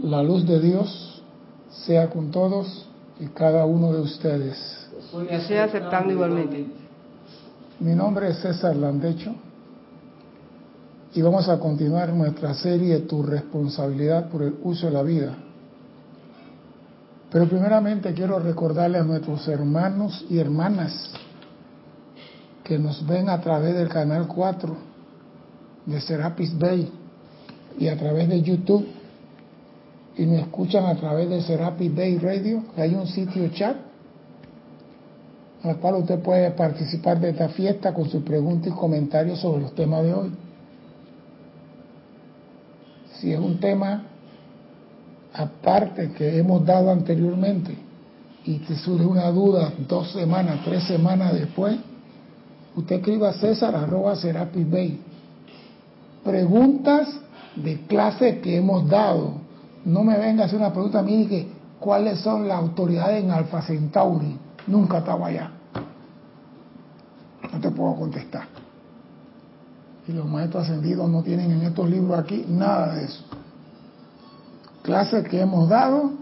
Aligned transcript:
La 0.00 0.22
luz 0.22 0.46
de 0.46 0.58
Dios 0.58 1.22
sea 1.84 2.08
con 2.08 2.30
todos 2.30 2.88
y 3.20 3.26
cada 3.26 3.66
uno 3.66 3.92
de 3.92 4.00
ustedes. 4.00 4.88
Estoy 5.28 5.56
aceptando 5.58 6.12
igualmente. 6.12 6.66
Mi 7.78 7.94
nombre 7.94 8.30
es 8.30 8.38
César 8.38 8.74
Landecho 8.74 9.34
y 11.12 11.20
vamos 11.20 11.46
a 11.48 11.58
continuar 11.58 12.10
nuestra 12.14 12.54
serie 12.54 13.00
Tu 13.00 13.22
responsabilidad 13.22 14.30
por 14.30 14.42
el 14.42 14.54
uso 14.62 14.86
de 14.86 14.92
la 14.92 15.02
vida. 15.02 15.34
Pero 17.30 17.46
primeramente 17.46 18.14
quiero 18.14 18.38
recordarle 18.38 18.98
a 18.98 19.04
nuestros 19.04 19.46
hermanos 19.46 20.24
y 20.30 20.38
hermanas 20.38 21.10
que 22.64 22.78
nos 22.78 23.06
ven 23.06 23.28
a 23.28 23.40
través 23.42 23.74
del 23.74 23.88
canal 23.88 24.26
4 24.26 24.76
de 25.84 26.00
Serapis 26.00 26.58
Bay 26.58 26.90
y 27.78 27.88
a 27.88 27.98
través 27.98 28.28
de 28.28 28.40
YouTube 28.40 29.01
y 30.16 30.26
nos 30.26 30.40
escuchan 30.40 30.84
a 30.86 30.94
través 30.96 31.28
de 31.28 31.40
Serapis 31.40 31.94
Bay 31.94 32.18
Radio, 32.18 32.62
que 32.74 32.82
hay 32.82 32.94
un 32.94 33.06
sitio 33.06 33.48
chat 33.48 33.76
en 35.64 35.70
el 35.70 35.76
cual 35.76 35.96
usted 35.96 36.18
puede 36.20 36.50
participar 36.50 37.20
de 37.20 37.30
esta 37.30 37.48
fiesta 37.50 37.94
con 37.94 38.08
sus 38.10 38.22
preguntas 38.22 38.72
y 38.72 38.76
comentarios 38.76 39.38
sobre 39.38 39.62
los 39.62 39.74
temas 39.74 40.02
de 40.02 40.12
hoy. 40.12 40.30
Si 43.20 43.32
es 43.32 43.38
un 43.38 43.60
tema 43.60 44.04
aparte 45.32 46.10
que 46.12 46.38
hemos 46.38 46.66
dado 46.66 46.90
anteriormente 46.90 47.76
y 48.44 48.58
te 48.58 48.74
surge 48.76 49.06
una 49.06 49.30
duda 49.30 49.72
dos 49.88 50.10
semanas, 50.10 50.60
tres 50.64 50.82
semanas 50.84 51.32
después, 51.32 51.76
usted 52.74 52.96
escriba 52.96 53.28
a 53.30 53.34
César 53.34 53.76
arroba 53.76 54.16
Serapis 54.16 54.68
Bay. 54.68 55.00
Preguntas 56.24 57.08
de 57.54 57.86
clase 57.86 58.40
que 58.40 58.56
hemos 58.56 58.88
dado 58.88 59.41
no 59.84 60.04
me 60.04 60.18
venga 60.18 60.44
a 60.44 60.46
hacer 60.46 60.58
una 60.58 60.72
pregunta 60.72 61.00
a 61.00 61.02
mí 61.02 61.26
que 61.26 61.48
cuáles 61.80 62.20
son 62.20 62.46
las 62.46 62.58
autoridades 62.58 63.24
en 63.24 63.30
Alfa 63.30 63.62
Centauri. 63.62 64.38
Nunca 64.66 64.98
estaba 64.98 65.26
allá. 65.26 65.50
No 67.52 67.60
te 67.60 67.70
puedo 67.70 67.96
contestar. 67.96 68.44
Y 70.06 70.12
los 70.12 70.26
maestros 70.26 70.64
ascendidos 70.64 71.08
no 71.10 71.22
tienen 71.22 71.50
en 71.50 71.62
estos 71.62 71.88
libros 71.88 72.18
aquí 72.18 72.44
nada 72.48 72.94
de 72.94 73.04
eso. 73.04 73.24
Clases 74.82 75.28
que 75.28 75.40
hemos 75.40 75.68
dado 75.68 76.12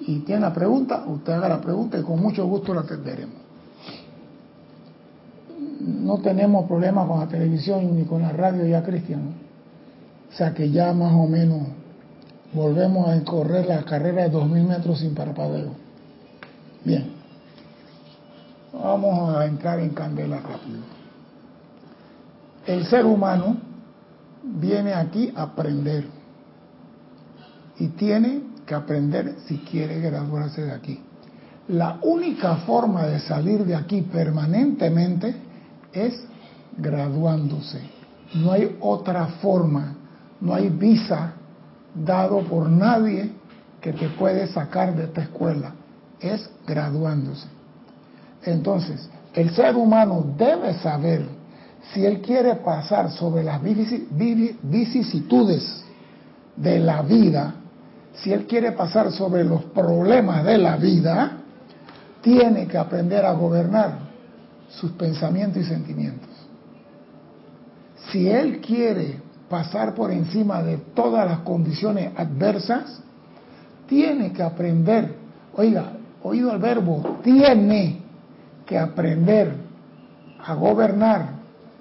y 0.00 0.20
tiene 0.20 0.42
la 0.42 0.54
pregunta, 0.54 1.04
usted 1.06 1.34
haga 1.34 1.48
la 1.48 1.60
pregunta 1.60 1.98
y 1.98 2.02
con 2.02 2.20
mucho 2.20 2.46
gusto 2.46 2.72
la 2.72 2.80
atenderemos. 2.80 3.36
No 5.80 6.18
tenemos 6.18 6.66
problemas 6.66 7.06
con 7.06 7.20
la 7.20 7.28
televisión 7.28 7.96
ni 7.96 8.04
con 8.04 8.22
la 8.22 8.32
radio 8.32 8.66
ya, 8.66 8.82
Cristian. 8.82 9.34
O 10.30 10.32
sea 10.32 10.54
que 10.54 10.70
ya 10.70 10.92
más 10.92 11.12
o 11.12 11.26
menos 11.26 11.62
volvemos 12.52 13.08
a 13.08 13.22
correr 13.24 13.66
la 13.66 13.82
carrera 13.82 14.28
de 14.28 14.32
2.000 14.32 14.66
metros 14.66 14.98
sin 14.98 15.14
parpadeo. 15.14 15.72
Bien, 16.84 17.12
vamos 18.72 19.36
a 19.36 19.46
entrar 19.46 19.78
en 19.80 19.90
candela 19.90 20.38
rápido. 20.38 20.80
El 22.66 22.86
ser 22.86 23.04
humano 23.04 23.56
viene 24.42 24.94
aquí 24.94 25.32
a 25.34 25.42
aprender 25.42 26.06
y 27.78 27.88
tiene 27.88 28.42
que 28.66 28.74
aprender 28.74 29.36
si 29.46 29.58
quiere 29.58 30.00
graduarse 30.00 30.62
de 30.62 30.72
aquí. 30.72 31.00
La 31.68 31.98
única 32.02 32.56
forma 32.56 33.06
de 33.06 33.20
salir 33.20 33.64
de 33.64 33.76
aquí 33.76 34.02
permanentemente 34.02 35.34
es 35.92 36.24
graduándose. 36.76 37.80
No 38.34 38.52
hay 38.52 38.76
otra 38.80 39.26
forma, 39.26 39.94
no 40.40 40.54
hay 40.54 40.68
visa 40.68 41.34
dado 41.94 42.40
por 42.40 42.68
nadie 42.68 43.30
que 43.80 43.92
te 43.92 44.08
puede 44.10 44.46
sacar 44.48 44.94
de 44.94 45.04
esta 45.04 45.22
escuela. 45.22 45.72
Es 46.20 46.50
graduándose. 46.66 47.46
Entonces, 48.44 49.08
el 49.34 49.50
ser 49.50 49.76
humano 49.76 50.24
debe 50.36 50.74
saber 50.74 51.24
si 51.92 52.04
él 52.04 52.20
quiere 52.20 52.56
pasar 52.56 53.10
sobre 53.10 53.42
las 53.42 53.60
vicisitudes 53.62 55.82
de 56.56 56.78
la 56.78 57.02
vida, 57.02 57.54
si 58.14 58.32
él 58.32 58.46
quiere 58.46 58.72
pasar 58.72 59.10
sobre 59.12 59.44
los 59.44 59.64
problemas 59.64 60.44
de 60.44 60.58
la 60.58 60.76
vida, 60.76 61.38
tiene 62.20 62.66
que 62.66 62.76
aprender 62.76 63.24
a 63.24 63.32
gobernar 63.32 64.10
sus 64.68 64.92
pensamientos 64.92 65.62
y 65.62 65.64
sentimientos. 65.64 66.28
Si 68.10 68.28
él 68.28 68.60
quiere 68.60 69.22
pasar 69.50 69.94
por 69.94 70.12
encima 70.12 70.62
de 70.62 70.78
todas 70.94 71.28
las 71.28 71.40
condiciones 71.40 72.12
adversas, 72.16 73.02
tiene 73.88 74.32
que 74.32 74.44
aprender, 74.44 75.16
oiga, 75.56 75.92
oído 76.22 76.52
el 76.52 76.58
verbo, 76.58 77.18
tiene 77.24 78.00
que 78.64 78.78
aprender 78.78 79.52
a 80.38 80.54
gobernar 80.54 81.30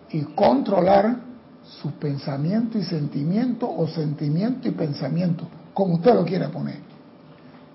y 0.10 0.24
controlar 0.24 1.18
su 1.64 1.92
pensamiento 1.92 2.80
y 2.80 2.84
sentimiento 2.84 3.72
o 3.72 3.88
sentimiento 3.88 4.68
y 4.68 4.72
pensamiento, 4.72 5.48
como 5.76 5.96
usted 5.96 6.16
lo 6.16 6.26
quiera 6.26 6.50
poner. 6.50 6.80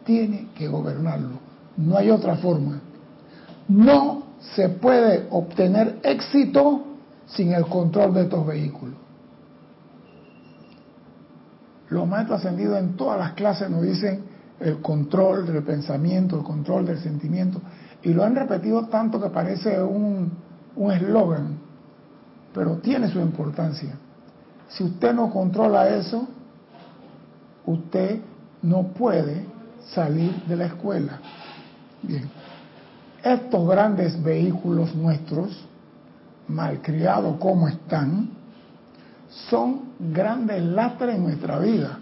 Tiene 0.04 0.48
que 0.56 0.66
gobernarlo. 0.66 1.38
No 1.76 1.96
hay 1.96 2.10
otra 2.10 2.34
forma. 2.36 2.80
No 3.68 4.24
se 4.56 4.68
puede 4.68 5.28
obtener 5.30 6.00
éxito 6.02 6.82
sin 7.26 7.52
el 7.52 7.66
control 7.66 8.12
de 8.12 8.22
estos 8.22 8.44
vehículos. 8.44 9.03
Los 11.94 12.08
maestros 12.08 12.40
ascendidos 12.40 12.76
en 12.80 12.96
todas 12.96 13.20
las 13.20 13.34
clases 13.34 13.70
nos 13.70 13.82
dicen 13.82 14.24
el 14.58 14.80
control 14.80 15.46
del 15.46 15.62
pensamiento, 15.62 16.36
el 16.36 16.42
control 16.42 16.86
del 16.86 16.98
sentimiento, 16.98 17.60
y 18.02 18.12
lo 18.12 18.24
han 18.24 18.34
repetido 18.34 18.86
tanto 18.86 19.22
que 19.22 19.30
parece 19.30 19.80
un 19.80 20.32
eslogan, 20.92 21.56
pero 22.52 22.78
tiene 22.78 23.08
su 23.08 23.20
importancia. 23.20 23.94
Si 24.70 24.82
usted 24.82 25.14
no 25.14 25.30
controla 25.30 25.88
eso, 25.88 26.26
usted 27.64 28.18
no 28.62 28.88
puede 28.88 29.46
salir 29.92 30.34
de 30.46 30.56
la 30.56 30.66
escuela. 30.66 31.20
Bien, 32.02 32.28
estos 33.22 33.68
grandes 33.68 34.20
vehículos 34.20 34.96
nuestros, 34.96 35.64
malcriados 36.48 37.36
como 37.38 37.68
están, 37.68 38.30
son 39.50 39.94
grandes 39.98 40.62
lastres 40.62 41.16
en 41.16 41.24
nuestra 41.24 41.58
vida. 41.58 41.98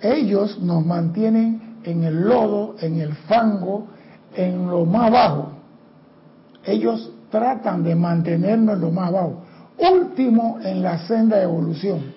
Ellos 0.00 0.60
nos 0.60 0.84
mantienen 0.84 1.78
en 1.82 2.04
el 2.04 2.22
lodo, 2.22 2.76
en 2.80 3.00
el 3.00 3.14
fango, 3.14 3.88
en 4.34 4.68
lo 4.68 4.84
más 4.84 5.10
bajo. 5.10 5.52
Ellos 6.64 7.10
tratan 7.30 7.82
de 7.82 7.94
mantenernos 7.94 8.76
en 8.76 8.80
lo 8.80 8.90
más 8.90 9.10
bajo. 9.10 9.42
Último 9.78 10.58
en 10.62 10.82
la 10.82 10.98
senda 11.06 11.38
de 11.38 11.44
evolución. 11.44 12.14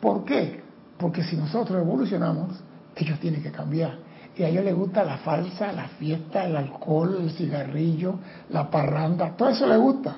¿Por 0.00 0.24
qué? 0.24 0.62
Porque 0.98 1.22
si 1.22 1.36
nosotros 1.36 1.80
evolucionamos, 1.80 2.60
ellos 2.96 3.18
tienen 3.18 3.42
que 3.42 3.50
cambiar. 3.50 3.98
Y 4.36 4.44
a 4.44 4.48
ellos 4.48 4.64
les 4.64 4.74
gusta 4.74 5.02
la 5.04 5.18
falsa, 5.18 5.72
la 5.72 5.88
fiesta, 5.88 6.44
el 6.44 6.56
alcohol, 6.56 7.18
el 7.22 7.30
cigarrillo, 7.32 8.20
la 8.50 8.70
parranda, 8.70 9.34
todo 9.36 9.48
eso 9.48 9.66
les 9.66 9.78
gusta. 9.78 10.16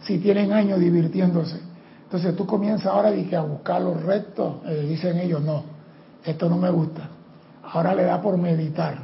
Si 0.00 0.18
tienen 0.18 0.52
años 0.52 0.80
divirtiéndose. 0.80 1.67
Entonces 2.08 2.34
tú 2.34 2.46
comienzas 2.46 2.86
ahora 2.86 3.10
a 3.10 3.42
buscar 3.42 3.82
los 3.82 4.02
rectos, 4.02 4.64
eh, 4.64 4.86
dicen 4.88 5.18
ellos, 5.18 5.42
no, 5.42 5.62
esto 6.24 6.48
no 6.48 6.56
me 6.56 6.70
gusta. 6.70 7.02
Ahora 7.62 7.94
le 7.94 8.04
da 8.04 8.18
por 8.18 8.38
meditar, 8.38 8.96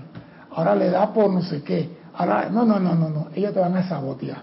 ahora 0.50 0.74
le 0.74 0.88
da 0.88 1.12
por 1.12 1.30
no 1.30 1.42
sé 1.42 1.62
qué. 1.62 1.98
Ahora, 2.14 2.48
no, 2.48 2.64
no, 2.64 2.80
no, 2.80 2.94
no, 2.94 3.10
no, 3.10 3.26
ellos 3.34 3.52
te 3.52 3.60
van 3.60 3.76
a 3.76 3.86
sabotear. 3.86 4.42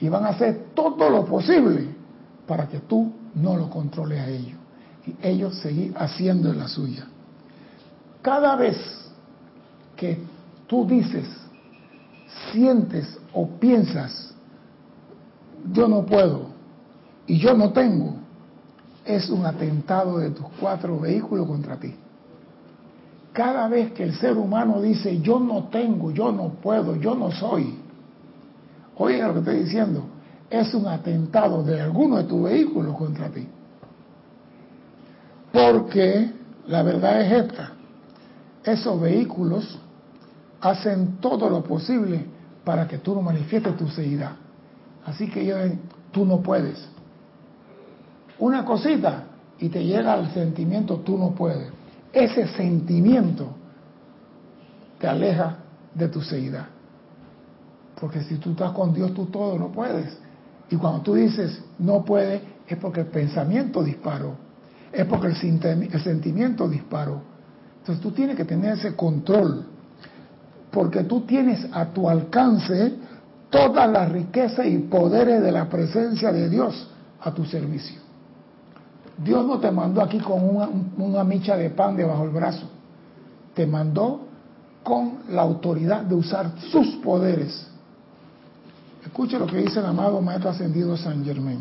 Y 0.00 0.08
van 0.08 0.24
a 0.24 0.28
hacer 0.30 0.68
todo 0.74 1.10
lo 1.10 1.26
posible 1.26 1.88
para 2.46 2.68
que 2.68 2.78
tú 2.80 3.12
no 3.34 3.54
lo 3.54 3.68
controles 3.68 4.18
a 4.18 4.28
ellos. 4.28 4.58
Y 5.06 5.16
ellos 5.20 5.54
seguir 5.58 5.92
haciendo 5.98 6.54
la 6.54 6.68
suya. 6.68 7.06
Cada 8.22 8.56
vez 8.56 8.78
que 9.94 10.20
tú 10.66 10.86
dices, 10.86 11.28
sientes 12.50 13.18
o 13.34 13.46
piensas, 13.46 14.32
yo 15.70 15.86
no 15.86 16.06
puedo, 16.06 16.53
y 17.26 17.38
yo 17.38 17.54
no 17.54 17.72
tengo, 17.72 18.14
es 19.04 19.28
un 19.30 19.44
atentado 19.46 20.18
de 20.18 20.30
tus 20.30 20.46
cuatro 20.60 20.98
vehículos 21.00 21.46
contra 21.46 21.76
ti. 21.76 21.94
Cada 23.32 23.68
vez 23.68 23.92
que 23.92 24.04
el 24.04 24.14
ser 24.14 24.36
humano 24.36 24.80
dice 24.80 25.20
yo 25.20 25.40
no 25.40 25.64
tengo, 25.64 26.10
yo 26.10 26.30
no 26.30 26.50
puedo, 26.50 26.96
yo 26.96 27.14
no 27.14 27.30
soy, 27.32 27.78
oiga 28.96 29.28
lo 29.28 29.34
que 29.34 29.38
estoy 29.40 29.58
diciendo, 29.64 30.04
es 30.48 30.72
un 30.74 30.86
atentado 30.86 31.62
de 31.62 31.80
alguno 31.80 32.16
de 32.16 32.24
tus 32.24 32.44
vehículos 32.44 32.96
contra 32.96 33.28
ti. 33.28 33.46
Porque 35.52 36.30
la 36.68 36.82
verdad 36.82 37.22
es 37.22 37.44
esta, 37.44 37.72
esos 38.62 39.00
vehículos 39.00 39.78
hacen 40.60 41.18
todo 41.20 41.50
lo 41.50 41.62
posible 41.62 42.24
para 42.64 42.86
que 42.86 42.98
tú 42.98 43.14
no 43.14 43.22
manifiestes 43.22 43.76
tu 43.76 43.88
seguridad. 43.88 44.32
Así 45.04 45.28
que 45.28 45.42
ellos, 45.42 45.58
tú 46.12 46.24
no 46.24 46.40
puedes 46.40 46.93
una 48.38 48.64
cosita 48.64 49.24
y 49.58 49.68
te 49.68 49.84
llega 49.84 50.14
el 50.14 50.30
sentimiento, 50.30 50.98
tú 50.98 51.16
no 51.16 51.30
puedes. 51.30 51.68
ese 52.12 52.46
sentimiento 52.48 53.48
te 54.98 55.08
aleja 55.08 55.56
de 55.94 56.08
tu 56.08 56.20
seidad. 56.20 56.66
Porque 58.00 58.22
si 58.22 58.36
tú 58.36 58.52
estás 58.52 58.72
con 58.72 58.92
Dios, 58.92 59.14
tú 59.14 59.26
todo 59.26 59.58
no 59.58 59.68
puedes. 59.68 60.16
Y 60.70 60.76
cuando 60.76 61.00
tú 61.00 61.14
dices 61.14 61.62
no 61.78 62.04
puede, 62.04 62.42
es 62.66 62.78
porque 62.78 63.00
el 63.00 63.06
pensamiento 63.06 63.82
disparó, 63.82 64.36
es 64.92 65.04
porque 65.06 65.28
el, 65.28 65.88
el 65.92 66.00
sentimiento 66.00 66.68
disparó. 66.68 67.20
Entonces 67.80 68.02
tú 68.02 68.12
tienes 68.12 68.36
que 68.36 68.44
tener 68.44 68.74
ese 68.74 68.94
control, 68.94 69.66
porque 70.70 71.04
tú 71.04 71.22
tienes 71.22 71.66
a 71.72 71.86
tu 71.86 72.08
alcance 72.08 72.94
toda 73.50 73.86
la 73.86 74.06
riqueza 74.06 74.66
y 74.66 74.78
poderes 74.78 75.42
de 75.42 75.52
la 75.52 75.68
presencia 75.68 76.32
de 76.32 76.48
Dios 76.48 76.88
a 77.20 77.32
tu 77.32 77.44
servicio. 77.44 78.03
Dios 79.18 79.46
no 79.46 79.58
te 79.58 79.70
mandó 79.70 80.02
aquí 80.02 80.18
con 80.18 80.42
una, 80.96 81.24
micha 81.24 81.56
de 81.56 81.70
pan 81.70 81.96
debajo 81.96 82.24
del 82.24 82.32
brazo, 82.32 82.66
te 83.54 83.66
mandó 83.66 84.26
con 84.82 85.18
la 85.30 85.42
autoridad 85.42 86.02
de 86.02 86.14
usar 86.14 86.52
sus 86.70 86.96
poderes. 86.96 87.66
Escuche 89.04 89.38
lo 89.38 89.46
que 89.46 89.58
dice 89.58 89.78
el 89.78 89.86
amado 89.86 90.20
Maestro 90.20 90.50
Ascendido 90.50 90.96
San 90.96 91.24
Germán. 91.24 91.58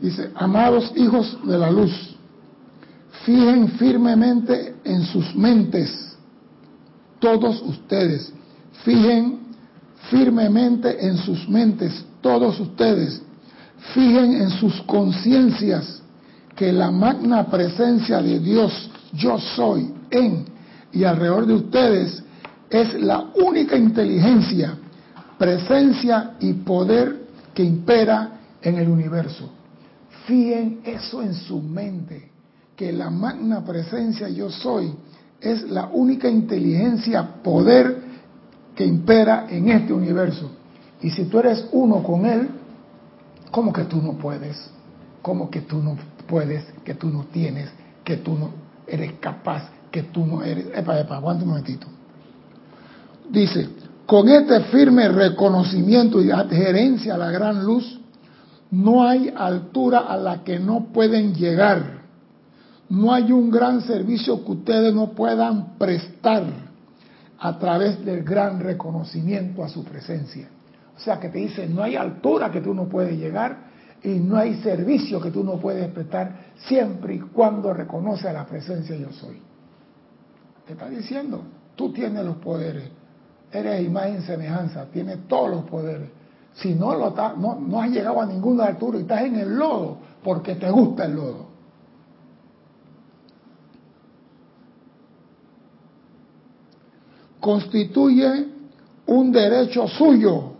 Dice, 0.00 0.30
amados 0.34 0.92
hijos 0.96 1.38
de 1.46 1.56
la 1.56 1.70
luz, 1.70 2.16
fijen 3.24 3.68
firmemente 3.78 4.74
en 4.84 5.02
sus 5.04 5.34
mentes, 5.34 6.16
todos 7.20 7.62
ustedes, 7.62 8.32
fijen 8.84 9.38
firmemente 10.10 11.06
en 11.06 11.16
sus 11.18 11.48
mentes, 11.48 12.04
todos 12.20 12.58
ustedes, 12.58 13.22
fijen 13.94 14.34
en 14.34 14.50
sus 14.50 14.80
conciencias 14.82 16.02
que 16.54 16.72
la 16.72 16.90
magna 16.90 17.46
presencia 17.46 18.22
de 18.22 18.38
Dios, 18.38 18.90
yo 19.12 19.38
soy, 19.38 19.92
en 20.10 20.44
y 20.92 21.04
alrededor 21.04 21.46
de 21.46 21.54
ustedes, 21.54 22.22
es 22.70 22.94
la 22.94 23.30
única 23.34 23.76
inteligencia, 23.76 24.76
presencia 25.38 26.32
y 26.40 26.52
poder 26.52 27.22
que 27.54 27.62
impera 27.62 28.40
en 28.62 28.78
el 28.78 28.88
universo. 28.88 29.50
Fíen 30.26 30.80
eso 30.84 31.22
en 31.22 31.34
su 31.34 31.60
mente, 31.60 32.30
que 32.76 32.92
la 32.92 33.10
magna 33.10 33.64
presencia 33.64 34.28
yo 34.28 34.50
soy 34.50 34.92
es 35.40 35.68
la 35.68 35.88
única 35.92 36.28
inteligencia, 36.28 37.42
poder 37.42 38.00
que 38.76 38.86
impera 38.86 39.46
en 39.50 39.68
este 39.68 39.92
universo. 39.92 40.50
Y 41.02 41.10
si 41.10 41.24
tú 41.24 41.40
eres 41.40 41.66
uno 41.72 42.02
con 42.02 42.24
Él, 42.24 42.48
¿cómo 43.52 43.72
que 43.72 43.84
tú 43.84 44.02
no 44.02 44.14
puedes? 44.14 44.56
¿Cómo 45.20 45.48
que 45.48 45.60
tú 45.60 45.80
no 45.80 45.96
puedes? 46.26 46.64
Que 46.84 46.94
tú 46.94 47.08
no 47.08 47.26
tienes, 47.30 47.70
que 48.02 48.16
tú 48.16 48.36
no 48.36 48.50
eres 48.88 49.12
capaz, 49.20 49.68
que 49.92 50.02
tú 50.02 50.26
no 50.26 50.42
eres... 50.42 50.66
Epa, 50.74 50.98
epa, 50.98 51.16
aguanta 51.16 51.44
un 51.44 51.50
momentito. 51.50 51.86
Dice, 53.30 53.68
con 54.06 54.28
este 54.28 54.60
firme 54.64 55.08
reconocimiento 55.08 56.20
y 56.20 56.32
adherencia 56.32 57.14
a 57.14 57.18
la 57.18 57.30
gran 57.30 57.64
luz, 57.64 58.00
no 58.72 59.06
hay 59.06 59.32
altura 59.36 60.00
a 60.00 60.16
la 60.16 60.42
que 60.42 60.58
no 60.58 60.86
pueden 60.92 61.34
llegar. 61.34 62.02
No 62.88 63.12
hay 63.12 63.30
un 63.30 63.50
gran 63.50 63.82
servicio 63.82 64.44
que 64.44 64.52
ustedes 64.52 64.94
no 64.94 65.10
puedan 65.10 65.78
prestar 65.78 66.44
a 67.38 67.58
través 67.58 68.04
del 68.04 68.22
gran 68.24 68.60
reconocimiento 68.60 69.62
a 69.62 69.68
su 69.68 69.84
presencia. 69.84 70.48
O 70.96 71.00
sea 71.00 71.18
que 71.18 71.28
te 71.28 71.38
dice, 71.38 71.68
no 71.68 71.82
hay 71.82 71.96
altura 71.96 72.50
que 72.50 72.60
tú 72.60 72.74
no 72.74 72.84
puedes 72.84 73.18
llegar 73.18 73.72
y 74.02 74.10
no 74.18 74.36
hay 74.36 74.56
servicio 74.62 75.20
que 75.20 75.30
tú 75.30 75.44
no 75.44 75.58
puedes 75.58 75.88
prestar 75.92 76.52
siempre 76.66 77.14
y 77.14 77.20
cuando 77.20 77.72
reconoce 77.72 78.28
a 78.28 78.32
la 78.32 78.46
presencia 78.46 78.96
yo 78.96 79.10
soy. 79.12 79.40
Te 80.66 80.72
está 80.72 80.88
diciendo, 80.88 81.42
tú 81.76 81.92
tienes 81.92 82.24
los 82.24 82.36
poderes, 82.36 82.84
eres 83.50 83.84
imagen 83.84 84.18
y 84.18 84.22
semejanza, 84.22 84.86
tienes 84.86 85.26
todos 85.28 85.50
los 85.50 85.64
poderes. 85.64 86.08
Si 86.54 86.74
no, 86.74 86.94
lo 86.94 87.10
no, 87.36 87.58
no 87.60 87.80
has 87.80 87.90
llegado 87.90 88.20
a 88.20 88.26
ninguna 88.26 88.66
altura 88.66 88.98
y 88.98 89.02
estás 89.02 89.22
en 89.22 89.36
el 89.36 89.56
lodo 89.56 89.98
porque 90.22 90.56
te 90.56 90.70
gusta 90.70 91.06
el 91.06 91.14
lodo. 91.14 91.52
Constituye 97.40 98.46
un 99.06 99.32
derecho 99.32 99.88
suyo 99.88 100.51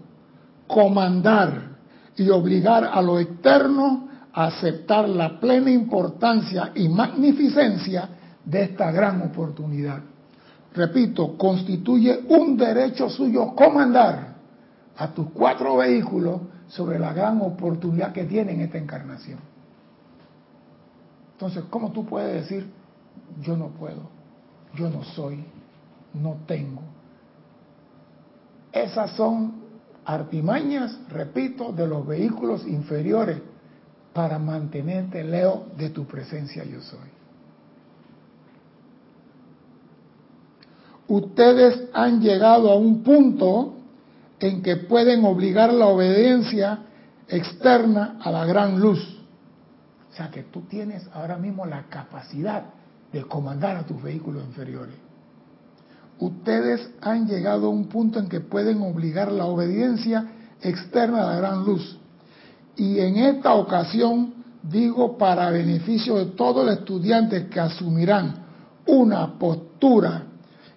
comandar 0.66 1.72
y 2.16 2.28
obligar 2.30 2.84
a 2.84 3.00
lo 3.02 3.18
externo 3.18 4.08
a 4.32 4.46
aceptar 4.46 5.08
la 5.08 5.38
plena 5.38 5.70
importancia 5.70 6.72
y 6.74 6.88
magnificencia 6.88 8.08
de 8.44 8.62
esta 8.62 8.90
gran 8.90 9.22
oportunidad 9.22 10.02
repito, 10.74 11.36
constituye 11.36 12.24
un 12.28 12.56
derecho 12.56 13.08
suyo 13.08 13.54
comandar 13.54 14.34
a 14.96 15.08
tus 15.08 15.30
cuatro 15.30 15.76
vehículos 15.76 16.40
sobre 16.68 16.98
la 16.98 17.12
gran 17.12 17.40
oportunidad 17.42 18.12
que 18.12 18.24
tienen 18.24 18.60
esta 18.60 18.78
encarnación. 18.78 19.38
Entonces, 21.32 21.64
¿cómo 21.68 21.90
tú 21.92 22.06
puedes 22.06 22.42
decir, 22.42 22.70
yo 23.42 23.56
no 23.56 23.68
puedo, 23.68 24.08
yo 24.74 24.88
no 24.88 25.02
soy, 25.02 25.44
no 26.14 26.36
tengo? 26.46 26.82
Esas 28.72 29.10
son 29.12 29.61
artimañas, 30.04 30.98
repito, 31.08 31.72
de 31.72 31.86
los 31.86 32.06
vehículos 32.06 32.66
inferiores 32.66 33.40
para 34.12 34.38
mantenerte 34.38 35.24
leo 35.24 35.66
de 35.76 35.90
tu 35.90 36.06
presencia 36.06 36.64
yo 36.64 36.80
soy. 36.80 37.22
ustedes 41.12 41.90
han 41.92 42.20
llegado 42.20 42.70
a 42.70 42.76
un 42.76 43.02
punto 43.02 43.74
en 44.40 44.62
que 44.62 44.76
pueden 44.76 45.24
obligar 45.24 45.72
la 45.72 45.86
obediencia 45.86 46.78
externa 47.28 48.18
a 48.22 48.30
la 48.30 48.46
gran 48.46 48.80
luz. 48.80 49.20
O 50.10 50.14
sea 50.14 50.30
que 50.30 50.42
tú 50.44 50.62
tienes 50.62 51.06
ahora 51.12 51.36
mismo 51.36 51.66
la 51.66 51.84
capacidad 51.88 52.64
de 53.12 53.22
comandar 53.24 53.76
a 53.76 53.84
tus 53.84 54.02
vehículos 54.02 54.42
inferiores. 54.44 54.96
Ustedes 56.22 56.88
han 57.00 57.26
llegado 57.26 57.66
a 57.66 57.70
un 57.70 57.86
punto 57.88 58.20
en 58.20 58.28
que 58.28 58.38
pueden 58.38 58.80
obligar 58.80 59.32
la 59.32 59.46
obediencia 59.46 60.24
externa 60.60 61.24
a 61.24 61.32
la 61.32 61.36
gran 61.38 61.64
luz. 61.64 61.98
Y 62.76 63.00
en 63.00 63.16
esta 63.16 63.54
ocasión 63.54 64.32
digo 64.62 65.18
para 65.18 65.50
beneficio 65.50 66.18
de 66.18 66.26
todos 66.26 66.64
los 66.64 66.78
estudiantes 66.78 67.48
que 67.48 67.58
asumirán 67.58 68.36
una 68.86 69.36
postura 69.36 70.26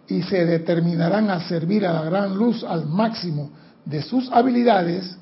y 0.07 0.23
se 0.23 0.47
determinarán 0.47 1.29
a 1.29 1.47
servir 1.47 1.85
a 1.85 1.93
la 1.93 2.05
gran 2.05 2.35
luz 2.35 2.63
al 2.63 2.87
máximo 2.87 3.51
de 3.85 4.01
sus 4.01 4.31
habilidades, 4.31 5.15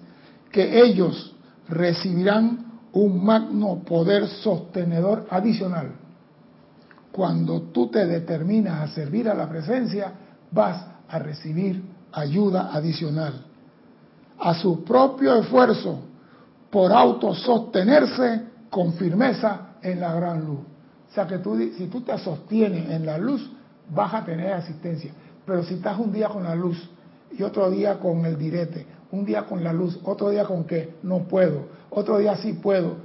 que 0.54 0.86
ellos 0.86 1.36
recibirán 1.68 2.80
un 2.94 3.26
magno 3.26 3.84
poder 3.84 4.30
sostenedor 4.30 5.28
adicional. 5.30 5.96
Cuando 7.14 7.62
tú 7.72 7.90
te 7.90 8.08
determinas 8.08 8.82
a 8.82 8.94
servir 8.94 9.30
a 9.30 9.36
la 9.36 9.48
presencia, 9.48 10.14
vas 10.50 10.84
a 11.08 11.20
recibir 11.20 11.80
ayuda 12.12 12.72
adicional. 12.74 13.46
A 14.40 14.56
su 14.56 14.84
propio 14.84 15.36
esfuerzo 15.36 16.00
por 16.72 16.92
autosostenerse 16.92 18.42
con 18.72 18.94
firmeza 18.94 19.76
en 19.84 20.00
la 20.00 20.12
gran 20.16 20.44
luz. 20.44 20.62
O 21.12 21.14
sea 21.14 21.28
que 21.28 21.38
tú, 21.38 21.56
si 21.78 21.86
tú 21.86 22.02
te 22.02 22.18
sostienes 22.18 22.90
en 22.90 23.06
la 23.06 23.20
luz, 23.20 23.48
vas 23.94 24.12
a 24.16 24.26
tener 24.26 24.52
asistencia. 24.52 25.12
Pero 25.46 25.64
si 25.64 25.76
estás 25.76 26.00
un 26.00 26.12
día 26.12 26.30
con 26.30 26.44
la 26.44 26.56
luz 26.56 26.90
y 27.38 27.44
otro 27.44 27.70
día 27.70 28.00
con 28.00 28.26
el 28.26 28.40
direte, 28.40 28.88
un 29.12 29.24
día 29.24 29.44
con 29.44 29.64
la 29.64 29.72
luz, 29.72 30.00
otro 30.04 30.32
día 30.32 30.46
con 30.46 30.64
que 30.64 30.96
no 31.04 31.20
puedo, 31.26 31.68
otro 31.92 32.18
día 32.18 32.36
sí 32.38 32.54
puedo, 32.54 32.96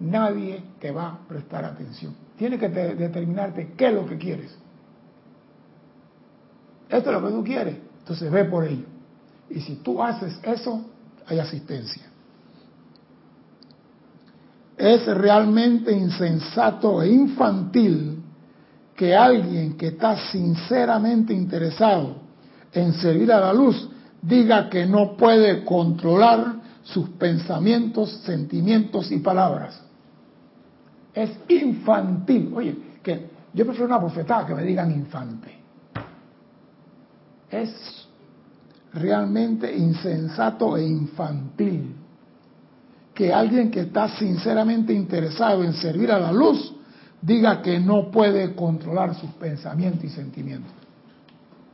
nadie 0.00 0.62
te 0.80 0.90
va 0.90 1.08
a 1.08 1.18
prestar 1.28 1.64
atención. 1.64 2.14
Tienes 2.36 2.60
que 2.60 2.68
determinarte 2.68 3.72
qué 3.76 3.88
es 3.88 3.94
lo 3.94 4.06
que 4.06 4.18
quieres. 4.18 4.56
Esto 6.88 7.10
es 7.10 7.20
lo 7.20 7.26
que 7.26 7.34
tú 7.34 7.44
quieres, 7.44 7.76
entonces 8.00 8.30
ve 8.30 8.44
por 8.44 8.64
ello. 8.64 8.84
Y 9.50 9.60
si 9.60 9.76
tú 9.76 10.02
haces 10.02 10.38
eso, 10.42 10.84
hay 11.26 11.38
asistencia. 11.38 12.02
Es 14.76 15.06
realmente 15.06 15.92
insensato 15.92 17.02
e 17.02 17.10
infantil 17.10 18.22
que 18.94 19.14
alguien 19.14 19.76
que 19.76 19.88
está 19.88 20.16
sinceramente 20.30 21.32
interesado 21.32 22.16
en 22.72 22.92
servir 22.94 23.32
a 23.32 23.40
la 23.40 23.52
luz 23.52 23.88
diga 24.22 24.68
que 24.68 24.86
no 24.86 25.16
puede 25.16 25.64
controlar 25.64 26.56
sus 26.82 27.08
pensamientos, 27.10 28.10
sentimientos 28.24 29.10
y 29.10 29.18
palabras. 29.18 29.85
Es 31.16 31.30
infantil. 31.48 32.52
Oye, 32.54 32.76
que 33.02 33.30
yo 33.54 33.64
prefiero 33.64 33.86
una 33.86 33.96
bofetada 33.96 34.46
que 34.46 34.54
me 34.54 34.62
digan 34.62 34.90
infante. 34.92 35.50
Es 37.50 38.06
realmente 38.92 39.74
insensato 39.74 40.76
e 40.76 40.84
infantil 40.84 41.96
que 43.14 43.32
alguien 43.32 43.70
que 43.70 43.80
está 43.80 44.10
sinceramente 44.10 44.92
interesado 44.92 45.64
en 45.64 45.72
servir 45.72 46.12
a 46.12 46.18
la 46.18 46.32
luz 46.32 46.74
diga 47.22 47.62
que 47.62 47.80
no 47.80 48.10
puede 48.10 48.54
controlar 48.54 49.14
sus 49.14 49.30
pensamientos 49.30 50.04
y 50.04 50.10
sentimientos. 50.10 50.72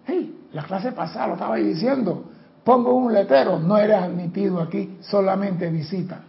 Hey, 0.06 0.46
la 0.52 0.62
clase 0.62 0.92
pasada 0.92 1.26
lo 1.26 1.32
estaba 1.34 1.56
diciendo. 1.56 2.26
Pongo 2.62 2.94
un 2.94 3.12
letrero, 3.12 3.58
no 3.58 3.76
eres 3.76 3.96
admitido 3.96 4.60
aquí, 4.60 4.98
solamente 5.00 5.68
visita. 5.68 6.22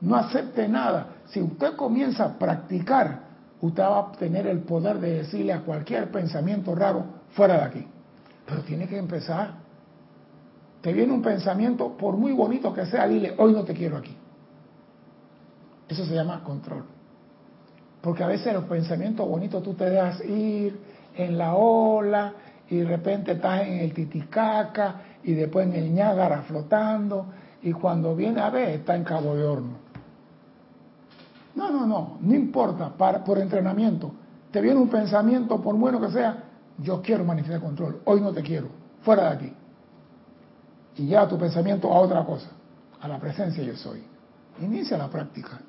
No 0.00 0.16
acepte 0.16 0.66
nada. 0.66 1.08
Si 1.26 1.40
usted 1.40 1.76
comienza 1.76 2.24
a 2.24 2.38
practicar, 2.38 3.20
usted 3.60 3.82
va 3.82 3.96
a 3.96 4.00
obtener 4.00 4.46
el 4.46 4.60
poder 4.60 4.98
de 5.00 5.18
decirle 5.18 5.52
a 5.52 5.60
cualquier 5.60 6.10
pensamiento 6.10 6.74
raro 6.74 7.04
fuera 7.30 7.58
de 7.58 7.62
aquí. 7.62 7.88
Pero 8.46 8.62
tiene 8.62 8.86
que 8.86 8.98
empezar. 8.98 9.54
Te 10.80 10.92
viene 10.92 11.12
un 11.12 11.22
pensamiento, 11.22 11.96
por 11.96 12.16
muy 12.16 12.32
bonito 12.32 12.74
que 12.74 12.84
sea, 12.86 13.08
dile, 13.08 13.34
hoy 13.38 13.52
no 13.52 13.64
te 13.64 13.72
quiero 13.72 13.96
aquí. 13.96 14.14
Eso 15.88 16.04
se 16.04 16.14
llama 16.14 16.42
control. 16.44 16.84
Porque 18.02 18.22
a 18.22 18.26
veces 18.26 18.52
los 18.52 18.64
pensamientos 18.64 19.26
bonitos 19.26 19.62
tú 19.62 19.72
te 19.74 19.88
dejas 19.88 20.22
ir 20.26 20.78
en 21.16 21.38
la 21.38 21.54
ola 21.54 22.34
y 22.68 22.76
de 22.76 22.84
repente 22.84 23.32
estás 23.32 23.62
en 23.62 23.78
el 23.78 23.94
Titicaca 23.94 24.96
y 25.22 25.32
después 25.32 25.66
en 25.66 25.74
el 25.74 25.90
Ñágara 25.92 26.42
flotando 26.42 27.26
y 27.62 27.72
cuando 27.72 28.14
viene 28.14 28.40
a 28.40 28.50
ver 28.50 28.70
está 28.70 28.94
en 28.94 29.04
Cabo 29.04 29.34
de 29.34 29.44
Horno. 29.44 29.83
No, 31.54 31.70
no, 31.70 31.86
no, 31.86 32.18
no 32.20 32.34
importa, 32.34 32.96
para, 32.96 33.22
por 33.22 33.38
entrenamiento. 33.38 34.12
Te 34.50 34.60
viene 34.60 34.78
un 34.78 34.88
pensamiento, 34.88 35.60
por 35.60 35.76
bueno 35.76 36.00
que 36.00 36.10
sea, 36.10 36.44
yo 36.78 37.00
quiero 37.00 37.24
manifestar 37.24 37.60
control, 37.60 38.00
hoy 38.04 38.20
no 38.20 38.32
te 38.32 38.42
quiero, 38.42 38.68
fuera 39.02 39.24
de 39.24 39.28
aquí. 39.28 39.52
Y 40.96 41.06
ya 41.08 41.28
tu 41.28 41.38
pensamiento 41.38 41.92
a 41.92 42.00
otra 42.00 42.24
cosa, 42.24 42.48
a 43.00 43.08
la 43.08 43.18
presencia 43.18 43.62
yo 43.62 43.76
soy. 43.76 44.02
Inicia 44.60 44.96
la 44.96 45.08
práctica. 45.08 45.60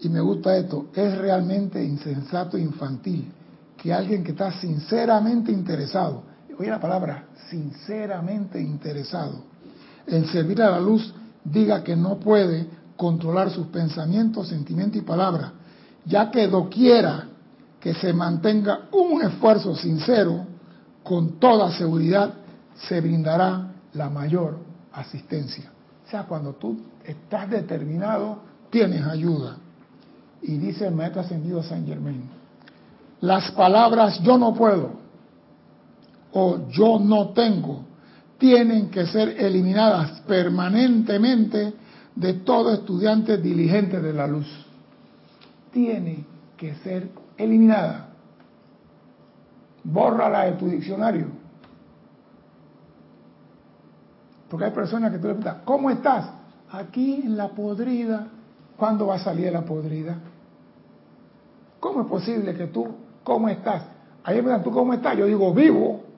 Y 0.00 0.08
me 0.08 0.20
gusta 0.20 0.56
esto, 0.56 0.86
es 0.94 1.18
realmente 1.18 1.84
insensato 1.84 2.56
e 2.56 2.62
infantil 2.62 3.30
que 3.76 3.92
alguien 3.92 4.24
que 4.24 4.32
está 4.32 4.50
sinceramente 4.52 5.52
interesado, 5.52 6.22
oye 6.60 6.68
la 6.68 6.80
palabra, 6.80 7.24
sinceramente 7.48 8.60
interesado 8.60 9.44
en 10.06 10.26
servir 10.26 10.60
a 10.60 10.70
la 10.70 10.78
luz, 10.78 11.14
diga 11.42 11.82
que 11.82 11.96
no 11.96 12.18
puede 12.18 12.66
controlar 12.98 13.50
sus 13.50 13.68
pensamientos, 13.68 14.48
sentimientos 14.48 15.00
y 15.00 15.04
palabras, 15.04 15.52
ya 16.04 16.30
que 16.30 16.46
doquiera 16.48 17.28
que 17.80 17.94
se 17.94 18.12
mantenga 18.12 18.88
un 18.92 19.22
esfuerzo 19.22 19.74
sincero, 19.74 20.44
con 21.02 21.38
toda 21.40 21.72
seguridad 21.72 22.34
se 22.88 23.00
brindará 23.00 23.72
la 23.94 24.10
mayor 24.10 24.58
asistencia. 24.92 25.70
O 26.06 26.10
sea, 26.10 26.24
cuando 26.24 26.52
tú 26.52 26.78
estás 27.02 27.48
determinado, 27.48 28.38
tienes 28.68 29.02
ayuda. 29.06 29.56
Y 30.42 30.58
dice 30.58 30.88
el 30.88 30.94
maestro 30.94 31.22
ascendido 31.22 31.62
San 31.62 31.86
Germain, 31.86 32.28
las 33.22 33.50
palabras 33.52 34.20
yo 34.22 34.36
no 34.36 34.52
puedo 34.52 34.99
o 36.32 36.68
yo 36.68 36.98
no 36.98 37.30
tengo 37.30 37.90
tienen 38.40 38.88
que 38.90 39.06
ser 39.06 39.36
eliminadas 39.38 40.22
permanentemente 40.22 41.74
de 42.16 42.32
todo 42.34 42.72
estudiante 42.72 43.36
diligente 43.36 44.00
de 44.00 44.14
la 44.14 44.26
luz. 44.26 44.48
Tiene 45.70 46.24
que 46.56 46.74
ser 46.76 47.10
eliminada. 47.36 48.08
Bórrala 49.84 50.46
de 50.46 50.52
tu 50.52 50.68
diccionario. 50.68 51.26
Porque 54.48 54.64
hay 54.64 54.72
personas 54.72 55.12
que 55.12 55.18
tú 55.18 55.28
le 55.28 55.34
preguntas, 55.34 55.62
¿cómo 55.66 55.90
estás? 55.90 56.30
Aquí 56.72 57.20
en 57.22 57.36
la 57.36 57.48
podrida. 57.48 58.26
¿Cuándo 58.76 59.06
va 59.06 59.16
a 59.16 59.18
salir 59.18 59.52
la 59.52 59.66
podrida? 59.66 60.16
¿Cómo 61.78 62.00
es 62.02 62.06
posible 62.06 62.54
que 62.54 62.68
tú, 62.68 62.88
cómo 63.22 63.50
estás? 63.50 63.82
Ahí 64.24 64.36
me 64.36 64.44
preguntan, 64.44 64.62
¿tú 64.64 64.70
cómo 64.70 64.94
estás? 64.94 65.16
Yo 65.18 65.26
digo, 65.26 65.52
vivo. 65.52 66.09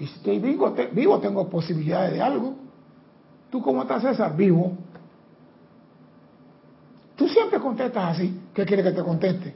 Y 0.00 0.06
si 0.06 0.14
estoy 0.14 0.38
vivo, 0.38 0.74
vivo 0.92 1.20
tengo 1.20 1.48
posibilidades 1.50 2.14
de 2.14 2.22
algo. 2.22 2.54
¿Tú 3.50 3.60
cómo 3.60 3.82
estás, 3.82 4.02
César? 4.02 4.34
Vivo. 4.34 4.72
Tú 7.16 7.28
siempre 7.28 7.60
contestas 7.60 8.16
así. 8.16 8.40
¿Qué 8.54 8.64
quieres 8.64 8.86
que 8.86 8.92
te 8.92 9.02
conteste? 9.02 9.54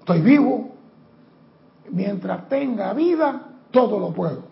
Estoy 0.00 0.20
vivo. 0.20 0.74
Mientras 1.90 2.48
tenga 2.48 2.92
vida, 2.92 3.50
todo 3.70 4.00
lo 4.00 4.12
puedo. 4.12 4.42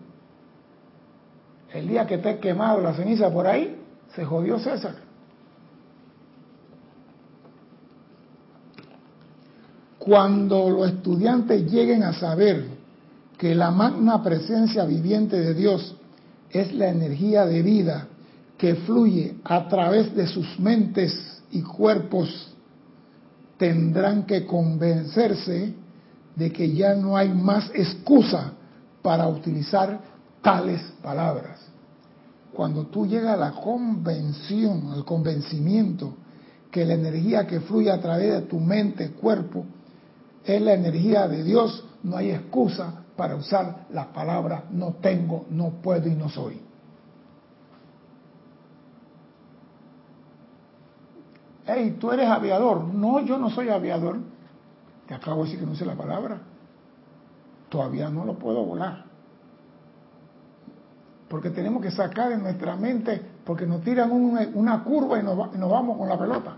El 1.73 1.89
día 1.89 2.07
que 2.07 2.15
esté 2.15 2.39
quemado 2.39 2.81
la 2.81 2.95
ceniza 2.95 3.29
por 3.33 3.49
ahí, 3.49 3.83
se 4.15 4.25
jodió 4.25 4.61
César. 4.61 4.95
Cuando 9.99 10.71
los 10.71 10.87
estudiantes 10.87 11.69
lleguen 11.69 12.05
a 12.05 12.13
saber 12.13 12.76
que 13.39 13.55
la 13.55 13.71
magna 13.71 14.23
presencia 14.23 14.85
viviente 14.85 15.39
de 15.39 15.55
Dios 15.55 15.95
es 16.51 16.73
la 16.75 16.89
energía 16.89 17.45
de 17.45 17.63
vida 17.63 18.09
que 18.57 18.75
fluye 18.77 19.37
a 19.45 19.69
través 19.69 20.15
de 20.15 20.27
sus 20.27 20.59
mentes 20.59 21.43
y 21.51 21.61
cuerpos, 21.63 22.55
tendrán 23.59 24.25
que 24.25 24.47
convencerse 24.47 25.75
de 26.35 26.53
que 26.53 26.73
ya 26.73 26.95
no 26.95 27.17
hay 27.17 27.29
más 27.29 27.71
excusa 27.75 28.53
para 29.03 29.29
utilizar 29.29 30.01
tales 30.43 30.81
palabras. 31.03 31.61
Cuando 32.53 32.87
tú 32.87 33.07
llegas 33.07 33.35
a 33.35 33.37
la 33.37 33.53
convención, 33.53 34.93
al 34.93 35.05
convencimiento 35.05 36.15
que 36.71 36.87
la 36.87 36.95
energía 36.95 37.47
que 37.47 37.61
fluye 37.61 37.91
a 37.91 38.01
través 38.01 38.33
de 38.33 38.43
tu 38.43 38.59
mente, 38.61 39.11
cuerpo, 39.11 39.65
es 40.45 40.61
la 40.63 40.75
energía 40.75 41.29
de 41.29 41.43
Dios, 41.43 41.85
no 42.03 42.17
hay 42.17 42.31
excusa 42.31 43.06
para 43.17 43.35
usar 43.35 43.87
la 43.91 44.13
palabra 44.13 44.65
no 44.71 44.95
tengo, 44.95 45.47
no 45.51 45.71
puedo 45.83 46.09
y 46.09 46.15
no 46.15 46.29
soy. 46.29 46.61
Hey, 51.67 51.97
tú 51.99 52.13
eres 52.13 52.29
aviador. 52.29 52.85
No, 52.85 53.21
yo 53.21 53.39
no 53.39 53.51
soy 53.51 53.71
aviador. 53.71 54.19
Te 55.07 55.15
acabo 55.15 55.43
de 55.43 55.45
decir 55.45 55.61
que 55.61 55.67
no 55.67 55.75
sé 55.75 55.85
la 55.85 55.97
palabra. 55.97 56.41
Todavía 57.69 58.09
no 58.09 58.25
lo 58.25 58.39
puedo 58.39 58.65
volar. 58.65 59.05
Porque 61.29 61.51
tenemos 61.51 61.83
que 61.83 61.91
sacar 61.91 62.31
en 62.31 62.43
nuestra 62.43 62.77
mente, 62.77 63.21
porque 63.45 63.67
nos 63.67 63.83
tiran 63.83 64.13
una, 64.13 64.85
curva 64.85 65.19
y 65.19 65.25
nos, 65.25 65.37
vamos 65.37 65.99
con 65.99 66.09
la 66.09 66.17
pelota. 66.17 66.57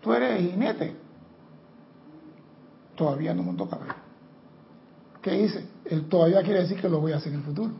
Tú 0.00 0.14
eres 0.14 0.50
jinete. 0.50 0.96
Todavía 2.96 3.34
no 3.34 3.42
me 3.42 3.52
toca 3.52 3.76
ver. 3.76 4.07
¿Qué 5.22 5.32
dice? 5.32 5.66
Él 5.84 6.08
todavía 6.08 6.42
quiere 6.42 6.60
decir 6.60 6.80
que 6.80 6.88
lo 6.88 7.00
voy 7.00 7.12
a 7.12 7.16
hacer 7.16 7.32
en 7.32 7.40
el 7.40 7.44
futuro. 7.44 7.72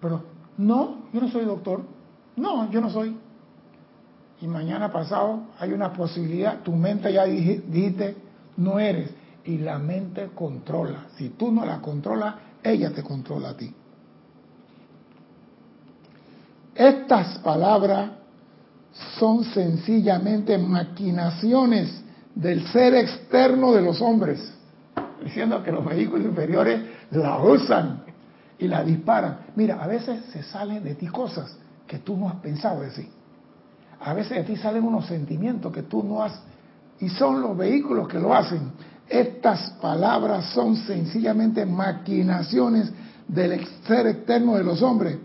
Pero, 0.00 0.22
no, 0.58 1.02
yo 1.12 1.20
no 1.20 1.28
soy 1.30 1.44
doctor. 1.44 1.82
No, 2.36 2.70
yo 2.70 2.80
no 2.80 2.90
soy 2.90 3.16
y 4.40 4.46
mañana 4.46 4.92
pasado 4.92 5.44
hay 5.58 5.72
una 5.72 5.92
posibilidad, 5.92 6.60
tu 6.60 6.72
mente 6.72 7.12
ya 7.12 7.24
dijiste, 7.24 8.16
no 8.58 8.78
eres, 8.78 9.10
y 9.44 9.58
la 9.58 9.78
mente 9.78 10.30
controla. 10.34 11.06
Si 11.16 11.30
tú 11.30 11.50
no 11.52 11.64
la 11.64 11.80
controlas, 11.80 12.34
ella 12.62 12.90
te 12.90 13.02
controla 13.02 13.50
a 13.50 13.56
ti. 13.56 13.72
Estas 16.74 17.38
palabras 17.38 18.10
son 19.18 19.44
sencillamente 19.44 20.58
maquinaciones 20.58 22.02
del 22.34 22.66
ser 22.68 22.94
externo 22.94 23.72
de 23.72 23.80
los 23.80 24.02
hombres, 24.02 24.52
diciendo 25.22 25.62
que 25.62 25.72
los 25.72 25.84
vehículos 25.84 26.26
inferiores 26.26 26.80
la 27.10 27.38
usan 27.38 28.02
y 28.58 28.68
la 28.68 28.82
disparan. 28.82 29.38
Mira, 29.54 29.82
a 29.82 29.86
veces 29.86 30.24
se 30.32 30.42
salen 30.42 30.82
de 30.82 30.94
ti 30.94 31.06
cosas 31.06 31.56
que 31.86 31.98
tú 31.98 32.16
no 32.16 32.28
has 32.28 32.36
pensado 32.36 32.80
decir. 32.80 33.08
A 34.00 34.12
veces 34.14 34.38
de 34.38 34.44
ti 34.44 34.56
salen 34.56 34.84
unos 34.84 35.06
sentimientos 35.06 35.72
que 35.72 35.82
tú 35.82 36.02
no 36.02 36.22
has, 36.22 36.38
y 37.00 37.08
son 37.10 37.40
los 37.40 37.56
vehículos 37.56 38.08
que 38.08 38.18
lo 38.18 38.34
hacen. 38.34 38.72
Estas 39.08 39.70
palabras 39.80 40.46
son 40.52 40.76
sencillamente 40.76 41.64
maquinaciones 41.64 42.92
del 43.28 43.66
ser 43.86 44.06
externo 44.06 44.56
de 44.56 44.64
los 44.64 44.82
hombres 44.82 45.18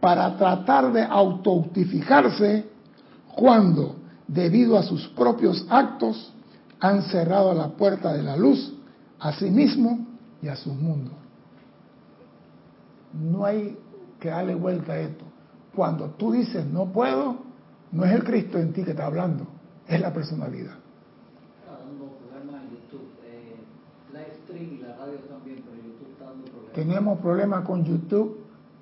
para 0.00 0.36
tratar 0.36 0.92
de 0.92 1.02
autoutificarse 1.02 2.66
cuando, 3.34 3.96
debido 4.26 4.78
a 4.78 4.82
sus 4.82 5.08
propios 5.08 5.66
actos, 5.68 6.32
han 6.78 7.02
cerrado 7.02 7.52
la 7.52 7.68
puerta 7.68 8.12
de 8.12 8.22
la 8.22 8.36
luz 8.36 8.74
a 9.20 9.32
sí 9.32 9.50
mismo 9.50 10.06
y 10.42 10.48
a 10.48 10.56
su 10.56 10.72
mundo. 10.72 11.12
No 13.12 13.44
hay 13.44 13.76
que 14.18 14.28
darle 14.28 14.54
vuelta 14.54 14.92
a 14.92 14.98
esto. 14.98 15.24
Cuando 15.74 16.10
tú 16.10 16.32
dices 16.32 16.66
no 16.66 16.86
puedo, 16.92 17.36
no 17.92 18.04
es 18.04 18.12
el 18.12 18.24
Cristo 18.24 18.58
en 18.58 18.72
ti 18.72 18.82
que 18.82 18.90
está 18.90 19.06
hablando, 19.06 19.46
es 19.86 20.00
la 20.00 20.12
personalidad. 20.12 20.74
Tenemos 26.74 27.18
problemas 27.18 27.64
con 27.64 27.84
YouTube. 27.84 28.38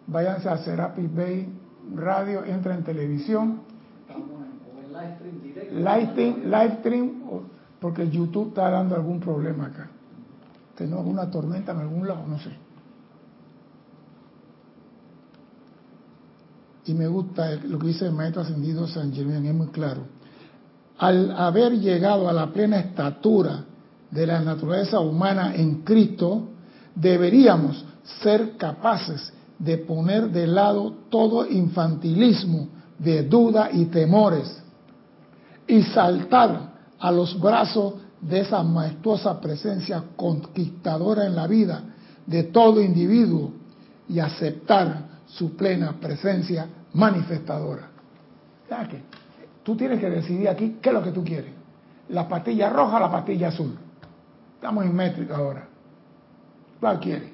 Váyanse 0.06 0.48
a 0.48 0.58
Serapis 0.58 1.14
Bay 1.14 1.48
Radio, 1.94 2.44
entra 2.44 2.74
en 2.74 2.84
televisión. 2.84 3.60
Estamos 4.06 4.28
en, 4.30 4.84
en 4.84 4.92
live 4.92 5.14
stream 5.16 5.42
directo. 5.42 5.74
Live 5.74 6.06
stream, 6.12 6.34
live 6.44 6.76
stream, 6.80 7.12
porque 7.80 8.08
YouTube 8.10 8.48
está 8.48 8.70
dando 8.70 8.94
algún 8.94 9.20
problema 9.20 9.66
acá. 9.66 9.90
Tenemos 10.78 11.04
una 11.04 11.28
tormenta 11.28 11.72
en 11.72 11.78
algún 11.78 12.06
lado, 12.06 12.24
no 12.24 12.38
sé. 12.38 12.50
Y 16.86 16.94
me 16.94 17.08
gusta 17.08 17.56
lo 17.64 17.80
que 17.80 17.88
dice 17.88 18.06
el 18.06 18.12
maestro 18.12 18.42
ascendido 18.42 18.86
San 18.86 19.12
Germán, 19.12 19.44
es 19.44 19.54
muy 19.54 19.66
claro. 19.66 20.02
Al 20.98 21.32
haber 21.32 21.72
llegado 21.80 22.28
a 22.28 22.32
la 22.32 22.52
plena 22.52 22.78
estatura 22.78 23.64
de 24.08 24.24
la 24.24 24.40
naturaleza 24.40 25.00
humana 25.00 25.52
en 25.56 25.82
Cristo, 25.82 26.48
deberíamos 26.94 27.84
ser 28.22 28.56
capaces 28.56 29.32
de 29.58 29.78
poner 29.78 30.30
de 30.30 30.46
lado 30.46 30.94
todo 31.10 31.44
infantilismo 31.44 32.68
de 33.00 33.24
duda 33.24 33.70
y 33.72 33.86
temores 33.86 34.62
y 35.66 35.82
saltar 35.82 36.72
a 37.00 37.10
los 37.10 37.38
brazos 37.40 37.94
de 38.20 38.40
esa 38.40 38.62
majestuosa 38.62 39.40
presencia 39.40 40.02
conquistadora 40.16 41.26
en 41.26 41.36
la 41.36 41.46
vida 41.46 41.82
de 42.26 42.44
todo 42.44 42.82
individuo 42.82 43.52
y 44.08 44.18
aceptar 44.18 45.08
su 45.26 45.56
plena 45.56 45.92
presencia 46.00 46.68
manifestadora. 46.94 47.88
Ya 48.68 48.88
que 48.88 49.02
tú 49.62 49.76
tienes 49.76 50.00
que 50.00 50.10
decidir 50.10 50.48
aquí 50.48 50.78
qué 50.80 50.90
es 50.90 50.94
lo 50.94 51.02
que 51.02 51.12
tú 51.12 51.24
quieres. 51.24 51.52
La 52.08 52.26
pastilla 52.28 52.70
roja 52.70 52.96
o 52.96 53.00
la 53.00 53.10
pastilla 53.10 53.48
azul. 53.48 53.76
Estamos 54.54 54.84
en 54.84 54.94
métrica 54.94 55.36
ahora. 55.36 55.68
¿Cuál 56.80 57.00
quiere? 57.00 57.32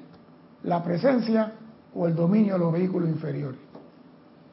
¿La 0.63 0.83
presencia 0.83 1.53
o 1.93 2.07
el 2.07 2.15
dominio 2.15 2.53
de 2.53 2.59
los 2.59 2.73
vehículos 2.73 3.09
inferiores? 3.09 3.59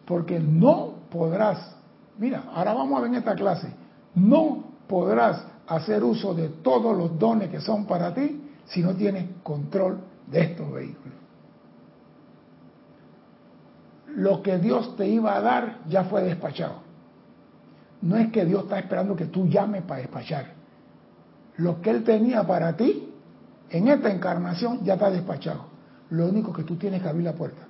Porque 0.07 0.39
no 0.39 0.95
podrás, 1.11 1.77
mira, 2.19 2.45
ahora 2.55 2.75
vamos 2.75 2.99
a 2.99 3.03
ver 3.03 3.11
en 3.11 3.17
esta 3.17 3.35
clase, 3.35 3.73
no 4.15 4.65
podrás 4.89 5.45
hacer 5.67 6.03
uso 6.03 6.35
de 6.35 6.49
todos 6.49 6.97
los 6.97 7.19
dones 7.19 7.51
que 7.51 7.61
son 7.61 7.87
para 7.87 8.13
ti 8.13 8.41
si 8.67 8.83
no 8.83 8.95
tienes 8.95 9.27
control 9.43 9.99
de 10.27 10.41
estos 10.41 10.73
vehículos. 10.73 11.19
Lo 14.15 14.43
que 14.43 14.59
Dios 14.59 14.97
te 14.97 15.09
iba 15.09 15.35
a 15.35 15.41
dar 15.41 15.79
ya 15.89 16.05
fue 16.05 16.23
despachado. 16.23 16.83
No 18.03 18.17
es 18.17 18.31
que 18.31 18.45
Dios 18.45 18.65
está 18.65 18.79
esperando 18.79 19.17
que 19.17 19.27
tú 19.27 19.47
llames 19.47 19.83
para 19.83 20.01
despachar 20.01 20.63
lo 21.57 21.81
que 21.81 21.91
Él 21.91 22.05
tenía 22.05 22.45
para 22.45 22.77
ti 22.77 23.09
en 23.71 23.89
esta 23.89 24.11
encarnación 24.11 24.85
ya 24.85 24.95
está 24.95 25.11
despachado. 25.11 25.67
Lo 26.11 26.27
único 26.27 26.53
que 26.53 26.65
tú 26.65 26.77
tienes 26.77 27.03
que 27.03 27.09
abrir 27.09 27.25
la 27.25 27.33
puerta. 27.33 27.63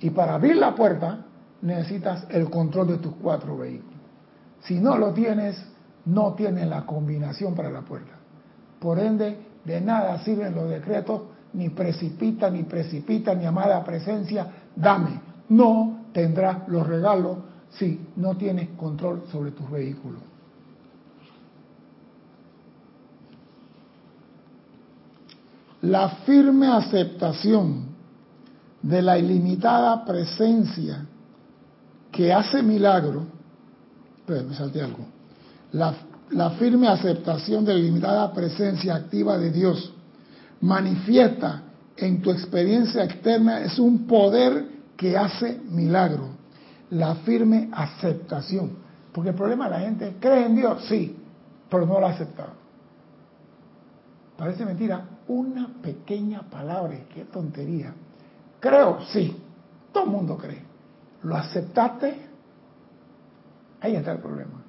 Y 0.00 0.10
para 0.10 0.34
abrir 0.34 0.56
la 0.56 0.74
puerta 0.74 1.24
necesitas 1.62 2.26
el 2.30 2.50
control 2.50 2.88
de 2.88 2.98
tus 2.98 3.14
cuatro 3.16 3.56
vehículos. 3.56 3.98
Si 4.60 4.78
no 4.78 4.96
lo 4.98 5.12
tienes, 5.12 5.62
no 6.06 6.34
tienes 6.34 6.66
la 6.68 6.86
combinación 6.86 7.54
para 7.54 7.70
la 7.70 7.82
puerta. 7.82 8.12
Por 8.78 8.98
ende, 8.98 9.36
de 9.64 9.80
nada 9.80 10.22
sirven 10.24 10.54
los 10.54 10.68
decretos, 10.68 11.22
ni 11.52 11.70
precipita, 11.70 12.50
ni 12.50 12.62
precipita, 12.62 13.34
ni 13.34 13.44
amada 13.44 13.82
presencia, 13.84 14.46
dame. 14.74 15.20
No 15.48 16.06
tendrás 16.12 16.68
los 16.68 16.86
regalos 16.86 17.38
si 17.70 18.08
no 18.16 18.36
tienes 18.36 18.70
control 18.70 19.24
sobre 19.30 19.50
tus 19.52 19.70
vehículos. 19.70 20.22
La 25.82 26.08
firme 26.26 26.66
aceptación 26.66 27.86
de 28.82 29.02
la 29.02 29.18
ilimitada 29.18 30.04
presencia 30.04 31.06
que 32.12 32.32
hace 32.32 32.62
milagro, 32.62 33.24
me 34.26 34.54
salté 34.54 34.82
algo, 34.82 35.06
la, 35.72 36.50
firme 36.58 36.88
aceptación 36.88 37.64
de 37.64 37.74
la 37.74 37.78
ilimitada 37.78 38.32
presencia 38.32 38.94
activa 38.94 39.38
de 39.38 39.50
Dios 39.50 39.92
manifiesta 40.60 41.62
en 41.96 42.22
tu 42.22 42.30
experiencia 42.30 43.04
externa 43.04 43.60
es 43.60 43.78
un 43.78 44.06
poder 44.06 44.66
que 44.96 45.16
hace 45.16 45.60
milagro. 45.70 46.28
La 46.90 47.14
firme 47.16 47.68
aceptación. 47.72 48.78
Porque 49.12 49.30
el 49.30 49.36
problema 49.36 49.66
de 49.66 49.70
la 49.70 49.80
gente, 49.80 50.16
¿cree 50.20 50.46
en 50.46 50.56
Dios? 50.56 50.84
Sí, 50.88 51.16
pero 51.68 51.86
no 51.86 52.00
lo 52.00 52.06
ha 52.06 52.10
aceptado. 52.10 52.52
Parece 54.36 54.64
mentira, 54.64 55.04
una 55.28 55.68
pequeña 55.82 56.42
palabra, 56.42 56.96
qué 57.14 57.24
tontería. 57.24 57.92
Creo, 58.58 59.00
sí, 59.12 59.36
todo 59.92 60.04
el 60.04 60.10
mundo 60.10 60.36
cree. 60.36 60.62
¿Lo 61.22 61.36
aceptaste? 61.36 62.14
Ahí 63.80 63.96
está 63.96 64.12
el 64.12 64.18
problema. 64.18 64.59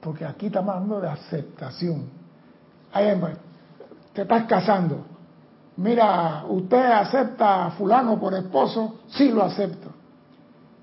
Porque 0.00 0.24
aquí 0.24 0.46
estamos 0.46 0.74
hablando 0.74 1.00
de 1.00 1.08
aceptación. 1.08 2.04
Ahí, 2.92 3.06
te 4.12 4.22
estás 4.22 4.44
casando. 4.44 5.04
Mira, 5.76 6.44
¿usted 6.48 6.90
acepta 6.90 7.66
a 7.66 7.70
fulano 7.72 8.18
por 8.18 8.34
esposo? 8.34 9.00
Sí, 9.08 9.30
lo 9.30 9.44
acepto. 9.44 9.88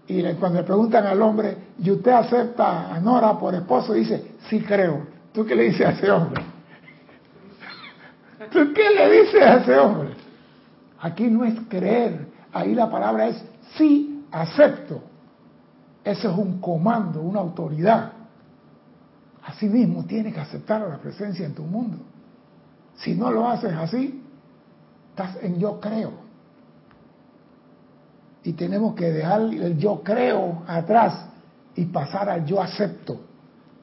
Y 0.08 0.22
cuando 0.36 0.60
le 0.60 0.66
preguntan 0.66 1.06
al 1.06 1.22
hombre, 1.22 1.58
¿y 1.80 1.90
usted 1.92 2.12
acepta 2.12 2.94
a 2.94 3.00
Nora 3.00 3.38
por 3.38 3.56
esposo? 3.56 3.94
Dice, 3.94 4.36
sí 4.50 4.62
creo. 4.62 5.08
¿Tú 5.34 5.46
qué 5.46 5.56
le 5.56 5.64
dices 5.64 5.86
a 5.86 5.92
ese 5.92 6.12
hombre? 6.12 6.44
¿Tú 8.52 8.74
qué 8.74 8.90
le 8.96 9.22
dices 9.22 9.42
a 9.42 9.56
ese 9.56 9.78
hombre? 9.78 10.10
Aquí 11.02 11.28
no 11.28 11.44
es 11.44 11.56
creer, 11.68 12.28
ahí 12.54 12.74
la 12.74 12.90
palabra 12.90 13.28
es 13.28 13.44
sí 13.76 14.26
acepto. 14.32 15.02
Ese 16.04 16.28
es 16.28 16.38
un 16.38 16.62
comando, 16.62 17.20
una 17.22 17.40
autoridad. 17.40 18.14
Así 19.46 19.68
mismo 19.70 20.04
tienes 20.06 20.34
que 20.34 20.40
aceptar 20.40 20.82
a 20.82 20.90
la 20.90 20.98
presencia 20.98 21.46
en 21.46 21.54
tu 21.54 21.64
mundo. 21.64 21.98
Si 22.96 23.14
no 23.14 23.32
lo 23.32 23.48
haces 23.48 23.74
así, 23.74 24.24
estás 25.12 25.38
en 25.44 25.60
yo 25.60 25.80
creo. 25.80 26.14
Y 28.44 28.54
tenemos 28.54 28.96
que 28.96 29.12
dejar 29.12 29.42
el 29.42 29.78
yo 29.78 30.02
creo 30.04 30.64
atrás 30.68 31.28
y 31.76 31.86
pasar 31.86 32.30
al 32.30 32.46
yo 32.46 32.62
acepto. 32.62 33.20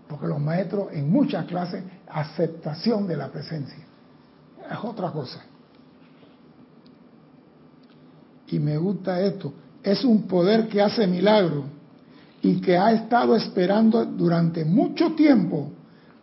Porque 0.09 0.27
los 0.27 0.41
maestros 0.41 0.93
en 0.93 1.11
muchas 1.11 1.47
clases, 1.47 1.85
aceptación 2.09 3.07
de 3.07 3.17
la 3.17 3.29
presencia 3.29 3.85
es 4.71 4.79
otra 4.83 5.11
cosa. 5.13 5.43
Y 8.49 8.59
me 8.59 8.77
gusta 8.79 9.21
esto. 9.21 9.53
Es 9.83 10.05
un 10.05 10.27
poder 10.27 10.69
que 10.69 10.83
hace 10.83 11.07
milagro 11.07 11.65
y 12.43 12.61
que 12.61 12.77
ha 12.77 12.91
estado 12.93 13.37
esperando 13.37 14.05
durante 14.05 14.65
mucho 14.65 15.13
tiempo 15.13 15.71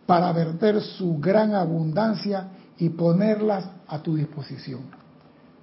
para 0.06 0.32
verter 0.32 0.80
su 0.82 1.18
gran 1.18 1.54
abundancia 1.54 2.48
y 2.78 2.90
ponerlas 2.90 3.66
a 3.88 4.02
tu 4.02 4.14
disposición. 4.14 4.82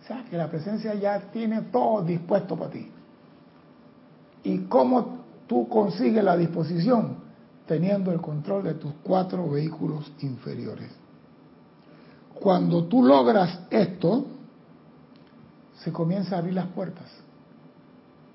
O 0.02 0.08
sea, 0.08 0.26
que 0.26 0.36
la 0.36 0.50
presencia 0.50 0.96
ya 0.96 1.20
tiene 1.32 1.62
todo 1.63 2.02
dispuesto 2.04 2.56
para 2.56 2.72
ti. 2.72 2.89
¿Y 4.43 4.60
cómo 4.62 5.20
tú 5.46 5.67
consigues 5.67 6.24
la 6.24 6.36
disposición? 6.36 7.17
Teniendo 7.67 8.12
el 8.12 8.22
control 8.22 8.63
de 8.63 8.74
tus 8.76 8.93
cuatro 9.04 9.48
vehículos 9.50 10.12
inferiores. 10.22 10.89
Cuando 12.34 12.86
tú 12.86 13.04
logras 13.04 13.60
esto, 13.70 14.26
se 15.84 15.91
comienzan 15.91 16.36
a 16.36 16.38
abrir 16.38 16.54
las 16.56 16.67
puertas 16.67 17.26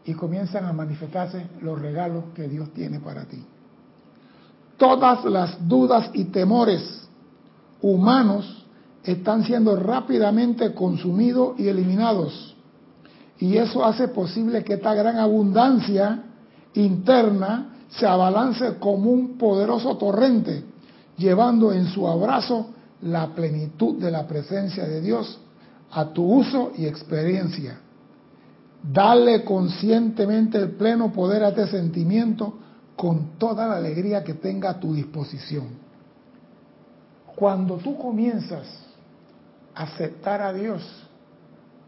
y 0.05 0.15
comienzan 0.15 0.65
a 0.65 0.73
manifestarse 0.73 1.47
los 1.61 1.81
regalos 1.81 2.25
que 2.35 2.49
Dios 2.49 2.73
tiene 2.73 3.01
para 3.01 3.25
ti. 3.25 3.45
Todas 4.77 5.25
las 5.25 5.69
dudas 5.69 6.11
y 6.13 6.25
temores 6.25 7.09
humanos 7.81 8.67
están 9.05 9.45
siendo 9.45 9.77
rápidamente 9.77 10.73
consumidos 10.75 11.59
y 11.59 11.69
eliminados. 11.69 12.57
Y 13.39 13.57
eso 13.57 13.85
hace 13.85 14.09
posible 14.09 14.63
que 14.65 14.75
esta 14.75 14.95
gran 14.95 15.19
abundancia 15.19 16.25
interna 16.75 17.73
se 17.91 18.07
abalance 18.07 18.79
como 18.79 19.11
un 19.11 19.37
poderoso 19.37 19.97
torrente, 19.97 20.65
llevando 21.17 21.73
en 21.73 21.87
su 21.87 22.07
abrazo 22.09 22.69
la 23.03 23.35
plenitud 23.35 24.01
de 24.01 24.11
la 24.11 24.27
presencia 24.27 24.85
de 24.85 25.01
Dios 25.01 25.39
a 25.91 26.07
tu 26.07 26.25
uso 26.25 26.73
y 26.77 26.87
experiencia. 26.87 27.79
Dale 28.83 29.45
conscientemente 29.45 30.59
el 30.59 30.71
pleno 30.73 31.13
poder 31.13 31.45
a 31.45 31.51
este 31.51 31.69
sentimiento 31.69 32.59
con 32.97 33.39
toda 33.39 33.67
la 33.69 33.77
alegría 33.77 34.25
que 34.25 34.35
tenga 34.35 34.71
a 34.71 34.81
tu 34.81 34.93
disposición. 34.95 35.69
Cuando 37.37 37.77
tú 37.77 37.97
comienzas 37.97 38.67
a 39.75 39.85
aceptar 39.85 40.43
a 40.43 40.53
Dios, 40.53 40.83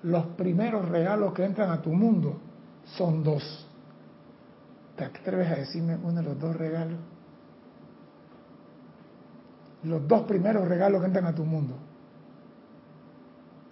los 0.02 0.26
primeros 0.36 0.88
regalos 0.88 1.34
que 1.34 1.44
entran 1.44 1.70
a 1.70 1.82
tu 1.82 1.92
mundo 1.92 2.38
son 2.96 3.24
dos. 3.24 3.66
¿Te 4.96 5.04
atreves 5.04 5.50
a 5.50 5.56
decirme 5.56 5.96
uno 5.96 6.14
de 6.14 6.22
los 6.22 6.38
dos 6.38 6.56
regalos? 6.56 6.98
los 9.84 10.06
dos 10.08 10.22
primeros 10.22 10.66
regalos 10.66 11.00
que 11.00 11.06
entran 11.06 11.26
a 11.26 11.34
tu 11.34 11.44
mundo. 11.44 11.74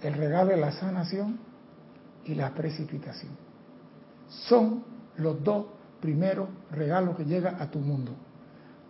el 0.02 0.14
regalo 0.14 0.50
de 0.50 0.56
la 0.56 0.72
sanación 0.72 1.38
y 2.24 2.34
la 2.34 2.50
precipitación. 2.50 3.32
Son 4.28 4.82
los 5.16 5.42
dos 5.42 5.66
primeros 6.00 6.48
regalos 6.70 7.16
que 7.16 7.24
llegan 7.24 7.60
a 7.60 7.70
tu 7.70 7.78
mundo. 7.78 8.12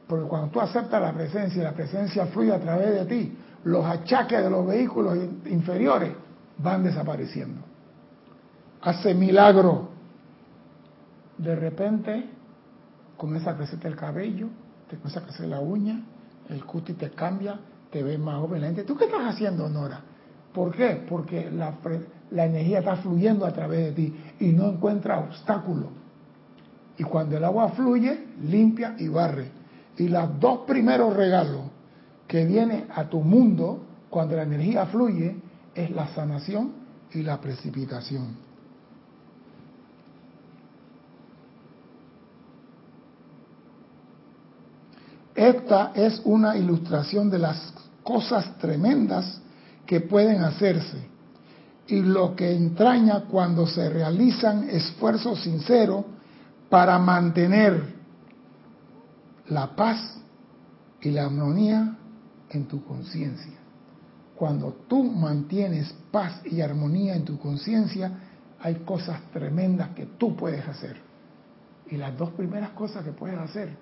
Porque 0.07 0.27
cuando 0.29 0.49
tú 0.49 0.61
aceptas 0.61 1.01
la 1.01 1.13
presencia 1.13 1.61
y 1.61 1.65
la 1.65 1.73
presencia 1.73 2.27
fluye 2.27 2.53
a 2.53 2.61
través 2.61 2.95
de 2.95 3.05
ti, 3.07 3.37
los 3.65 3.85
achaques 3.85 4.43
de 4.43 4.51
los 4.51 4.67
vehículos 4.67 5.17
inferiores 5.47 6.13
van 6.59 6.83
desapareciendo. 6.83 7.61
Hace 8.83 9.15
milagro. 9.15 9.91
De 11.39 11.55
repente 11.57 12.29
comienza 13.17 13.53
a 13.53 13.57
crecer 13.57 13.79
el 13.85 13.97
cabello, 13.97 14.49
te 14.89 14.97
comienza 14.97 15.21
a 15.21 15.23
crecer 15.25 15.49
la 15.49 15.61
uña, 15.61 16.03
el 16.49 16.65
cutis 16.65 16.97
te 16.97 17.11
cambia, 17.11 17.59
te 17.91 18.03
ves 18.03 18.19
más 18.19 18.39
joven. 18.41 18.85
¿Tú 18.85 18.97
qué 18.97 19.05
estás 19.05 19.35
haciendo, 19.35 19.69
Nora? 19.69 20.01
¿Por 20.53 20.73
qué? 20.73 21.05
Porque 21.09 21.51
la, 21.51 21.75
la 22.33 22.47
energía 22.47 22.79
está 22.81 22.97
fluyendo 22.97 23.45
a 23.47 23.53
través 23.53 23.87
de 23.87 23.93
ti 23.93 24.15
y 24.41 24.47
no 24.53 24.69
encuentra 24.69 25.19
obstáculo. 25.19 25.89
Y 26.97 27.05
cuando 27.05 27.37
el 27.37 27.45
agua 27.45 27.71
fluye, 27.71 28.27
limpia 28.43 28.97
y 28.99 29.09
barre. 29.09 29.51
Y 29.97 30.09
los 30.09 30.39
dos 30.41 30.61
primeros 30.67 31.15
regalos 31.15 31.63
que 32.27 32.45
vienen 32.45 32.87
a 32.95 33.05
tu 33.05 33.21
mundo 33.21 33.83
cuando 34.09 34.37
la 34.37 34.43
energía 34.43 34.87
fluye 34.87 35.37
es 35.75 35.91
la 35.91 36.09
sanación 36.09 36.73
y 37.13 37.23
la 37.23 37.41
precipitación. 37.41 38.37
Esta 45.35 45.93
es 45.95 46.21
una 46.25 46.57
ilustración 46.57 47.31
de 47.31 47.39
las 47.39 47.73
cosas 48.03 48.59
tremendas 48.59 49.41
que 49.87 50.01
pueden 50.01 50.43
hacerse 50.43 51.12
y 51.87 52.01
lo 52.01 52.35
que 52.37 52.55
entraña 52.55 53.25
cuando 53.25 53.67
se 53.67 53.89
realizan 53.89 54.69
esfuerzos 54.71 55.43
sinceros 55.43 56.05
para 56.71 56.99
mantener 56.99 57.83
la 59.49 59.75
paz 59.75 60.19
y 61.01 61.11
la 61.11 61.25
armonía 61.25 61.97
en 62.51 62.67
tu 62.67 62.85
conciencia. 62.85 63.59
Cuando 64.37 64.73
tú 64.89 65.03
mantienes 65.05 65.95
paz 66.11 66.41
y 66.45 66.61
armonía 66.61 67.15
en 67.15 67.25
tu 67.25 67.39
conciencia, 67.39 68.13
hay 68.61 68.77
cosas 68.77 69.21
tremendas 69.33 69.91
que 69.91 70.07
tú 70.07 70.37
puedes 70.37 70.67
hacer. 70.67 70.97
Y 71.91 71.97
las 71.97 72.17
dos 72.17 72.31
primeras 72.31 72.71
cosas 72.71 73.05
que 73.05 73.13
puedes 73.13 73.39
hacer 73.39 73.77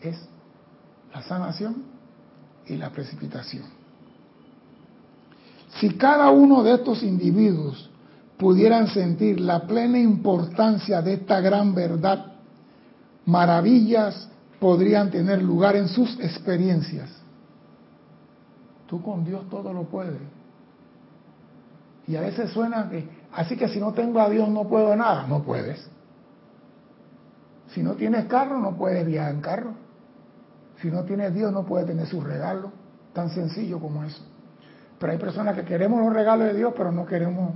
es 0.00 0.16
la 1.14 1.22
sanación 1.22 1.84
y 2.66 2.76
la 2.76 2.90
precipitación. 2.90 3.75
Si 5.80 5.90
cada 5.90 6.30
uno 6.30 6.62
de 6.62 6.74
estos 6.74 7.02
individuos 7.02 7.90
pudieran 8.38 8.88
sentir 8.88 9.40
la 9.40 9.66
plena 9.66 9.98
importancia 9.98 11.02
de 11.02 11.14
esta 11.14 11.40
gran 11.40 11.74
verdad, 11.74 12.32
maravillas 13.26 14.28
podrían 14.58 15.10
tener 15.10 15.42
lugar 15.42 15.76
en 15.76 15.88
sus 15.88 16.18
experiencias. 16.20 17.10
Tú 18.86 19.02
con 19.02 19.24
Dios 19.24 19.48
todo 19.50 19.72
lo 19.72 19.84
puedes. 19.84 20.20
Y 22.06 22.16
a 22.16 22.20
veces 22.20 22.50
suena 22.50 22.88
que, 22.88 23.08
así 23.32 23.56
que 23.56 23.68
si 23.68 23.80
no 23.80 23.92
tengo 23.92 24.20
a 24.20 24.30
Dios 24.30 24.48
no 24.48 24.64
puedo 24.68 24.94
nada. 24.94 25.26
No 25.26 25.42
puedes. 25.42 25.88
Si 27.68 27.82
no 27.82 27.94
tienes 27.94 28.26
carro, 28.26 28.60
no 28.60 28.76
puedes 28.76 29.04
viajar 29.04 29.32
en 29.32 29.40
carro. 29.40 29.74
Si 30.80 30.90
no 30.90 31.02
tienes 31.02 31.34
Dios, 31.34 31.52
no 31.52 31.64
puedes 31.64 31.86
tener 31.86 32.06
su 32.06 32.20
regalo. 32.20 32.70
Tan 33.12 33.30
sencillo 33.30 33.80
como 33.80 34.04
eso. 34.04 34.22
Pero 34.98 35.12
hay 35.12 35.18
personas 35.18 35.54
que 35.56 35.64
queremos 35.64 36.00
los 36.02 36.12
regalos 36.12 36.46
de 36.46 36.54
Dios, 36.54 36.72
pero 36.76 36.90
no 36.90 37.04
queremos 37.04 37.52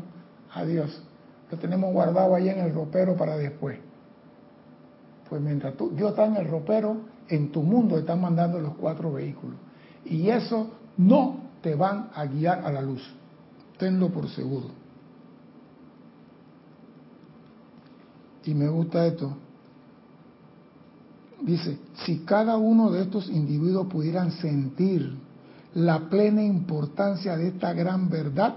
a 0.52 0.64
Dios. 0.64 1.02
Lo 1.50 1.58
tenemos 1.58 1.92
guardado 1.92 2.34
ahí 2.34 2.48
en 2.48 2.60
el 2.60 2.74
ropero 2.74 3.16
para 3.16 3.36
después. 3.36 3.78
Pues 5.28 5.40
mientras 5.40 5.74
tú, 5.76 5.90
Dios 5.90 6.10
está 6.10 6.26
en 6.26 6.36
el 6.36 6.48
ropero, 6.48 6.96
en 7.28 7.50
tu 7.52 7.62
mundo 7.62 7.98
están 7.98 8.20
mandando 8.20 8.60
los 8.60 8.74
cuatro 8.74 9.12
vehículos. 9.12 9.56
Y 10.04 10.28
eso 10.28 10.70
no 10.96 11.50
te 11.62 11.74
van 11.74 12.10
a 12.14 12.24
guiar 12.26 12.64
a 12.64 12.72
la 12.72 12.82
luz. 12.82 13.02
Tenlo 13.78 14.08
por 14.08 14.28
seguro. 14.28 14.66
Y 18.44 18.54
me 18.54 18.68
gusta 18.68 19.06
esto. 19.06 19.36
Dice, 21.42 21.78
si 22.04 22.18
cada 22.20 22.56
uno 22.56 22.90
de 22.90 23.02
estos 23.02 23.28
individuos 23.30 23.86
pudieran 23.86 24.32
sentir 24.32 25.16
la 25.74 26.08
plena 26.08 26.42
importancia 26.42 27.36
de 27.36 27.48
esta 27.48 27.72
gran 27.72 28.08
verdad, 28.08 28.56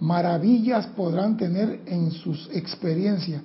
maravillas 0.00 0.86
podrán 0.88 1.36
tener 1.36 1.82
en 1.86 2.10
sus 2.10 2.48
experiencias 2.52 3.42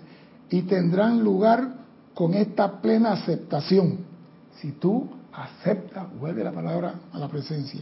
y 0.50 0.64
tendrán 0.64 1.24
lugar 1.24 1.76
con 2.14 2.34
esta 2.34 2.82
plena 2.82 3.14
aceptación. 3.14 4.00
Si 4.62 4.72
tú 4.74 5.10
aceptas, 5.34 6.08
vuelve 6.18 6.44
la 6.44 6.52
palabra 6.52 6.96
a 7.12 7.20
la 7.20 7.28
presencia. 7.28 7.82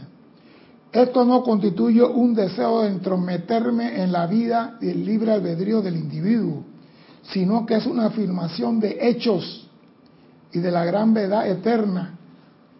Esto 0.92 1.24
no 1.24 1.42
constituye 1.42 2.02
un 2.02 2.34
deseo 2.34 2.82
de 2.82 2.88
entrometerme 2.88 4.02
en 4.02 4.12
la 4.12 4.26
vida 4.26 4.76
y 4.80 4.90
el 4.90 5.04
libre 5.04 5.32
albedrío 5.32 5.82
del 5.82 5.96
individuo, 5.96 6.62
sino 7.32 7.66
que 7.66 7.76
es 7.76 7.86
una 7.86 8.06
afirmación 8.06 8.78
de 8.80 8.98
hechos 9.00 9.68
y 10.52 10.60
de 10.60 10.70
la 10.70 10.84
gran 10.84 11.14
verdad 11.14 11.48
eterna 11.48 12.18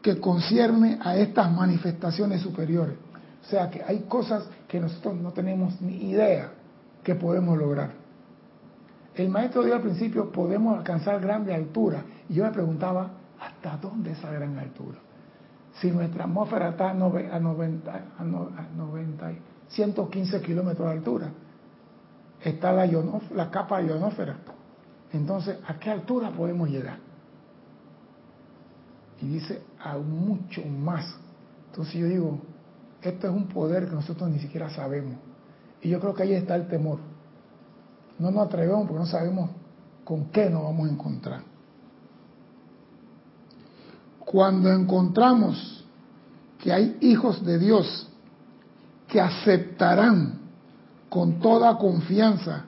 que 0.04 0.20
concierne 0.20 0.98
a 1.02 1.16
estas 1.16 1.50
manifestaciones 1.50 2.42
superiores. 2.42 2.94
O 3.42 3.46
sea 3.46 3.70
que 3.70 3.82
hay 3.82 4.00
cosas 4.00 4.46
que 4.68 4.78
nosotros 4.78 5.14
no 5.16 5.32
tenemos 5.32 5.80
ni 5.80 6.10
idea 6.10 6.50
que 7.02 7.14
podemos 7.14 7.56
lograr. 7.56 7.92
El 9.14 9.30
maestro 9.30 9.62
dijo 9.62 9.76
al 9.76 9.80
principio, 9.80 10.30
podemos 10.30 10.76
alcanzar 10.76 11.18
grande 11.22 11.54
altura. 11.54 12.04
Y 12.28 12.34
yo 12.34 12.44
me 12.44 12.50
preguntaba, 12.50 13.12
¿hasta 13.40 13.78
dónde 13.78 14.12
esa 14.12 14.30
gran 14.30 14.58
altura? 14.58 14.98
Si 15.80 15.90
nuestra 15.90 16.24
atmósfera 16.24 16.68
está 16.68 16.90
a 16.90 16.94
90, 16.94 18.04
a 18.18 18.24
90 18.76 19.32
115 19.68 20.42
kilómetros 20.42 20.86
de 20.86 20.92
altura, 20.92 21.28
está 22.42 22.72
la, 22.72 22.86
la 23.34 23.50
capa 23.50 23.80
ionósfera. 23.80 24.36
Entonces, 25.14 25.56
¿a 25.66 25.78
qué 25.78 25.90
altura 25.90 26.28
podemos 26.28 26.68
llegar? 26.68 27.13
Y 29.20 29.28
dice, 29.28 29.62
a 29.78 29.96
mucho 29.96 30.62
más. 30.64 31.04
Entonces 31.70 31.94
yo 31.94 32.06
digo, 32.06 32.38
esto 33.02 33.28
es 33.28 33.32
un 33.34 33.48
poder 33.48 33.88
que 33.88 33.94
nosotros 33.94 34.28
ni 34.30 34.38
siquiera 34.38 34.70
sabemos. 34.70 35.16
Y 35.82 35.90
yo 35.90 36.00
creo 36.00 36.14
que 36.14 36.22
ahí 36.22 36.32
está 36.34 36.56
el 36.56 36.68
temor. 36.68 36.98
No 38.18 38.30
nos 38.30 38.46
atrevemos 38.46 38.86
porque 38.86 39.00
no 39.00 39.06
sabemos 39.06 39.50
con 40.04 40.26
qué 40.26 40.48
nos 40.48 40.62
vamos 40.62 40.88
a 40.88 40.92
encontrar. 40.92 41.42
Cuando 44.20 44.72
encontramos 44.72 45.84
que 46.58 46.72
hay 46.72 46.96
hijos 47.00 47.44
de 47.44 47.58
Dios 47.58 48.08
que 49.08 49.20
aceptarán 49.20 50.40
con 51.08 51.38
toda 51.40 51.76
confianza 51.76 52.64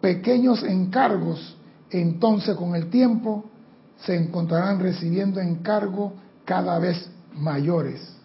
pequeños 0.00 0.62
encargos, 0.62 1.56
entonces 1.90 2.56
con 2.56 2.74
el 2.74 2.90
tiempo 2.90 3.44
se 3.98 4.16
encontrarán 4.16 4.80
recibiendo 4.80 5.40
encargos 5.40 6.12
cada 6.44 6.78
vez 6.78 7.10
mayores. 7.34 8.16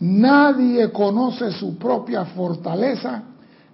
Nadie 0.00 0.90
conoce 0.92 1.52
su 1.52 1.78
propia 1.78 2.24
fortaleza 2.24 3.22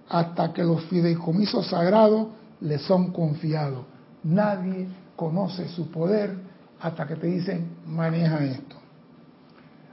hasta 0.09 0.53
que 0.53 0.63
los 0.63 0.83
fideicomisos 0.85 1.67
sagrados 1.67 2.27
le 2.61 2.77
son 2.79 3.11
confiados. 3.11 3.85
Nadie 4.23 4.87
conoce 5.15 5.67
su 5.69 5.89
poder 5.89 6.35
hasta 6.79 7.07
que 7.07 7.15
te 7.15 7.27
dicen, 7.27 7.77
maneja 7.85 8.43
esto. 8.43 8.75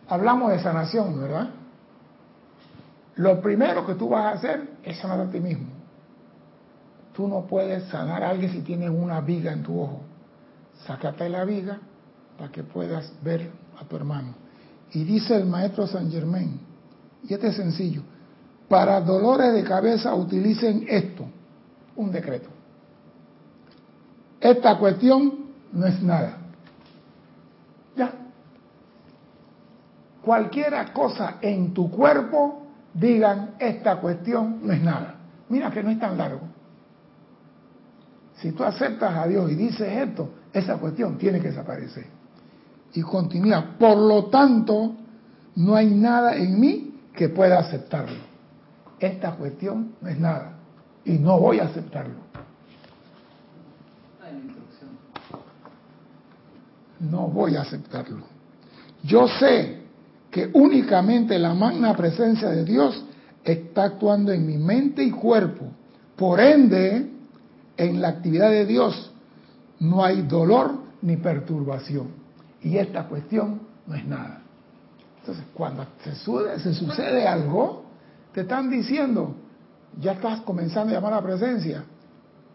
Hablamos 0.09 0.52
de 0.52 0.61
sanación, 0.61 1.20
¿verdad? 1.20 1.50
Lo 3.16 3.40
primero 3.40 3.87
que 3.87 3.94
tú 3.94 4.09
vas 4.11 4.26
a 4.26 4.31
hacer 4.38 4.68
es 4.83 4.98
sanar 4.98 5.20
a 5.20 5.31
ti 5.31 5.40
mismo. 5.40 5.66
Tú 7.14 7.26
no 7.26 7.46
puedes 7.46 7.85
sanar 7.88 8.22
a 8.22 8.31
alguien 8.31 8.52
si 8.52 8.61
tienes 8.61 8.90
una 8.90 9.20
viga 9.20 9.52
en 9.52 9.62
tu 9.62 9.81
ojo. 9.81 10.00
Sácate 10.86 11.28
la 11.28 11.44
viga 11.44 11.78
para 12.36 12.50
que 12.50 12.62
puedas 12.62 13.12
ver 13.22 13.50
a 13.80 13.84
tu 13.84 13.96
hermano. 13.96 14.34
Y 14.92 15.04
dice 15.04 15.36
el 15.36 15.46
maestro 15.46 15.86
San 15.86 16.10
Germain, 16.10 16.60
y 17.28 17.34
este 17.34 17.48
es 17.48 17.56
sencillo, 17.56 18.02
para 18.68 19.00
dolores 19.00 19.52
de 19.52 19.64
cabeza 19.64 20.14
utilicen 20.14 20.86
esto, 20.88 21.26
un 21.96 22.12
decreto. 22.12 22.48
Esta 24.40 24.78
cuestión 24.78 25.46
no 25.72 25.86
es 25.86 26.00
nada. 26.02 26.38
Ya. 27.96 28.12
Cualquiera 30.22 30.92
cosa 30.92 31.38
en 31.40 31.74
tu 31.74 31.90
cuerpo, 31.90 32.66
digan, 32.94 33.56
esta 33.58 33.96
cuestión 33.96 34.60
no 34.62 34.72
es 34.72 34.80
nada. 34.80 35.16
Mira 35.48 35.70
que 35.70 35.82
no 35.82 35.90
es 35.90 35.98
tan 35.98 36.16
largo. 36.16 36.42
Si 38.36 38.52
tú 38.52 38.62
aceptas 38.62 39.16
a 39.16 39.26
Dios 39.26 39.50
y 39.50 39.54
dices 39.56 39.88
esto, 39.90 40.30
esa 40.52 40.76
cuestión 40.78 41.18
tiene 41.18 41.40
que 41.40 41.48
desaparecer. 41.48 42.06
Y 42.94 43.02
continúa, 43.02 43.76
por 43.78 43.96
lo 43.96 44.26
tanto, 44.26 44.94
no 45.56 45.74
hay 45.74 45.90
nada 45.90 46.37
en 46.37 46.58
mí 46.58 47.00
que 47.14 47.28
pueda 47.28 47.58
aceptarlo. 47.58 48.28
esta 49.00 49.32
cuestión 49.32 49.94
no 50.00 50.08
es 50.08 50.18
nada 50.18 50.54
y 51.04 51.12
no 51.12 51.38
voy 51.38 51.61
a 51.61 51.64
aceptarlo. 51.64 52.14
No 57.00 57.28
voy 57.28 57.54
a 57.54 57.62
aceptarlo. 57.62 58.24
Yo 59.04 59.28
sé 59.28 59.82
que 60.30 60.50
únicamente 60.52 61.38
la 61.38 61.54
magna 61.54 61.96
presencia 61.96 62.48
de 62.48 62.64
Dios 62.64 63.04
está 63.44 63.84
actuando 63.84 64.32
en 64.32 64.46
mi 64.46 64.58
mente 64.58 65.02
y 65.04 65.11
cuerpo. 65.11 65.66
Por 66.16 66.40
ende, 66.40 67.08
en 67.76 68.00
la 68.00 68.08
actividad 68.08 68.50
de 68.50 68.66
Dios 68.66 69.12
no 69.80 70.04
hay 70.04 70.22
dolor 70.22 70.72
ni 71.02 71.16
perturbación. 71.16 72.08
Y 72.62 72.76
esta 72.76 73.04
cuestión 73.04 73.60
no 73.86 73.94
es 73.94 74.04
nada. 74.04 74.42
Entonces, 75.20 75.44
cuando 75.54 75.86
se, 76.02 76.74
sucede 76.74 77.26
algo, 77.26 77.84
te 78.32 78.42
están 78.42 78.70
diciendo, 78.70 79.34
ya 80.00 80.12
estás 80.12 80.40
comenzando 80.40 80.92
a 80.92 80.94
llamar 80.96 81.12
a 81.12 81.16
la 81.16 81.22
presencia. 81.22 81.84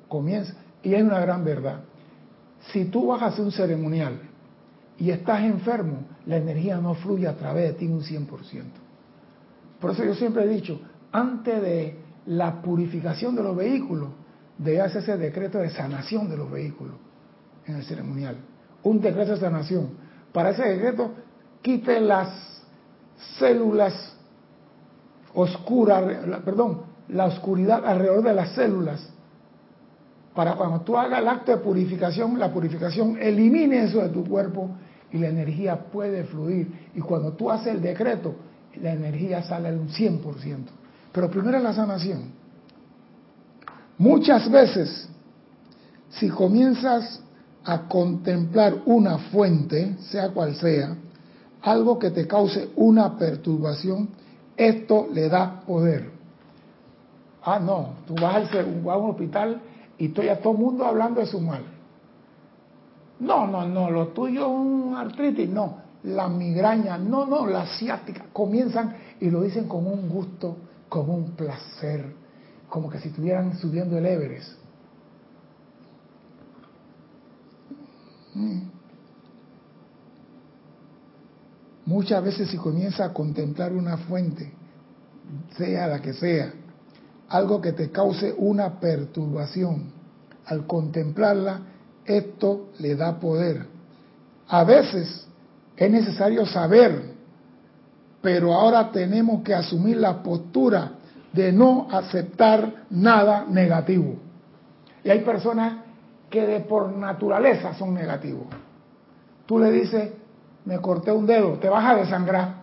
Comienza. 0.08 0.54
Y 0.82 0.94
es 0.94 1.04
una 1.04 1.20
gran 1.20 1.46
verdad. 1.46 1.82
Si 2.72 2.86
tú 2.86 3.08
vas 3.08 3.22
a 3.22 3.28
hacer 3.28 3.46
un 3.46 3.52
ceremonial 3.52 4.20
y 4.98 5.12
estás 5.12 5.42
enfermo, 5.42 6.00
la 6.26 6.38
energía 6.38 6.78
no 6.78 6.94
fluye 6.96 7.28
a 7.28 7.36
través 7.36 7.74
de 7.74 7.80
ti 7.80 7.88
un 7.88 8.02
100%. 8.02 8.28
Por 9.80 9.92
eso 9.92 10.04
yo 10.04 10.14
siempre 10.16 10.44
he 10.44 10.48
dicho, 10.48 10.80
antes 11.12 11.62
de 11.62 12.00
la 12.28 12.62
purificación 12.62 13.36
de 13.36 13.44
los 13.44 13.56
vehículos, 13.56 14.10
debe 14.58 14.82
hacerse 14.82 15.12
ese 15.12 15.22
decreto 15.22 15.58
de 15.58 15.70
sanación 15.72 16.30
de 16.30 16.38
los 16.38 16.50
vehículos 16.50 16.96
en 17.66 17.76
el 17.76 17.84
ceremonial. 17.84 18.38
Un 18.84 19.00
decreto 19.00 19.32
de 19.32 19.40
sanación. 19.40 19.90
Para 20.32 20.52
ese 20.52 20.64
decreto, 20.64 21.12
quite 21.62 22.00
las 22.00 22.30
células 23.38 23.94
oscuras, 25.34 26.04
perdón, 26.44 26.82
la 27.10 27.26
oscuridad 27.26 27.86
alrededor 27.86 28.24
de 28.24 28.34
las 28.34 28.50
células. 28.50 29.10
Para 30.36 30.56
cuando 30.56 30.82
tú 30.82 30.98
hagas 30.98 31.20
el 31.20 31.28
acto 31.28 31.52
de 31.52 31.58
purificación, 31.58 32.40
la 32.40 32.52
purificación 32.52 33.18
elimine 33.22 33.84
eso 33.84 34.00
de 34.00 34.10
tu 34.10 34.26
cuerpo 34.26 34.72
y 35.12 35.20
la 35.20 35.30
energía 35.30 35.78
puede 35.78 36.24
fluir. 36.24 36.90
Y 36.96 37.00
cuando 37.02 37.34
tú 37.34 37.52
haces 37.52 37.68
el 37.68 37.82
decreto, 37.82 38.36
la 38.82 38.94
energía 38.94 39.44
sale 39.44 39.68
al 39.68 39.78
un 39.78 39.90
100%. 39.90 40.58
Pero 41.12 41.30
primero 41.30 41.60
la 41.60 41.74
sanación. 41.74 42.32
Muchas 44.00 44.50
veces, 44.50 45.08
si 46.10 46.30
comienzas 46.30 47.22
a 47.66 47.88
contemplar 47.88 48.82
una 48.86 49.18
fuente, 49.18 49.96
sea 50.12 50.30
cual 50.30 50.56
sea, 50.56 50.96
algo 51.62 51.98
que 51.98 52.12
te 52.12 52.28
cause 52.28 52.70
una 52.76 53.18
perturbación, 53.18 54.10
esto 54.58 55.08
le 55.12 55.30
da 55.30 55.62
poder. 55.62 56.12
Ah, 57.44 57.60
no, 57.60 57.96
tú 58.08 58.16
vas, 58.16 58.50
a 58.54 58.64
un 58.64 59.10
hospital 59.10 59.62
y 59.98 60.08
estoy 60.08 60.30
a 60.30 60.40
todo 60.40 60.54
el 60.54 60.60
mundo 60.60 60.86
hablando 60.86 61.20
de 61.20 61.28
su 61.28 61.40
mal. 61.40 61.64
No, 63.20 63.48
no, 63.48 63.68
no, 63.68 63.90
lo 63.90 64.10
tuyo 64.10 64.42
es 64.42 64.52
un 64.52 64.96
artritis, 64.96 65.50
no, 65.50 65.78
la 66.04 66.28
migraña, 66.28 66.98
no, 66.98 67.26
no, 67.26 67.48
la 67.48 67.62
asiática. 67.62 68.26
Comienzan 68.34 68.96
y 69.20 69.30
lo 69.30 69.42
dicen 69.42 69.68
con 69.68 69.88
un 69.88 70.10
gusto, 70.10 70.58
con 70.90 71.10
un 71.10 71.32
placer, 71.32 72.14
como 72.70 72.90
que 72.90 73.00
si 73.00 73.10
estuvieran 73.10 73.58
subiendo 73.58 73.98
el 73.98 74.06
Everest. 74.06 74.52
Mm. 77.70 78.23
Muchas 81.86 82.24
veces 82.24 82.50
si 82.50 82.58
comienza 82.58 83.06
a 83.06 83.14
contemplar 83.14 83.74
una 83.74 83.98
fuente, 83.98 84.52
sea 85.58 85.88
la 85.88 86.02
que 86.02 86.14
sea, 86.14 86.54
algo 87.30 87.62
que 87.62 87.74
te 87.74 87.92
cause 87.92 88.34
una 88.38 88.80
perturbación, 88.80 89.92
al 90.46 90.66
contemplarla, 90.66 91.62
esto 92.06 92.70
le 92.80 92.96
da 92.96 93.20
poder. 93.20 93.66
A 94.48 94.64
veces 94.64 95.28
es 95.76 95.92
necesario 95.92 96.46
saber, 96.46 97.14
pero 98.22 98.54
ahora 98.54 98.92
tenemos 98.92 99.44
que 99.44 99.54
asumir 99.54 99.98
la 99.98 100.22
postura 100.22 100.94
de 101.34 101.52
no 101.52 101.88
aceptar 101.92 102.86
nada 102.90 103.46
negativo. 103.50 104.16
Y 105.04 105.10
hay 105.10 105.20
personas 105.22 105.83
que 106.34 106.48
de 106.48 106.62
por 106.62 106.92
naturaleza 106.92 107.76
son 107.76 107.94
negativos. 107.94 108.48
Tú 109.46 109.60
le 109.60 109.70
dices, 109.70 110.14
me 110.66 110.80
corté 110.80 111.12
un 111.12 111.28
dedo, 111.28 111.60
te 111.60 111.70
vas 111.70 111.86
a 111.86 111.96
desangrar. 111.96 112.56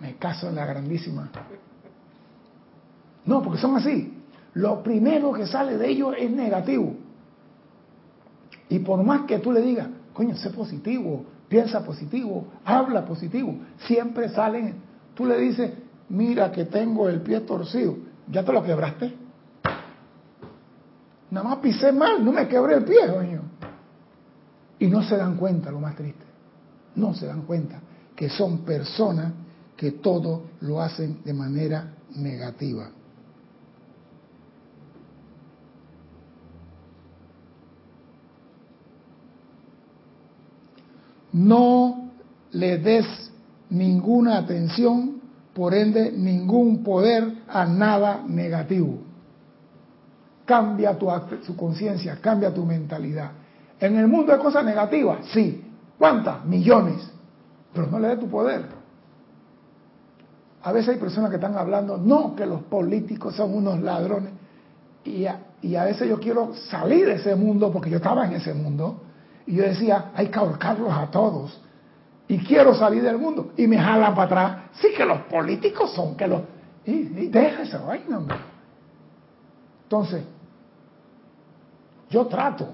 Me 0.00 0.14
caso 0.18 0.48
en 0.48 0.54
la 0.54 0.64
grandísima. 0.66 1.28
No, 3.24 3.42
porque 3.42 3.58
son 3.58 3.74
así. 3.74 4.22
Lo 4.54 4.84
primero 4.84 5.32
que 5.32 5.48
sale 5.48 5.78
de 5.78 5.88
ellos 5.88 6.14
es 6.16 6.30
negativo. 6.30 6.94
Y 8.68 8.78
por 8.78 9.02
más 9.02 9.22
que 9.22 9.40
tú 9.40 9.50
le 9.50 9.62
digas, 9.62 9.88
coño, 10.12 10.36
sé 10.36 10.50
positivo, 10.50 11.24
piensa 11.48 11.84
positivo, 11.84 12.46
habla 12.64 13.04
positivo, 13.04 13.56
siempre 13.78 14.28
salen, 14.28 14.76
tú 15.14 15.26
le 15.26 15.38
dices, 15.38 15.72
mira 16.08 16.52
que 16.52 16.66
tengo 16.66 17.08
el 17.08 17.20
pie 17.20 17.40
torcido, 17.40 17.96
ya 18.28 18.44
te 18.44 18.52
lo 18.52 18.62
quebraste. 18.62 19.21
Nada 21.32 21.48
más 21.48 21.58
pisé 21.58 21.90
mal, 21.90 22.24
no 22.24 22.30
me 22.30 22.46
quebré 22.46 22.76
el 22.76 22.84
pie, 22.84 23.12
coño. 23.12 23.42
Y 24.78 24.86
no 24.86 25.02
se 25.02 25.16
dan 25.16 25.36
cuenta, 25.36 25.72
lo 25.72 25.80
más 25.80 25.96
triste 25.96 26.32
no 26.94 27.14
se 27.14 27.26
dan 27.26 27.42
cuenta 27.42 27.80
que 28.14 28.28
son 28.28 28.58
personas 28.58 29.32
que 29.76 29.92
todo 29.92 30.44
lo 30.60 30.80
hacen 30.80 31.22
de 31.24 31.32
manera 31.32 31.94
negativa. 32.16 32.90
No 41.32 42.10
le 42.52 42.78
des 42.78 43.06
ninguna 43.70 44.36
atención, 44.36 45.22
por 45.54 45.74
ende 45.74 46.12
ningún 46.12 46.82
poder 46.82 47.42
a 47.48 47.64
nada 47.64 48.22
negativo. 48.26 48.98
Cambia 50.44 50.98
tu, 50.98 51.08
su 51.44 51.56
conciencia, 51.56 52.18
cambia 52.20 52.52
tu 52.52 52.64
mentalidad. 52.64 53.30
En 53.78 53.96
el 53.96 54.08
mundo 54.08 54.32
hay 54.32 54.38
cosas 54.38 54.64
negativas, 54.64 55.26
sí, 55.32 55.72
¿Cuántas? 56.02 56.44
Millones. 56.44 57.08
Pero 57.72 57.86
no 57.86 58.00
le 58.00 58.08
dé 58.08 58.16
tu 58.16 58.28
poder. 58.28 58.64
A 60.64 60.72
veces 60.72 60.94
hay 60.94 61.00
personas 61.00 61.30
que 61.30 61.36
están 61.36 61.56
hablando, 61.56 61.96
no, 61.96 62.34
que 62.34 62.44
los 62.44 62.62
políticos 62.64 63.36
son 63.36 63.54
unos 63.54 63.80
ladrones. 63.80 64.32
Y 65.04 65.26
a, 65.26 65.38
y 65.60 65.76
a 65.76 65.84
veces 65.84 66.08
yo 66.08 66.18
quiero 66.18 66.56
salir 66.56 67.06
de 67.06 67.14
ese 67.14 67.36
mundo, 67.36 67.70
porque 67.70 67.88
yo 67.88 67.98
estaba 67.98 68.26
en 68.26 68.32
ese 68.32 68.52
mundo, 68.52 69.00
y 69.46 69.54
yo 69.54 69.62
decía, 69.62 70.06
hay 70.16 70.26
que 70.26 70.40
ahorcarlos 70.40 70.92
a 70.92 71.08
todos. 71.08 71.60
Y 72.26 72.38
quiero 72.38 72.74
salir 72.74 73.04
del 73.04 73.18
mundo. 73.18 73.52
Y 73.56 73.68
me 73.68 73.78
jalan 73.78 74.12
para 74.16 74.24
atrás. 74.26 74.70
Sí 74.80 74.88
que 74.96 75.04
los 75.04 75.18
políticos 75.26 75.92
son, 75.94 76.16
que 76.16 76.26
los... 76.26 76.42
Y, 76.84 76.90
y 76.92 77.28
deja 77.28 77.62
esa 77.62 77.78
vaina. 77.80 78.20
Entonces, 79.84 80.24
yo 82.12 82.26
trato 82.26 82.68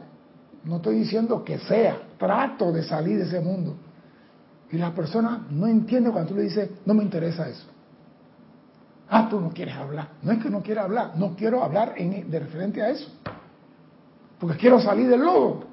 no 0.65 0.77
estoy 0.77 0.97
diciendo 0.97 1.45
que 1.45 1.59
sea, 1.59 1.99
trato 2.19 2.73
de 2.73 2.83
salir 2.83 3.19
de 3.19 3.25
ese 3.25 3.41
mundo. 3.41 3.77
Y 4.71 4.77
la 4.77 4.95
persona 4.95 5.47
no 5.51 5.67
entiende 5.67 6.11
cuando 6.11 6.31
tú 6.31 6.37
le 6.37 6.43
dices, 6.43 6.71
no 6.85 6.93
me 6.93 7.03
interesa 7.03 7.49
eso. 7.49 7.67
Ah, 9.09 9.29
tú 9.31 9.41
no 9.41 9.51
quieres 9.51 9.75
hablar. 9.75 10.11
No 10.23 10.33
es 10.33 10.43
que 10.43 10.51
no 10.51 10.63
quiera 10.63 10.83
hablar, 10.83 11.13
no 11.17 11.35
quiero 11.35 11.65
hablar 11.65 11.95
de 11.95 12.39
referente 12.39 12.83
a 12.83 12.91
eso. 12.91 13.11
Porque 14.39 14.59
quiero 14.59 14.79
salir 14.81 15.09
del 15.09 15.21
lodo. 15.21 15.65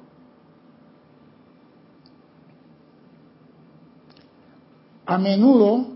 A 5.04 5.18
menudo 5.18 5.88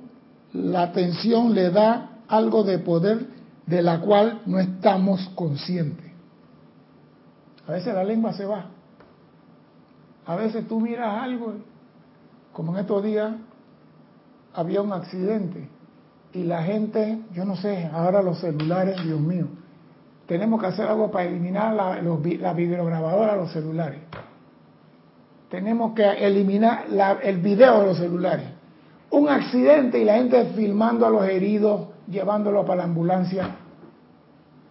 la 0.53 0.83
atención 0.83 1.55
le 1.55 1.71
da 1.71 2.19
algo 2.29 2.63
de 2.65 2.79
poder 2.79 3.27
de 3.65 3.83
la 3.83 4.01
cual 4.01 4.43
no 4.45 4.61
estamos 4.61 5.31
conscientes. 5.35 6.10
A 7.71 7.75
veces 7.75 7.95
la 7.95 8.03
lengua 8.03 8.33
se 8.33 8.45
va. 8.45 8.65
A 10.27 10.35
veces 10.35 10.67
tú 10.67 10.81
miras 10.81 11.23
algo, 11.23 11.55
como 12.53 12.73
en 12.73 12.81
estos 12.81 13.01
días 13.05 13.33
había 14.53 14.83
un 14.83 14.93
accidente 14.93 15.69
y 16.33 16.43
la 16.43 16.65
gente, 16.65 17.21
yo 17.33 17.45
no 17.45 17.55
sé, 17.55 17.89
ahora 17.93 18.23
los 18.23 18.41
celulares, 18.41 19.01
Dios 19.05 19.21
mío, 19.21 19.47
tenemos 20.27 20.61
que 20.61 20.67
hacer 20.67 20.89
algo 20.89 21.13
para 21.13 21.27
eliminar 21.27 21.73
la, 21.73 22.03
los, 22.03 22.21
videograbadora 22.21 23.35
de 23.35 23.39
los 23.39 23.53
celulares. 23.53 24.01
Tenemos 25.49 25.95
que 25.95 26.03
eliminar 26.03 26.87
el 27.23 27.37
video 27.39 27.83
de 27.83 27.87
los 27.87 27.99
celulares. 27.99 28.49
Un 29.11 29.29
accidente 29.29 30.01
y 30.01 30.05
la 30.05 30.15
gente 30.15 30.45
filmando 30.57 31.07
a 31.07 31.11
los 31.11 31.23
heridos, 31.23 31.87
llevándolos 32.09 32.67
para 32.67 32.79
la 32.79 32.85
ambulancia. 32.85 33.49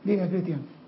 Dime, 0.03 0.27
Cristian. 0.27 0.78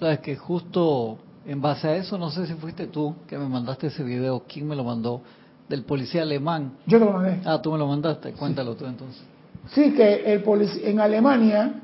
Sabes 0.00 0.20
que 0.20 0.34
justo 0.34 1.18
en 1.44 1.60
base 1.60 1.86
a 1.86 1.96
eso, 1.96 2.16
no 2.16 2.30
sé 2.30 2.46
si 2.46 2.54
fuiste 2.54 2.86
tú 2.86 3.16
que 3.28 3.36
me 3.36 3.46
mandaste 3.46 3.88
ese 3.88 4.02
video, 4.02 4.44
quién 4.48 4.66
me 4.66 4.74
lo 4.74 4.82
mandó, 4.82 5.20
del 5.68 5.84
policía 5.84 6.22
alemán. 6.22 6.72
Yo 6.86 6.98
te 6.98 7.04
lo 7.04 7.12
mandé. 7.12 7.42
Ah, 7.44 7.60
tú 7.60 7.70
me 7.70 7.76
lo 7.76 7.86
mandaste, 7.86 8.32
cuéntalo 8.32 8.74
tú 8.76 8.86
entonces. 8.86 9.22
Sí, 9.68 9.92
que 9.92 10.32
el 10.32 10.42
en 10.84 11.00
Alemania 11.00 11.82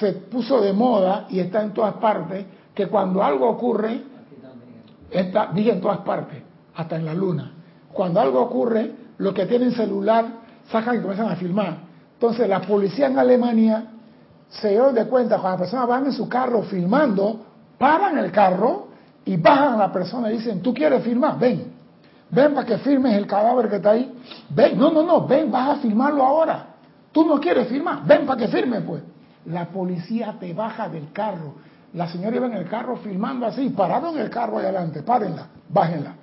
se 0.00 0.14
puso 0.14 0.60
de 0.60 0.72
moda 0.72 1.28
y 1.30 1.38
está 1.38 1.62
en 1.62 1.72
todas 1.72 1.94
partes, 1.94 2.44
que 2.74 2.88
cuando 2.88 3.22
algo 3.22 3.48
ocurre, 3.48 4.02
está, 5.12 5.52
dije 5.54 5.70
en 5.70 5.80
todas 5.80 5.98
partes, 5.98 6.42
hasta 6.74 6.96
en 6.96 7.04
la 7.04 7.14
luna, 7.14 7.52
cuando 7.92 8.20
algo 8.20 8.40
ocurre, 8.40 8.90
los 9.18 9.32
que 9.32 9.46
tienen 9.46 9.70
celular 9.70 10.26
sacan 10.68 10.96
y 10.96 11.00
comienzan 11.00 11.28
a 11.30 11.36
filmar. 11.36 11.78
Entonces 12.14 12.48
la 12.48 12.60
policía 12.62 13.06
en 13.06 13.16
Alemania 13.16 13.86
se 14.50 14.70
dio 14.70 14.92
de 14.92 15.06
cuenta, 15.06 15.38
cuando 15.38 15.50
las 15.50 15.60
personas 15.60 15.88
van 15.88 16.06
en 16.06 16.12
su 16.12 16.28
carro 16.28 16.62
filmando, 16.62 17.40
paran 17.78 18.18
el 18.18 18.32
carro 18.32 18.88
y 19.24 19.36
bajan 19.36 19.74
a 19.74 19.76
la 19.76 19.92
persona 19.92 20.30
y 20.30 20.38
dicen, 20.38 20.60
¿tú 20.60 20.74
quieres 20.74 21.02
filmar? 21.04 21.38
Ven, 21.38 21.72
ven 22.30 22.54
para 22.54 22.66
que 22.66 22.78
firmes 22.78 23.16
el 23.16 23.26
cadáver 23.26 23.68
que 23.68 23.76
está 23.76 23.92
ahí. 23.92 24.12
Ven, 24.50 24.76
no, 24.76 24.90
no, 24.90 25.04
no, 25.04 25.26
ven, 25.26 25.50
vas 25.50 25.78
a 25.78 25.80
filmarlo 25.80 26.24
ahora. 26.24 26.66
Tú 27.12 27.24
no 27.24 27.40
quieres 27.40 27.68
firmar, 27.68 28.04
ven 28.04 28.26
para 28.26 28.40
que 28.40 28.48
firme 28.48 28.80
pues. 28.80 29.02
La 29.46 29.66
policía 29.66 30.34
te 30.38 30.52
baja 30.52 30.88
del 30.88 31.12
carro. 31.12 31.54
La 31.94 32.08
señora 32.08 32.36
iba 32.36 32.46
en 32.46 32.54
el 32.54 32.68
carro 32.68 32.96
filmando 32.96 33.46
así, 33.46 33.68
parado 33.70 34.10
en 34.10 34.18
el 34.18 34.30
carro 34.30 34.58
ahí 34.58 34.64
adelante, 34.64 35.02
párenla, 35.02 35.46
bájenla. 35.68 36.14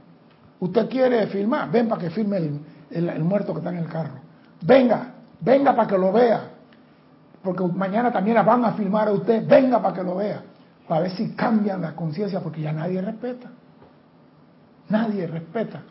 Usted 0.60 0.90
quiere 0.90 1.28
filmar, 1.28 1.72
ven 1.72 1.88
para 1.88 2.02
que 2.02 2.10
firme 2.10 2.38
el, 2.38 3.10
el 3.10 3.24
muerto 3.24 3.54
que 3.54 3.60
está 3.60 3.70
en 3.70 3.78
el 3.78 3.88
carro. 3.88 4.16
Venga, 4.62 5.14
venga 5.40 5.76
para 5.76 5.88
que 5.88 5.98
lo 5.98 6.12
vea. 6.12 6.57
Porque 7.48 7.64
mañana 7.64 8.12
también 8.12 8.36
la 8.36 8.44
van 8.44 8.66
a 8.66 8.74
filmar 8.74 9.08
a 9.08 9.14
usted, 9.14 9.48
venga 9.48 9.82
para 9.82 9.96
que 9.96 10.04
lo 10.04 10.18
vea. 10.18 10.44
Para 10.86 11.04
ver 11.04 11.12
si 11.12 11.30
cambian 11.30 11.82
la 11.82 11.96
conciencia, 11.96 12.42
porque 12.42 12.60
ya 12.60 12.74
nadie 12.74 13.02
respeta. 13.02 13.50
Nadie 14.90 15.26
respeta. 15.28 15.82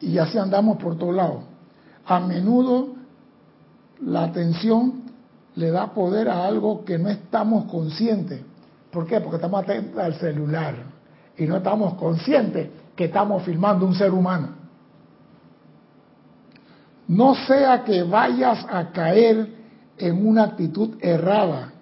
Y 0.00 0.18
así 0.18 0.36
andamos 0.36 0.76
por 0.76 0.98
todos 0.98 1.14
lados. 1.14 1.44
A 2.04 2.20
menudo 2.20 2.88
la 4.02 4.24
atención 4.24 5.04
le 5.54 5.70
da 5.70 5.86
poder 5.94 6.28
a 6.28 6.44
algo 6.44 6.84
que 6.84 6.98
no 6.98 7.08
estamos 7.08 7.64
conscientes. 7.64 8.42
¿Por 8.90 9.06
qué? 9.06 9.22
Porque 9.22 9.36
estamos 9.36 9.62
atentos 9.62 9.98
al 9.98 10.12
celular 10.16 10.74
y 11.38 11.46
no 11.46 11.56
estamos 11.56 11.94
conscientes 11.94 12.68
que 12.94 13.06
estamos 13.06 13.42
filmando 13.44 13.86
un 13.86 13.94
ser 13.94 14.12
humano. 14.12 14.48
No 17.08 17.34
sea 17.34 17.82
que 17.82 18.02
vayas 18.02 18.66
a 18.68 18.90
caer 18.92 19.55
en 19.98 20.26
una 20.26 20.44
actitud 20.44 20.96
errada. 21.00 21.72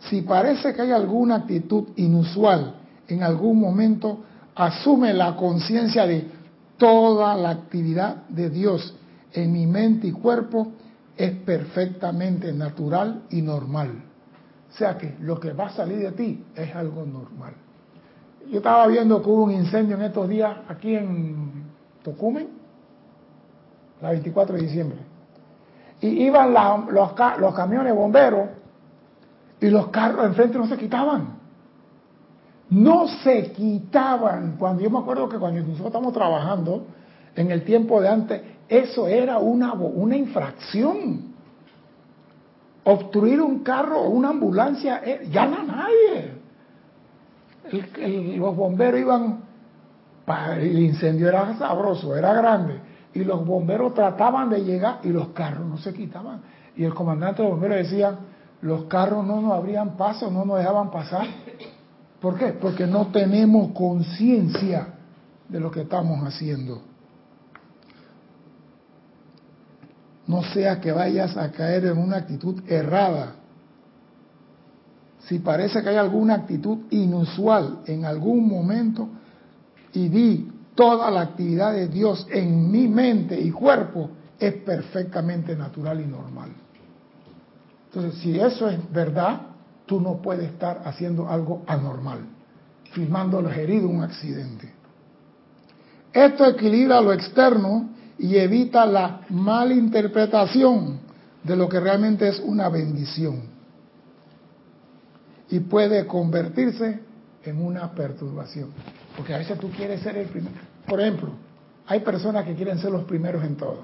Si 0.00 0.22
parece 0.22 0.74
que 0.74 0.82
hay 0.82 0.90
alguna 0.92 1.36
actitud 1.36 1.88
inusual 1.96 2.74
en 3.08 3.22
algún 3.22 3.60
momento, 3.60 4.24
asume 4.54 5.12
la 5.14 5.36
conciencia 5.36 6.06
de 6.06 6.28
toda 6.76 7.36
la 7.36 7.50
actividad 7.50 8.26
de 8.28 8.50
Dios 8.50 8.94
en 9.32 9.52
mi 9.52 9.66
mente 9.66 10.08
y 10.08 10.12
cuerpo 10.12 10.72
es 11.16 11.32
perfectamente 11.32 12.52
natural 12.52 13.22
y 13.30 13.42
normal. 13.42 14.02
O 14.72 14.76
sea 14.76 14.98
que 14.98 15.16
lo 15.20 15.38
que 15.38 15.52
va 15.52 15.66
a 15.66 15.70
salir 15.70 15.98
de 15.98 16.12
ti 16.12 16.44
es 16.54 16.74
algo 16.74 17.04
normal. 17.04 17.54
Yo 18.50 18.58
estaba 18.58 18.86
viendo 18.88 19.22
que 19.22 19.30
hubo 19.30 19.44
un 19.44 19.52
incendio 19.52 19.96
en 19.96 20.02
estos 20.02 20.28
días 20.28 20.56
aquí 20.68 20.94
en 20.94 21.64
Tocumen, 22.02 22.48
la 24.02 24.10
24 24.10 24.56
de 24.56 24.62
diciembre. 24.62 24.98
Y 26.04 26.24
iban 26.24 26.52
los, 26.52 27.10
los 27.38 27.54
camiones 27.54 27.94
bomberos 27.94 28.50
y 29.58 29.70
los 29.70 29.86
carros 29.86 30.26
enfrente 30.26 30.58
no 30.58 30.66
se 30.66 30.76
quitaban. 30.76 31.38
No 32.68 33.08
se 33.08 33.52
quitaban. 33.52 34.56
Cuando 34.58 34.82
yo 34.82 34.90
me 34.90 34.98
acuerdo 34.98 35.30
que 35.30 35.38
cuando 35.38 35.60
nosotros 35.60 35.86
estamos 35.86 36.12
trabajando, 36.12 36.84
en 37.34 37.50
el 37.50 37.64
tiempo 37.64 38.02
de 38.02 38.08
antes, 38.10 38.42
eso 38.68 39.08
era 39.08 39.38
una, 39.38 39.72
una 39.72 40.14
infracción. 40.14 41.32
Obstruir 42.84 43.40
un 43.40 43.60
carro 43.60 44.02
o 44.02 44.10
una 44.10 44.28
ambulancia, 44.28 45.00
eh, 45.02 45.26
ya 45.32 45.46
no 45.46 45.62
nadie. 45.62 46.32
los 48.36 48.54
bomberos 48.54 49.00
iban, 49.00 49.40
el 50.58 50.78
incendio 50.80 51.28
era 51.28 51.56
sabroso, 51.56 52.14
era 52.14 52.34
grande, 52.34 52.78
y 53.14 53.24
los 53.24 53.46
bomberos 53.46 53.94
trataban 53.94 54.50
de 54.50 54.64
llegar 54.64 55.00
y 55.04 55.08
los 55.08 55.28
carros 55.28 55.66
no 55.66 55.78
se 55.78 55.92
quitaban. 55.92 56.42
Y 56.76 56.84
el 56.84 56.94
comandante 56.94 57.42
de 57.42 57.48
bomberos 57.48 57.78
decía, 57.78 58.18
los 58.60 58.84
carros 58.84 59.24
no 59.26 59.40
nos 59.40 59.52
abrían 59.52 59.96
paso, 59.96 60.30
no 60.30 60.44
nos 60.44 60.58
dejaban 60.58 60.90
pasar. 60.90 61.26
¿Por 62.20 62.36
qué? 62.36 62.52
Porque 62.52 62.86
no 62.86 63.08
tenemos 63.08 63.72
conciencia 63.72 64.88
de 65.48 65.60
lo 65.60 65.70
que 65.70 65.82
estamos 65.82 66.26
haciendo. 66.26 66.94
no 70.26 70.42
sea 70.42 70.80
que 70.80 70.92
vayas 70.92 71.36
a 71.36 71.50
caer 71.50 71.86
en 71.86 71.98
una 71.98 72.18
actitud 72.18 72.62
errada. 72.66 73.36
Si 75.20 75.38
parece 75.38 75.82
que 75.82 75.90
hay 75.90 75.96
alguna 75.96 76.34
actitud 76.34 76.78
inusual 76.90 77.80
en 77.86 78.04
algún 78.04 78.48
momento 78.48 79.08
y 79.92 80.08
di 80.08 80.52
toda 80.74 81.10
la 81.10 81.22
actividad 81.22 81.72
de 81.72 81.88
Dios 81.88 82.26
en 82.30 82.70
mi 82.70 82.88
mente 82.88 83.40
y 83.40 83.50
cuerpo, 83.50 84.10
es 84.38 84.54
perfectamente 84.54 85.56
natural 85.56 86.00
y 86.00 86.06
normal. 86.06 86.50
Entonces, 87.86 88.20
si 88.20 88.38
eso 88.38 88.68
es 88.68 88.78
verdad, 88.92 89.42
tú 89.86 90.00
no 90.00 90.20
puedes 90.20 90.50
estar 90.50 90.82
haciendo 90.84 91.28
algo 91.28 91.62
anormal, 91.66 92.20
filmando 92.92 93.38
a 93.38 93.42
los 93.42 93.56
heridos 93.56 93.90
un 93.90 94.02
accidente. 94.02 94.72
Esto 96.12 96.46
equilibra 96.46 97.00
lo 97.00 97.12
externo 97.12 97.90
y 98.18 98.36
evita 98.36 98.86
la 98.86 99.22
malinterpretación 99.30 100.98
de 101.42 101.56
lo 101.56 101.68
que 101.68 101.80
realmente 101.80 102.28
es 102.28 102.40
una 102.40 102.68
bendición. 102.68 103.42
Y 105.50 105.60
puede 105.60 106.06
convertirse 106.06 107.00
en 107.44 107.64
una 107.64 107.92
perturbación. 107.92 108.70
Porque 109.16 109.34
a 109.34 109.38
veces 109.38 109.58
tú 109.58 109.70
quieres 109.70 110.00
ser 110.00 110.16
el 110.16 110.28
primero. 110.28 110.56
Por 110.86 111.00
ejemplo, 111.00 111.30
hay 111.86 112.00
personas 112.00 112.44
que 112.44 112.54
quieren 112.54 112.78
ser 112.78 112.90
los 112.90 113.04
primeros 113.04 113.44
en 113.44 113.56
todo. 113.56 113.80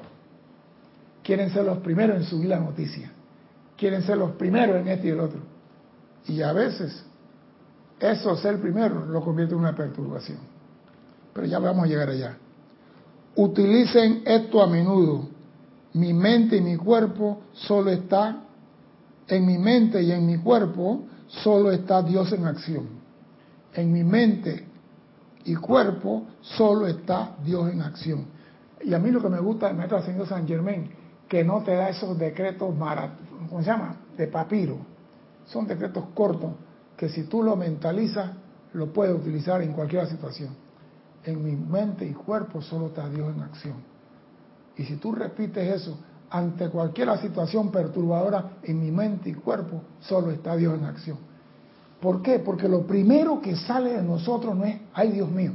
Quieren 1.22 1.50
ser 1.50 1.64
los 1.64 1.78
primeros 1.78 2.16
en 2.16 2.24
subir 2.24 2.48
la 2.48 2.58
noticia. 2.58 3.10
Quieren 3.76 4.02
ser 4.02 4.18
los 4.18 4.32
primeros 4.32 4.76
en 4.76 4.88
este 4.88 5.08
y 5.08 5.10
el 5.10 5.20
otro. 5.20 5.40
Y 6.26 6.42
a 6.42 6.52
veces 6.52 7.04
eso 7.98 8.36
ser 8.36 8.60
primero 8.60 9.06
lo 9.06 9.22
convierte 9.22 9.54
en 9.54 9.60
una 9.60 9.74
perturbación. 9.74 10.38
Pero 11.32 11.46
ya 11.46 11.58
vamos 11.58 11.84
a 11.84 11.86
llegar 11.86 12.08
allá. 12.08 12.36
Utilicen 13.36 14.22
esto 14.24 14.62
a 14.62 14.66
menudo. 14.66 15.28
Mi 15.92 16.12
mente 16.12 16.56
y 16.56 16.60
mi 16.60 16.76
cuerpo 16.76 17.42
solo 17.52 17.90
está, 17.90 18.44
en 19.28 19.46
mi 19.46 19.58
mente 19.58 20.02
y 20.02 20.12
en 20.12 20.26
mi 20.26 20.38
cuerpo 20.38 21.04
solo 21.28 21.70
está 21.70 22.02
Dios 22.02 22.32
en 22.32 22.46
acción. 22.46 22.86
En 23.74 23.92
mi 23.92 24.02
mente 24.02 24.69
y 25.44 25.54
cuerpo 25.54 26.26
solo 26.40 26.86
está 26.86 27.36
Dios 27.44 27.70
en 27.70 27.82
acción. 27.82 28.26
Y 28.82 28.94
a 28.94 28.98
mí 28.98 29.10
lo 29.10 29.20
que 29.22 29.28
me 29.28 29.40
gusta 29.40 29.66
del 29.66 29.76
maestro 29.76 29.98
Ascendido 29.98 30.26
San 30.26 30.46
Germán, 30.46 30.90
que 31.28 31.44
no 31.44 31.62
te 31.62 31.74
da 31.74 31.88
esos 31.88 32.18
decretos 32.18 32.74
¿cómo 33.48 33.62
se 33.62 33.66
llama? 33.66 33.96
De 34.16 34.26
papiro. 34.26 34.78
Son 35.46 35.66
decretos 35.66 36.04
cortos 36.14 36.52
que 36.96 37.08
si 37.08 37.24
tú 37.24 37.42
lo 37.42 37.56
mentalizas, 37.56 38.30
lo 38.72 38.92
puedes 38.92 39.14
utilizar 39.14 39.62
en 39.62 39.72
cualquier 39.72 40.06
situación 40.06 40.50
en 41.24 41.44
mi 41.44 41.54
mente 41.54 42.06
y 42.06 42.12
cuerpo 42.12 42.62
solo 42.62 42.86
está 42.86 43.08
Dios 43.08 43.34
en 43.34 43.42
acción. 43.42 43.76
Y 44.76 44.84
si 44.84 44.96
tú 44.96 45.12
repites 45.12 45.82
eso 45.82 45.98
ante 46.30 46.68
cualquier 46.68 47.16
situación 47.18 47.70
perturbadora, 47.70 48.52
en 48.62 48.80
mi 48.80 48.90
mente 48.90 49.30
y 49.30 49.34
cuerpo 49.34 49.82
solo 50.00 50.30
está 50.30 50.56
Dios 50.56 50.78
en 50.78 50.84
acción. 50.84 51.18
¿Por 52.00 52.22
qué? 52.22 52.38
Porque 52.38 52.68
lo 52.68 52.86
primero 52.86 53.40
que 53.40 53.56
sale 53.56 53.94
de 53.94 54.02
nosotros 54.02 54.56
no 54.56 54.64
es, 54.64 54.80
ay 54.94 55.12
Dios 55.12 55.30
mío. 55.30 55.52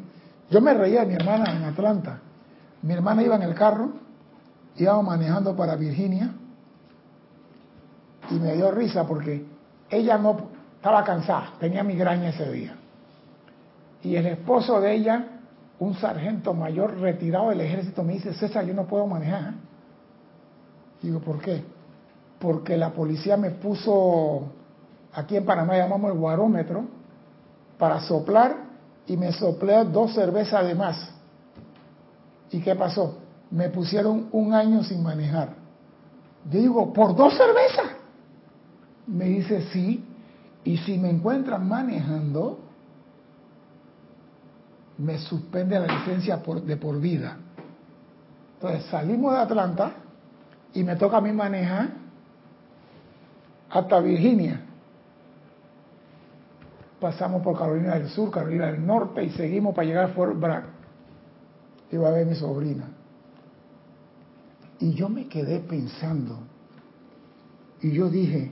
Yo 0.50 0.62
me 0.62 0.74
reía 0.74 1.02
de 1.02 1.08
mi 1.08 1.14
hermana 1.16 1.56
en 1.56 1.64
Atlanta. 1.64 2.20
Mi 2.82 2.94
hermana 2.94 3.24
iba 3.24 3.36
en 3.36 3.42
el 3.42 3.56
carro, 3.56 3.90
íbamos 4.78 5.06
manejando 5.06 5.56
para 5.56 5.76
Virginia 5.76 6.34
y 8.30 8.36
me 8.36 8.54
dio 8.54 8.72
risa 8.72 9.08
porque 9.08 9.46
ella 9.90 10.18
no 10.18 10.38
estaba 10.76 11.04
cansada, 11.04 11.54
tenía 11.60 11.84
migraña 11.84 12.30
ese 12.30 12.52
día. 12.52 12.76
Y 14.04 14.16
el 14.16 14.28
esposo 14.28 14.80
de 14.80 14.94
ella 14.94 15.28
un 15.80 15.94
sargento 15.96 16.54
mayor 16.54 17.00
retirado 17.00 17.50
del 17.50 17.62
ejército 17.62 18.04
me 18.04 18.14
dice, 18.14 18.34
César, 18.34 18.66
yo 18.66 18.74
no 18.74 18.86
puedo 18.86 19.08
manejar. 19.08 19.54
Digo, 21.02 21.20
¿por 21.20 21.40
qué? 21.42 21.64
Porque 22.40 22.78
la 22.78 22.92
policía 22.92 23.36
me 23.36 23.52
puso, 23.52 24.52
aquí 25.16 25.38
en 25.38 25.46
Panamá 25.46 25.78
llamamos 25.78 26.12
el 26.12 26.18
guarómetro, 26.18 26.86
para 27.78 28.00
soplar 28.02 28.56
y 29.08 29.18
me 29.18 29.32
soplé 29.34 29.84
dos 29.86 30.14
cervezas 30.14 30.66
de 30.66 30.76
más. 30.76 31.10
¿Y 32.52 32.62
qué 32.62 32.76
pasó? 32.76 33.18
Me 33.52 33.70
pusieron 33.70 34.30
un 34.32 34.54
año 34.54 34.84
sin 34.84 35.04
manejar. 35.04 35.50
Yo 36.50 36.60
digo, 36.60 36.94
¿por 36.94 37.16
dos 37.16 37.36
cervezas? 37.36 37.98
Me 39.08 39.26
dice, 39.26 39.64
sí. 39.72 40.04
Y 40.64 40.78
si 40.78 40.98
me 40.98 41.10
encuentran 41.10 41.68
manejando, 41.68 42.60
me 44.98 45.18
suspende 45.20 45.80
la 45.80 45.88
licencia 45.88 46.38
de 46.38 46.78
por 46.78 47.00
vida. 47.00 47.38
Entonces 48.56 48.86
salimos 48.90 49.34
de 49.34 49.40
Atlanta, 49.40 49.92
y 50.76 50.84
me 50.84 50.96
toca 50.98 51.18
a 51.18 51.22
mí 51.22 51.32
manejar 51.32 51.90
hasta 53.70 54.00
Virginia. 54.02 54.65
Pasamos 57.06 57.44
por 57.44 57.56
Carolina 57.56 57.94
del 57.94 58.10
Sur, 58.10 58.32
Carolina 58.32 58.66
del 58.66 58.84
Norte 58.84 59.24
y 59.24 59.30
seguimos 59.30 59.76
para 59.76 59.86
llegar 59.86 60.06
a 60.06 60.14
Fort 60.16 60.40
Bragg. 60.40 60.64
Iba 61.92 62.08
a 62.08 62.12
ver 62.12 62.26
mi 62.26 62.34
sobrina. 62.34 62.88
Y 64.80 64.92
yo 64.96 65.08
me 65.08 65.28
quedé 65.28 65.60
pensando, 65.60 66.40
y 67.80 67.92
yo 67.92 68.10
dije, 68.10 68.52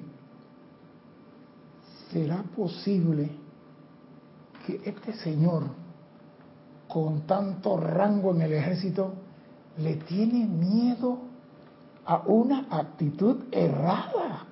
¿será 2.12 2.43
posible 2.56 3.32
que 4.68 4.82
este 4.86 5.14
señor, 5.14 5.64
con 6.88 7.22
tanto 7.22 7.78
rango 7.78 8.36
en 8.36 8.41
el 8.43 8.54
ejército, 8.54 9.16
le 9.80 9.95
tiene 9.95 10.45
miedo 10.45 11.22
a 12.06 12.18
una 12.28 12.68
actitud 12.70 13.45
errada? 13.49 14.45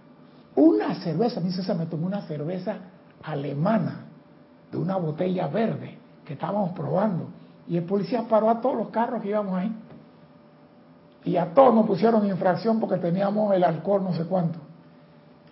Una 0.56 0.96
cerveza, 0.96 1.40
a 1.40 1.44
mí 1.44 1.52
se 1.52 1.76
me 1.76 1.86
tomó 1.86 2.08
una 2.08 2.24
cerveza 2.24 2.80
alemana 3.24 4.06
de 4.72 4.78
una 4.78 4.98
botella 4.98 5.48
verde 5.48 5.98
que 6.26 6.34
estábamos 6.34 6.72
probando. 6.72 7.28
Y 7.68 7.78
el 7.78 7.84
policía 7.84 8.26
paró 8.28 8.50
a 8.50 8.62
todos 8.62 8.76
los 8.76 8.90
carros 8.90 9.22
que 9.22 9.30
íbamos 9.30 9.56
ahí. 9.56 9.76
Y 11.24 11.38
a 11.38 11.54
todos 11.54 11.74
nos 11.76 11.86
pusieron 11.86 12.26
infracción 12.28 12.80
porque 12.80 12.98
teníamos 12.98 13.54
el 13.54 13.64
alcohol 13.64 14.04
no 14.04 14.14
sé 14.14 14.26
cuánto. 14.26 14.60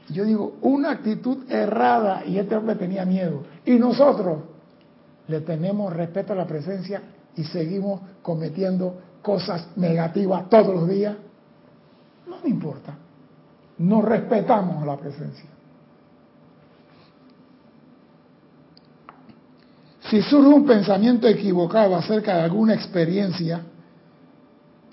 Yo 0.09 0.25
digo, 0.25 0.55
una 0.61 0.91
actitud 0.91 1.49
errada 1.51 2.25
y 2.25 2.39
este 2.39 2.55
hombre 2.55 2.75
tenía 2.75 3.05
miedo. 3.05 3.43
Y 3.65 3.77
nosotros 3.77 4.39
le 5.27 5.41
tenemos 5.41 5.93
respeto 5.93 6.33
a 6.33 6.35
la 6.35 6.47
presencia 6.47 7.01
y 7.35 7.43
seguimos 7.43 8.01
cometiendo 8.23 8.99
cosas 9.21 9.67
negativas 9.75 10.49
todos 10.49 10.73
los 10.73 10.89
días. 10.89 11.15
No 12.27 12.37
me 12.43 12.49
importa. 12.49 12.95
Nos 13.77 14.03
respetamos 14.03 14.85
la 14.85 14.97
presencia. 14.97 15.49
Si 20.09 20.23
surge 20.23 20.47
un 20.47 20.65
pensamiento 20.65 21.27
equivocado 21.27 21.95
acerca 21.95 22.35
de 22.35 22.41
alguna 22.41 22.73
experiencia, 22.73 23.61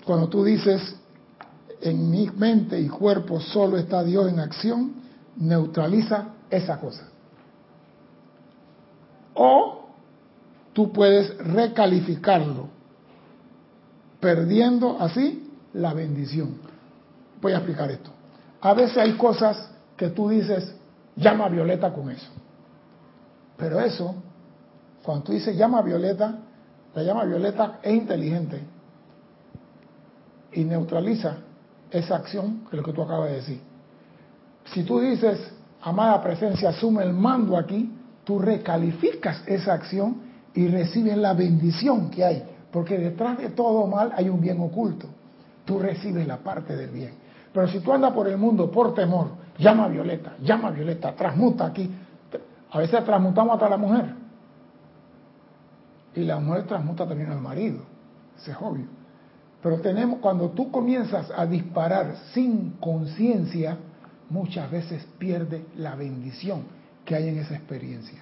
cuando 0.05 0.29
tú 0.29 0.43
dices, 0.43 0.95
en 1.81 2.11
mi 2.11 2.29
mente 2.29 2.79
y 2.79 2.87
cuerpo 2.87 3.39
solo 3.39 3.77
está 3.77 4.03
Dios 4.03 4.29
en 4.29 4.39
acción, 4.39 4.93
neutraliza 5.37 6.29
esa 6.51 6.79
cosa. 6.79 7.09
O 9.33 9.87
tú 10.73 10.93
puedes 10.93 11.35
recalificarlo, 11.39 12.67
perdiendo 14.19 14.97
así 14.99 15.51
la 15.73 15.95
bendición. 15.95 16.59
Voy 17.41 17.53
a 17.53 17.57
explicar 17.57 17.89
esto. 17.89 18.11
A 18.61 18.73
veces 18.75 18.97
hay 18.97 19.13
cosas 19.13 19.71
que 19.95 20.09
tú 20.09 20.29
dices, 20.29 20.75
llama 21.15 21.45
a 21.45 21.49
Violeta 21.49 21.91
con 21.91 22.11
eso. 22.11 22.29
Pero 23.57 23.79
eso 23.79 24.15
cuando 25.07 25.23
tú 25.23 25.31
dices 25.31 25.55
llama 25.55 25.81
violeta, 25.81 26.37
la 26.93 27.01
llama 27.01 27.23
violeta 27.23 27.79
es 27.81 27.93
inteligente 27.93 28.59
y 30.51 30.65
neutraliza 30.65 31.37
esa 31.89 32.17
acción 32.17 32.65
que 32.69 32.75
es 32.75 32.81
lo 32.81 32.83
que 32.83 32.91
tú 32.91 33.03
acabas 33.03 33.29
de 33.29 33.35
decir. 33.37 33.61
Si 34.65 34.83
tú 34.83 34.99
dices, 34.99 35.39
amada 35.81 36.21
presencia, 36.21 36.71
asume 36.71 37.03
el 37.03 37.13
mando 37.13 37.55
aquí, 37.55 37.89
tú 38.25 38.37
recalificas 38.37 39.43
esa 39.47 39.75
acción 39.75 40.17
y 40.53 40.67
recibes 40.67 41.15
la 41.15 41.33
bendición 41.33 42.09
que 42.09 42.25
hay, 42.25 42.43
porque 42.69 42.97
detrás 42.97 43.37
de 43.37 43.51
todo 43.51 43.87
mal 43.87 44.11
hay 44.13 44.27
un 44.27 44.41
bien 44.41 44.59
oculto. 44.59 45.07
Tú 45.63 45.79
recibes 45.79 46.27
la 46.27 46.39
parte 46.39 46.75
del 46.75 46.89
bien. 46.89 47.13
Pero 47.53 47.69
si 47.69 47.79
tú 47.79 47.93
andas 47.93 48.11
por 48.11 48.27
el 48.27 48.35
mundo 48.35 48.69
por 48.69 48.93
temor, 48.93 49.29
llama 49.57 49.85
a 49.85 49.87
Violeta, 49.87 50.33
llama 50.41 50.67
a 50.67 50.71
Violeta, 50.71 51.15
transmuta 51.15 51.67
aquí. 51.67 51.89
A 52.71 52.77
veces 52.77 53.05
transmutamos 53.05 53.53
hasta 53.53 53.69
la 53.69 53.77
mujer. 53.77 54.26
Y 56.17 56.25
la 56.25 56.39
mujer 56.39 56.63
transmuta 56.63 57.07
también 57.07 57.29
al 57.29 57.39
marido, 57.39 57.77
eso 58.35 58.49
es 58.49 58.57
obvio. 58.59 58.87
Pero 59.61 59.79
tenemos, 59.81 60.17
cuando 60.17 60.49
tú 60.49 60.71
comienzas 60.71 61.29
a 61.29 61.45
disparar 61.45 62.15
sin 62.33 62.71
conciencia, 62.79 63.77
muchas 64.27 64.71
veces 64.71 65.05
pierde 65.19 65.67
la 65.77 65.93
bendición 65.93 66.63
que 67.05 67.13
hay 67.13 67.27
en 67.27 67.37
esa 67.37 67.53
experiencia. 67.53 68.19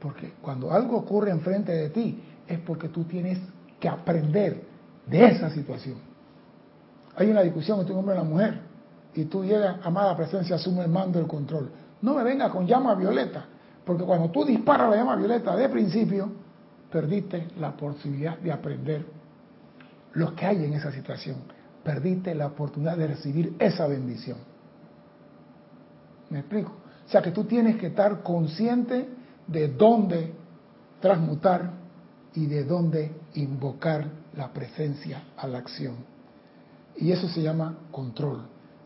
Porque 0.00 0.32
cuando 0.42 0.72
algo 0.72 0.96
ocurre 0.96 1.30
enfrente 1.30 1.70
de 1.70 1.90
ti, 1.90 2.20
es 2.48 2.58
porque 2.58 2.88
tú 2.88 3.04
tienes 3.04 3.38
que 3.78 3.88
aprender 3.88 4.64
de 5.06 5.26
esa 5.26 5.48
situación. 5.50 5.98
Hay 7.14 7.30
una 7.30 7.42
discusión 7.42 7.78
entre 7.78 7.92
un 7.94 8.00
hombre 8.00 8.16
y 8.16 8.18
una 8.18 8.28
mujer, 8.28 8.60
y 9.14 9.26
tú 9.26 9.44
llegas, 9.44 9.76
amada 9.84 10.16
presencia, 10.16 10.56
asume 10.56 10.82
el 10.82 10.90
mando, 10.90 11.20
el 11.20 11.28
control. 11.28 11.70
No 12.02 12.14
me 12.14 12.24
venga 12.24 12.50
con 12.50 12.66
llama 12.66 12.96
violeta, 12.96 13.44
porque 13.84 14.02
cuando 14.02 14.28
tú 14.28 14.44
disparas 14.44 14.90
la 14.90 14.96
llama 14.96 15.14
violeta 15.14 15.54
de 15.54 15.68
principio, 15.68 16.47
perdiste 16.90 17.48
la 17.58 17.76
posibilidad 17.76 18.38
de 18.38 18.52
aprender 18.52 19.06
lo 20.14 20.34
que 20.34 20.46
hay 20.46 20.64
en 20.64 20.74
esa 20.74 20.90
situación. 20.92 21.36
Perdiste 21.84 22.34
la 22.34 22.46
oportunidad 22.46 22.96
de 22.96 23.08
recibir 23.08 23.54
esa 23.58 23.86
bendición. 23.86 24.38
¿Me 26.30 26.40
explico? 26.40 26.72
O 27.06 27.10
sea 27.10 27.22
que 27.22 27.30
tú 27.30 27.44
tienes 27.44 27.76
que 27.76 27.86
estar 27.86 28.22
consciente 28.22 29.08
de 29.46 29.68
dónde 29.68 30.34
transmutar 31.00 31.70
y 32.34 32.46
de 32.46 32.64
dónde 32.64 33.12
invocar 33.34 34.06
la 34.36 34.52
presencia 34.52 35.22
a 35.36 35.46
la 35.46 35.58
acción. 35.58 35.96
Y 36.96 37.12
eso 37.12 37.28
se 37.28 37.42
llama 37.42 37.78
control. 37.90 38.42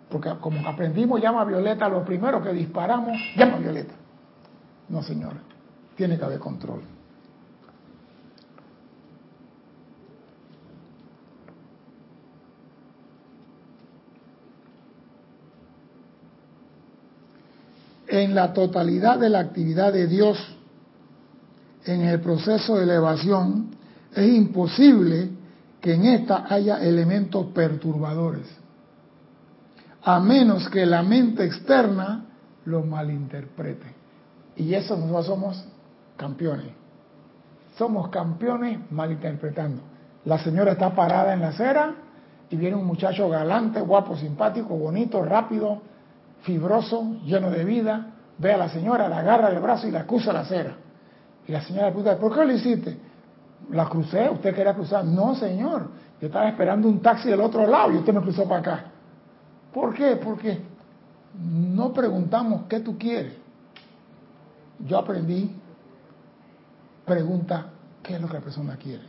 Porque 0.09 0.30
como 0.40 0.66
aprendimos 0.68 1.20
llama 1.20 1.44
violeta, 1.44 1.88
lo 1.88 2.05
primero 2.05 2.42
que 2.42 2.53
disparamos, 2.53 3.16
llama 3.36 3.57
violeta. 3.57 3.94
No, 4.88 5.03
señor. 5.03 5.34
Tiene 5.96 6.18
que 6.18 6.24
haber 6.24 6.38
control. 6.38 6.82
En 18.12 18.34
la 18.34 18.52
totalidad 18.52 19.18
de 19.18 19.30
la 19.30 19.38
actividad 19.38 19.90
de 19.90 20.06
Dios 20.06 20.38
en 21.86 22.02
el 22.02 22.20
proceso 22.20 22.76
de 22.76 22.84
elevación, 22.84 23.70
es 24.14 24.34
imposible 24.34 25.30
que 25.80 25.94
en 25.94 26.04
esta 26.04 26.44
haya 26.46 26.76
elementos 26.84 27.46
perturbadores, 27.54 28.46
a 30.02 30.20
menos 30.20 30.68
que 30.68 30.84
la 30.84 31.02
mente 31.02 31.46
externa 31.46 32.26
lo 32.66 32.82
malinterprete. 32.82 33.94
Y 34.56 34.74
eso 34.74 34.94
nosotros 34.94 35.26
somos 35.26 35.64
campeones. 36.18 36.68
Somos 37.78 38.10
campeones 38.10 38.78
malinterpretando. 38.90 39.80
La 40.26 40.36
señora 40.38 40.72
está 40.72 40.94
parada 40.94 41.32
en 41.32 41.40
la 41.40 41.48
acera 41.48 41.94
y 42.50 42.56
viene 42.56 42.76
un 42.76 42.84
muchacho 42.84 43.30
galante, 43.30 43.80
guapo, 43.80 44.18
simpático, 44.18 44.76
bonito, 44.76 45.24
rápido, 45.24 45.80
fibroso, 46.43 47.16
lleno 47.24 47.51
de 47.51 47.64
vida, 47.64 48.14
ve 48.38 48.53
a 48.53 48.57
la 48.57 48.68
señora, 48.68 49.09
la 49.09 49.18
agarra 49.18 49.51
del 49.51 49.61
brazo 49.61 49.86
y 49.86 49.90
la 49.90 50.07
cruza 50.07 50.32
la 50.32 50.40
acera. 50.40 50.76
Y 51.47 51.53
la 51.53 51.62
señora 51.62 51.86
le 51.86 51.93
pregunta, 51.93 52.18
¿por 52.18 52.34
qué 52.34 52.45
lo 52.45 52.53
hiciste? 52.53 52.97
La 53.70 53.88
crucé, 53.88 54.28
usted 54.28 54.55
quería 54.55 54.74
cruzar. 54.74 55.05
No, 55.05 55.34
señor, 55.34 55.88
yo 56.20 56.26
estaba 56.26 56.49
esperando 56.49 56.88
un 56.88 57.01
taxi 57.01 57.28
del 57.28 57.40
otro 57.40 57.66
lado 57.66 57.93
y 57.93 57.97
usted 57.97 58.12
me 58.12 58.20
cruzó 58.20 58.49
para 58.49 58.61
acá. 58.61 58.84
¿Por 59.72 59.95
qué? 59.95 60.16
Porque 60.16 60.61
no 61.40 61.93
preguntamos 61.93 62.62
qué 62.68 62.80
tú 62.80 62.99
quieres. 62.99 63.34
Yo 64.86 64.99
aprendí, 64.99 65.55
pregunta 67.05 67.66
qué 68.03 68.14
es 68.14 68.20
lo 68.20 68.26
que 68.26 68.34
la 68.34 68.40
persona 68.40 68.76
quiere. 68.76 69.05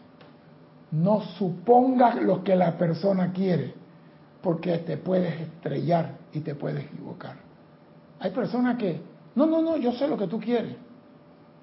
No 0.92 1.22
supongas 1.22 2.22
lo 2.22 2.44
que 2.44 2.56
la 2.56 2.78
persona 2.78 3.32
quiere 3.32 3.74
porque 4.42 4.78
te 4.80 4.98
puedes 4.98 5.42
estrellar 5.42 6.23
y 6.34 6.40
te 6.40 6.56
puedes 6.56 6.86
equivocar. 6.86 7.36
Hay 8.20 8.32
personas 8.32 8.78
que, 8.78 9.02
no, 9.36 9.46
no, 9.46 9.62
no, 9.62 9.78
yo 9.78 9.92
sé 9.94 10.08
lo 10.08 10.18
que 10.18 10.28
tú 10.28 10.40
quieres. 10.40 10.76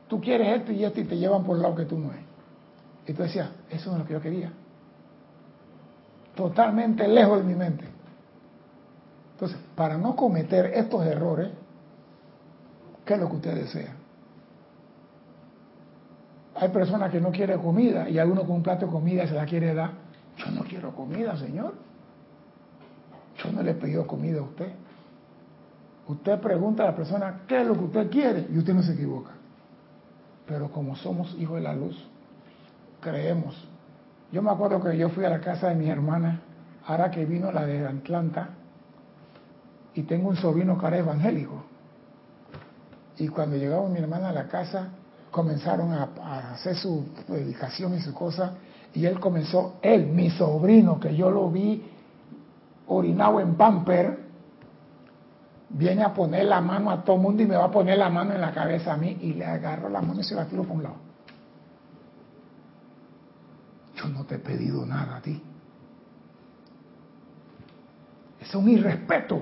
Tú 0.08 0.20
quieres 0.20 0.58
esto 0.58 0.72
y 0.72 0.84
esto 0.84 1.00
y 1.00 1.04
te 1.04 1.16
llevan 1.16 1.44
por 1.44 1.56
el 1.56 1.62
lado 1.62 1.74
que 1.74 1.84
tú 1.84 1.98
no 1.98 2.10
es. 2.12 2.20
Y 3.06 3.12
tú 3.12 3.22
decías, 3.22 3.50
eso 3.68 3.90
no 3.90 3.96
es 3.96 4.02
lo 4.02 4.06
que 4.06 4.12
yo 4.14 4.20
quería. 4.20 4.52
Totalmente 6.34 7.06
lejos 7.08 7.38
de 7.38 7.44
mi 7.44 7.54
mente. 7.54 7.84
Entonces, 9.32 9.58
para 9.74 9.96
no 9.96 10.14
cometer 10.14 10.66
estos 10.66 11.04
errores, 11.06 11.48
¿qué 13.04 13.14
es 13.14 13.20
lo 13.20 13.28
que 13.28 13.36
usted 13.36 13.54
desea? 13.54 13.96
Hay 16.56 16.68
personas 16.68 17.10
que 17.10 17.20
no 17.20 17.30
quieren 17.30 17.60
comida 17.60 18.08
y 18.08 18.18
alguno 18.18 18.42
con 18.42 18.56
un 18.56 18.62
plato 18.62 18.86
de 18.86 18.92
comida 18.92 19.26
se 19.26 19.34
la 19.34 19.46
quiere 19.46 19.72
dar. 19.72 19.92
Yo 20.36 20.50
no 20.50 20.62
quiero 20.62 20.94
comida, 20.94 21.36
Señor. 21.36 21.89
Yo 23.42 23.52
no 23.52 23.62
le 23.62 23.72
he 23.72 24.06
comida 24.06 24.40
a 24.40 24.42
usted. 24.42 24.72
Usted 26.08 26.40
pregunta 26.40 26.82
a 26.82 26.86
la 26.86 26.96
persona 26.96 27.42
qué 27.46 27.60
es 27.60 27.66
lo 27.66 27.74
que 27.74 27.84
usted 27.84 28.10
quiere 28.10 28.46
y 28.52 28.58
usted 28.58 28.74
no 28.74 28.82
se 28.82 28.92
equivoca. 28.92 29.30
Pero 30.46 30.70
como 30.70 30.96
somos 30.96 31.34
hijos 31.38 31.56
de 31.56 31.62
la 31.62 31.74
luz, 31.74 31.96
creemos. 33.00 33.56
Yo 34.32 34.42
me 34.42 34.50
acuerdo 34.50 34.82
que 34.82 34.96
yo 34.96 35.08
fui 35.10 35.24
a 35.24 35.30
la 35.30 35.40
casa 35.40 35.68
de 35.68 35.76
mi 35.76 35.88
hermana, 35.88 36.40
ahora 36.86 37.10
que 37.10 37.24
vino 37.24 37.52
la 37.52 37.64
de 37.64 37.86
Atlanta, 37.86 38.50
y 39.94 40.02
tengo 40.02 40.28
un 40.28 40.36
sobrino 40.36 40.78
que 40.78 40.86
era 40.86 40.98
evangélico. 40.98 41.64
Y 43.18 43.28
cuando 43.28 43.56
llegaba 43.56 43.88
mi 43.88 43.98
hermana 43.98 44.30
a 44.30 44.32
la 44.32 44.48
casa, 44.48 44.88
comenzaron 45.30 45.92
a, 45.92 46.10
a 46.20 46.54
hacer 46.54 46.76
su 46.76 47.06
predicación 47.26 47.94
y 47.94 48.00
su 48.00 48.12
cosa, 48.12 48.54
y 48.92 49.06
él 49.06 49.20
comenzó, 49.20 49.78
él, 49.82 50.06
mi 50.08 50.30
sobrino, 50.30 50.98
que 50.98 51.14
yo 51.14 51.30
lo 51.30 51.50
vi 51.50 51.84
orinado 52.90 53.40
en 53.40 53.54
pamper, 53.54 54.18
viene 55.70 56.02
a 56.02 56.12
poner 56.12 56.44
la 56.46 56.60
mano 56.60 56.90
a 56.90 57.04
todo 57.04 57.16
mundo 57.16 57.42
y 57.42 57.46
me 57.46 57.56
va 57.56 57.66
a 57.66 57.70
poner 57.70 57.96
la 57.96 58.10
mano 58.10 58.34
en 58.34 58.40
la 58.40 58.52
cabeza 58.52 58.94
a 58.94 58.96
mí 58.96 59.16
y 59.20 59.34
le 59.34 59.44
agarro 59.44 59.88
la 59.88 60.02
mano 60.02 60.20
y 60.20 60.24
se 60.24 60.34
la 60.34 60.46
tiro 60.46 60.64
por 60.64 60.76
un 60.76 60.82
lado. 60.82 60.96
Yo 63.94 64.08
no 64.08 64.24
te 64.24 64.36
he 64.36 64.38
pedido 64.38 64.84
nada 64.84 65.16
a 65.16 65.22
ti. 65.22 65.40
Es 68.40 68.54
un 68.54 68.68
irrespeto. 68.68 69.40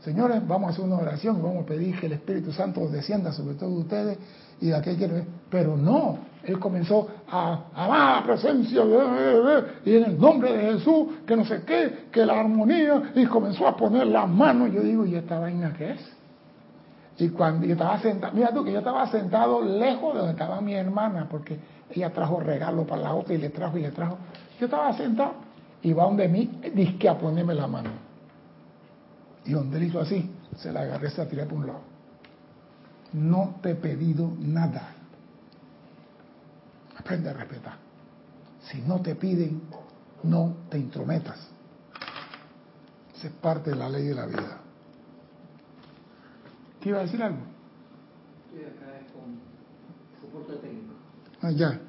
Señores, 0.00 0.46
vamos 0.46 0.68
a 0.68 0.72
hacer 0.72 0.84
una 0.84 0.96
oración 0.96 1.38
y 1.38 1.42
vamos 1.42 1.64
a 1.64 1.66
pedir 1.66 1.98
que 2.00 2.06
el 2.06 2.12
Espíritu 2.12 2.52
Santo 2.52 2.88
descienda 2.88 3.32
sobre 3.32 3.56
todos 3.56 3.72
ustedes 3.80 4.16
y 4.60 4.66
de 4.68 4.76
aquel 4.76 4.96
quiere 4.96 5.24
Pero 5.50 5.76
no, 5.76 6.18
él 6.44 6.58
comenzó 6.58 7.08
a 7.30 7.60
amar 7.74 8.20
la 8.20 8.22
presencia 8.24 8.84
de, 8.84 9.64
y 9.84 9.96
en 9.96 10.04
el 10.04 10.18
nombre 10.18 10.52
de 10.52 10.72
Jesús, 10.72 11.08
que 11.26 11.36
no 11.36 11.44
sé 11.44 11.62
qué, 11.66 12.06
que 12.10 12.24
la 12.24 12.40
armonía, 12.40 13.12
y 13.14 13.26
comenzó 13.26 13.66
a 13.66 13.76
poner 13.76 14.06
la 14.06 14.26
mano. 14.26 14.66
Yo 14.66 14.80
digo, 14.80 15.04
¿y 15.04 15.14
esta 15.14 15.38
vaina 15.38 15.72
qué 15.76 15.92
es? 15.92 16.12
Y 17.18 17.30
cuando 17.30 17.66
yo 17.66 17.72
estaba 17.72 17.98
sentado, 17.98 18.32
mira 18.34 18.52
tú 18.52 18.64
que 18.64 18.72
yo 18.72 18.78
estaba 18.78 19.06
sentado 19.10 19.60
lejos 19.60 20.14
de 20.14 20.20
donde 20.20 20.32
estaba 20.32 20.60
mi 20.60 20.74
hermana, 20.74 21.26
porque 21.28 21.58
ella 21.90 22.10
trajo 22.10 22.40
regalo 22.40 22.84
para 22.86 23.02
la 23.02 23.14
otra 23.14 23.34
y 23.34 23.38
le 23.38 23.50
trajo 23.50 23.76
y 23.76 23.82
le 23.82 23.90
trajo. 23.90 24.18
Yo 24.60 24.66
estaba 24.66 24.92
sentado 24.92 25.32
y 25.82 25.92
va 25.92 26.04
donde 26.04 26.28
mí, 26.28 26.60
disque 26.74 27.08
a 27.08 27.18
ponerme 27.18 27.54
la 27.54 27.66
mano. 27.66 27.90
Y 29.44 29.52
donde 29.52 29.78
él 29.78 29.84
hizo 29.84 30.00
así, 30.00 30.30
se 30.56 30.72
la 30.72 30.80
agarré, 30.80 31.10
se 31.10 31.24
la 31.24 31.28
tiré 31.28 31.44
por 31.44 31.58
un 31.58 31.66
lado. 31.66 31.97
No 33.12 33.58
te 33.62 33.70
he 33.70 33.74
pedido 33.74 34.32
nada. 34.38 34.94
Aprende 36.96 37.30
a 37.30 37.32
respetar. 37.32 37.76
Si 38.62 38.80
no 38.82 39.00
te 39.00 39.14
piden, 39.14 39.62
no 40.24 40.56
te 40.68 40.78
intrometas. 40.78 41.38
Esa 43.16 43.28
es 43.28 43.32
parte 43.34 43.70
de 43.70 43.76
la 43.76 43.88
ley 43.88 44.04
de 44.06 44.14
la 44.14 44.26
vida. 44.26 44.60
¿Qué 46.80 46.90
iba 46.90 46.98
a 46.98 47.02
decir 47.02 47.22
algo? 47.22 47.40
Estoy 48.46 48.64
acá 48.66 49.06
con 49.12 49.40
soporte 50.20 50.54
técnico. 50.56 50.94
Ah, 51.40 51.50
ya. 51.50 51.80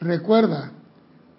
Recuerda, 0.00 0.72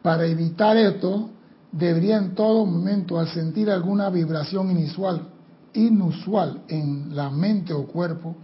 para 0.01 0.25
evitar 0.25 0.77
esto, 0.77 1.29
debería 1.71 2.17
en 2.17 2.35
todo 2.35 2.65
momento, 2.65 3.19
al 3.19 3.27
sentir 3.27 3.69
alguna 3.69 4.09
vibración 4.09 4.71
inusual, 4.71 5.27
inusual 5.73 6.63
en 6.67 7.15
la 7.15 7.29
mente 7.29 7.73
o 7.73 7.85
cuerpo, 7.85 8.35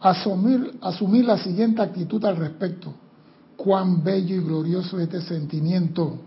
asumir, 0.00 0.78
asumir 0.82 1.24
la 1.24 1.38
siguiente 1.38 1.82
actitud 1.82 2.24
al 2.24 2.36
respecto. 2.36 2.94
Cuán 3.56 4.02
bello 4.02 4.36
y 4.36 4.44
glorioso 4.44 4.98
es 4.98 5.04
este 5.04 5.22
sentimiento, 5.22 6.18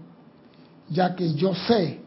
ya 0.89 1.15
que 1.15 1.33
yo 1.33 1.53
sé 1.53 2.01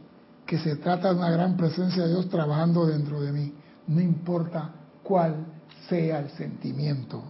que 0.46 0.58
se 0.58 0.76
trata 0.76 1.12
de 1.12 1.18
una 1.18 1.30
gran 1.30 1.56
presencia 1.56 2.02
de 2.02 2.10
Dios 2.10 2.28
trabajando 2.28 2.86
dentro 2.86 3.20
de 3.20 3.32
mí, 3.32 3.52
no 3.86 4.00
importa 4.00 4.72
cuál 5.02 5.46
sea 5.88 6.20
el 6.20 6.30
sentimiento. 6.30 7.22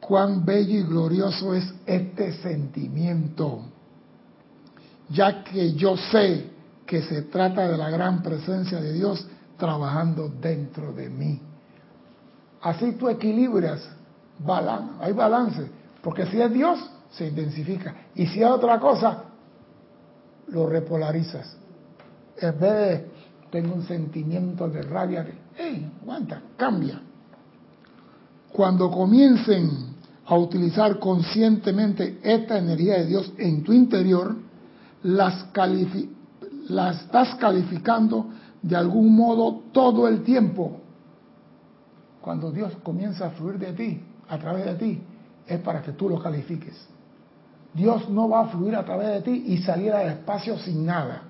Cuán 0.00 0.44
bello 0.44 0.78
y 0.78 0.82
glorioso 0.82 1.54
es 1.54 1.72
este 1.86 2.32
sentimiento 2.42 3.71
ya 5.12 5.44
que 5.44 5.74
yo 5.74 5.96
sé 5.96 6.50
que 6.86 7.02
se 7.02 7.22
trata 7.22 7.68
de 7.68 7.76
la 7.76 7.90
gran 7.90 8.22
presencia 8.22 8.80
de 8.80 8.92
Dios 8.92 9.26
trabajando 9.56 10.28
dentro 10.28 10.92
de 10.92 11.08
mí. 11.08 11.40
Así 12.60 12.92
tú 12.92 13.08
equilibras, 13.08 13.88
hay 15.00 15.12
balance, 15.12 15.68
porque 16.02 16.26
si 16.26 16.40
es 16.40 16.52
Dios, 16.52 16.78
se 17.10 17.28
intensifica, 17.28 17.94
y 18.14 18.26
si 18.26 18.42
es 18.42 18.48
otra 18.48 18.78
cosa, 18.80 19.24
lo 20.48 20.68
repolarizas. 20.68 21.56
En 22.38 22.58
vez 22.58 22.72
de, 22.72 23.10
tengo 23.50 23.74
un 23.74 23.86
sentimiento 23.86 24.68
de 24.68 24.82
rabia, 24.82 25.24
que, 25.24 25.34
hey, 25.56 25.90
aguanta, 26.02 26.42
cambia. 26.56 27.00
Cuando 28.52 28.90
comiencen 28.90 29.92
a 30.26 30.36
utilizar 30.36 30.98
conscientemente 30.98 32.18
esta 32.22 32.58
energía 32.58 32.94
de 32.98 33.06
Dios 33.06 33.32
en 33.38 33.62
tu 33.62 33.72
interior, 33.72 34.36
las, 35.02 35.46
las 36.68 37.02
estás 37.02 37.34
calificando 37.36 38.30
de 38.62 38.76
algún 38.76 39.14
modo 39.14 39.62
todo 39.72 40.08
el 40.08 40.22
tiempo. 40.22 40.78
Cuando 42.20 42.52
Dios 42.52 42.72
comienza 42.82 43.26
a 43.26 43.30
fluir 43.30 43.58
de 43.58 43.72
ti, 43.72 44.00
a 44.28 44.38
través 44.38 44.64
de 44.66 44.74
ti, 44.74 45.02
es 45.46 45.60
para 45.60 45.82
que 45.82 45.92
tú 45.92 46.08
lo 46.08 46.22
califiques. 46.22 46.88
Dios 47.74 48.08
no 48.10 48.28
va 48.28 48.42
a 48.42 48.48
fluir 48.48 48.76
a 48.76 48.84
través 48.84 49.08
de 49.08 49.22
ti 49.22 49.44
y 49.48 49.58
salir 49.58 49.92
al 49.92 50.08
espacio 50.08 50.56
sin 50.58 50.86
nada. 50.86 51.22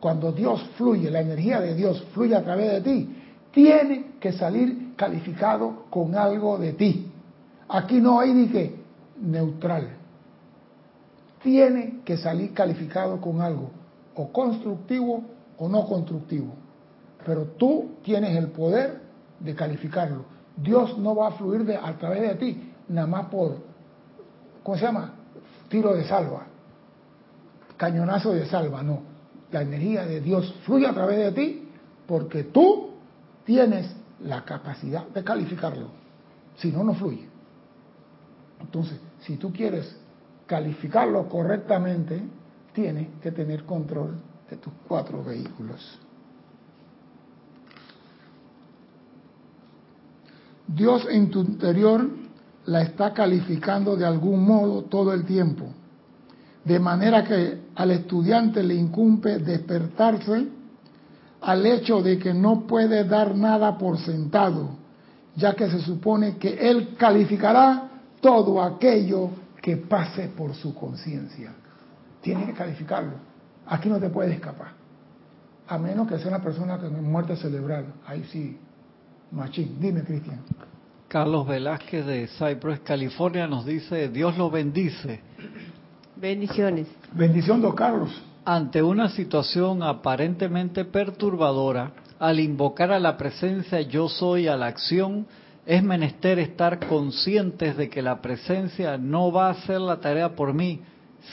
Cuando 0.00 0.32
Dios 0.32 0.62
fluye, 0.76 1.10
la 1.10 1.20
energía 1.20 1.60
de 1.60 1.74
Dios 1.74 2.02
fluye 2.12 2.34
a 2.34 2.42
través 2.42 2.72
de 2.72 2.80
ti, 2.80 3.16
tiene 3.52 4.14
que 4.20 4.32
salir 4.32 4.94
calificado 4.96 5.84
con 5.90 6.14
algo 6.14 6.58
de 6.58 6.72
ti. 6.72 7.10
Aquí 7.68 8.00
no 8.00 8.20
hay 8.20 8.32
ni 8.34 8.48
que 8.48 8.74
neutral 9.20 10.05
tiene 11.46 12.00
que 12.04 12.16
salir 12.16 12.52
calificado 12.52 13.20
con 13.20 13.40
algo, 13.40 13.70
o 14.16 14.32
constructivo 14.32 15.22
o 15.56 15.68
no 15.68 15.86
constructivo. 15.86 16.52
Pero 17.24 17.44
tú 17.56 17.92
tienes 18.02 18.36
el 18.36 18.48
poder 18.48 19.00
de 19.38 19.54
calificarlo. 19.54 20.24
Dios 20.56 20.98
no 20.98 21.14
va 21.14 21.28
a 21.28 21.30
fluir 21.30 21.64
de, 21.64 21.76
a 21.76 21.96
través 21.96 22.22
de 22.22 22.34
ti, 22.34 22.72
nada 22.88 23.06
más 23.06 23.26
por, 23.26 23.58
¿cómo 24.64 24.76
se 24.76 24.86
llama? 24.86 25.12
Tiro 25.68 25.94
de 25.94 26.02
salva, 26.02 26.48
cañonazo 27.76 28.32
de 28.32 28.46
salva, 28.46 28.82
no. 28.82 29.02
La 29.52 29.62
energía 29.62 30.04
de 30.04 30.20
Dios 30.20 30.52
fluye 30.64 30.88
a 30.88 30.94
través 30.94 31.18
de 31.18 31.30
ti 31.30 31.68
porque 32.08 32.42
tú 32.42 32.90
tienes 33.44 33.94
la 34.18 34.44
capacidad 34.44 35.06
de 35.06 35.22
calificarlo. 35.22 35.90
Si 36.56 36.72
no, 36.72 36.82
no 36.82 36.94
fluye. 36.94 37.28
Entonces, 38.60 38.98
si 39.20 39.36
tú 39.36 39.52
quieres 39.52 39.96
calificarlo 40.46 41.28
correctamente, 41.28 42.22
tienes 42.72 43.08
que 43.20 43.32
tener 43.32 43.64
control 43.64 44.16
de 44.48 44.56
tus 44.56 44.72
cuatro 44.86 45.22
vehículos. 45.24 45.98
Dios 50.68 51.06
en 51.10 51.30
tu 51.30 51.40
interior 51.40 52.08
la 52.66 52.82
está 52.82 53.12
calificando 53.12 53.96
de 53.96 54.04
algún 54.04 54.44
modo 54.44 54.82
todo 54.84 55.12
el 55.12 55.24
tiempo, 55.24 55.66
de 56.64 56.78
manera 56.80 57.22
que 57.24 57.66
al 57.74 57.90
estudiante 57.92 58.62
le 58.62 58.74
incumbe 58.74 59.38
despertarse 59.38 60.48
al 61.40 61.66
hecho 61.66 62.02
de 62.02 62.18
que 62.18 62.34
no 62.34 62.66
puede 62.66 63.04
dar 63.04 63.36
nada 63.36 63.78
por 63.78 63.98
sentado, 63.98 64.70
ya 65.36 65.54
que 65.54 65.70
se 65.70 65.80
supone 65.80 66.36
que 66.38 66.54
él 66.68 66.96
calificará 66.96 67.88
todo 68.20 68.60
aquello 68.60 69.30
que 69.66 69.76
pase 69.76 70.28
por 70.28 70.54
su 70.54 70.72
conciencia. 70.76 71.52
Tiene 72.22 72.46
que 72.46 72.52
calificarlo. 72.52 73.14
Aquí 73.66 73.88
no 73.88 73.98
te 73.98 74.08
puedes 74.08 74.32
escapar. 74.32 74.68
A 75.66 75.76
menos 75.76 76.06
que 76.06 76.16
sea 76.20 76.28
una 76.28 76.40
persona 76.40 76.78
que 76.78 76.86
muerte 76.86 77.34
cerebral. 77.34 77.86
Ahí 78.06 78.22
sí, 78.30 78.56
machín. 79.32 79.76
Dime, 79.80 80.04
Cristian. 80.04 80.38
Carlos 81.08 81.48
Velázquez 81.48 82.06
de 82.06 82.28
Cypress, 82.28 82.78
California, 82.84 83.48
nos 83.48 83.66
dice, 83.66 84.08
Dios 84.08 84.38
lo 84.38 84.52
bendice. 84.52 85.20
Bendiciones. 86.14 86.86
Bendición, 87.10 87.60
don 87.60 87.74
Carlos. 87.74 88.22
Ante 88.44 88.84
una 88.84 89.08
situación 89.08 89.82
aparentemente 89.82 90.84
perturbadora, 90.84 91.90
al 92.20 92.38
invocar 92.38 92.92
a 92.92 93.00
la 93.00 93.16
presencia 93.16 93.80
yo 93.80 94.08
soy 94.08 94.46
a 94.46 94.56
la 94.56 94.66
acción, 94.66 95.26
es 95.66 95.82
menester 95.82 96.38
estar 96.38 96.86
conscientes 96.86 97.76
de 97.76 97.90
que 97.90 98.00
la 98.00 98.22
presencia 98.22 98.96
no 98.96 99.32
va 99.32 99.48
a 99.48 99.50
hacer 99.50 99.80
la 99.80 99.98
tarea 99.98 100.36
por 100.36 100.54
mí, 100.54 100.80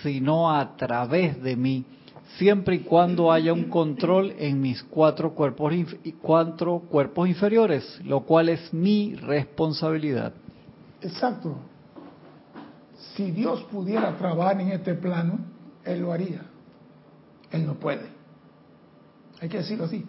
sino 0.01 0.51
a 0.51 0.75
través 0.75 1.41
de 1.43 1.55
mí, 1.55 1.85
siempre 2.37 2.77
y 2.77 2.79
cuando 2.79 3.31
haya 3.31 3.53
un 3.53 3.65
control 3.65 4.33
en 4.39 4.59
mis 4.59 4.81
cuatro 4.83 5.35
cuerpos, 5.35 5.73
cuatro 6.19 6.79
cuerpos 6.79 7.29
inferiores, 7.29 8.01
lo 8.03 8.21
cual 8.21 8.49
es 8.49 8.73
mi 8.73 9.13
responsabilidad. 9.15 10.33
Exacto. 11.01 11.55
Si 13.15 13.29
Dios 13.29 13.63
pudiera 13.71 14.17
trabajar 14.17 14.59
en 14.59 14.69
este 14.69 14.95
plano, 14.95 15.37
Él 15.85 15.99
lo 15.99 16.11
haría. 16.11 16.41
Él 17.51 17.67
no 17.67 17.75
puede. 17.75 18.07
Hay 19.39 19.47
que 19.47 19.57
decirlo 19.57 19.85
así. 19.85 20.03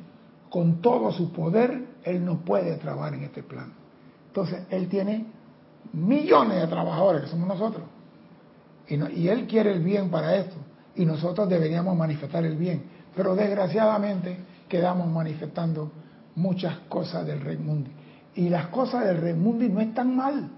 Con 0.48 0.80
todo 0.80 1.12
su 1.12 1.30
poder, 1.30 1.84
Él 2.04 2.24
no 2.24 2.38
puede 2.38 2.76
trabajar 2.76 3.12
en 3.14 3.24
este 3.24 3.42
plano. 3.42 3.83
Entonces, 4.34 4.66
él 4.68 4.88
tiene 4.88 5.26
millones 5.92 6.60
de 6.60 6.66
trabajadores, 6.66 7.22
que 7.22 7.28
somos 7.28 7.46
nosotros. 7.46 7.84
Y, 8.88 8.96
y 9.20 9.28
Él 9.28 9.46
quiere 9.46 9.70
el 9.72 9.80
bien 9.80 10.10
para 10.10 10.34
esto. 10.34 10.56
Y 10.96 11.06
nosotros 11.06 11.48
deberíamos 11.48 11.96
manifestar 11.96 12.44
el 12.44 12.56
bien. 12.56 12.82
Pero 13.14 13.36
desgraciadamente 13.36 14.36
quedamos 14.68 15.06
manifestando 15.06 15.92
muchas 16.34 16.78
cosas 16.88 17.24
del 17.24 17.42
Rey 17.42 17.58
Mundi. 17.58 17.92
Y 18.34 18.48
las 18.48 18.66
cosas 18.66 19.04
del 19.04 19.18
Rey 19.18 19.34
Mundi 19.34 19.68
no 19.68 19.80
están 19.80 20.16
mal. 20.16 20.50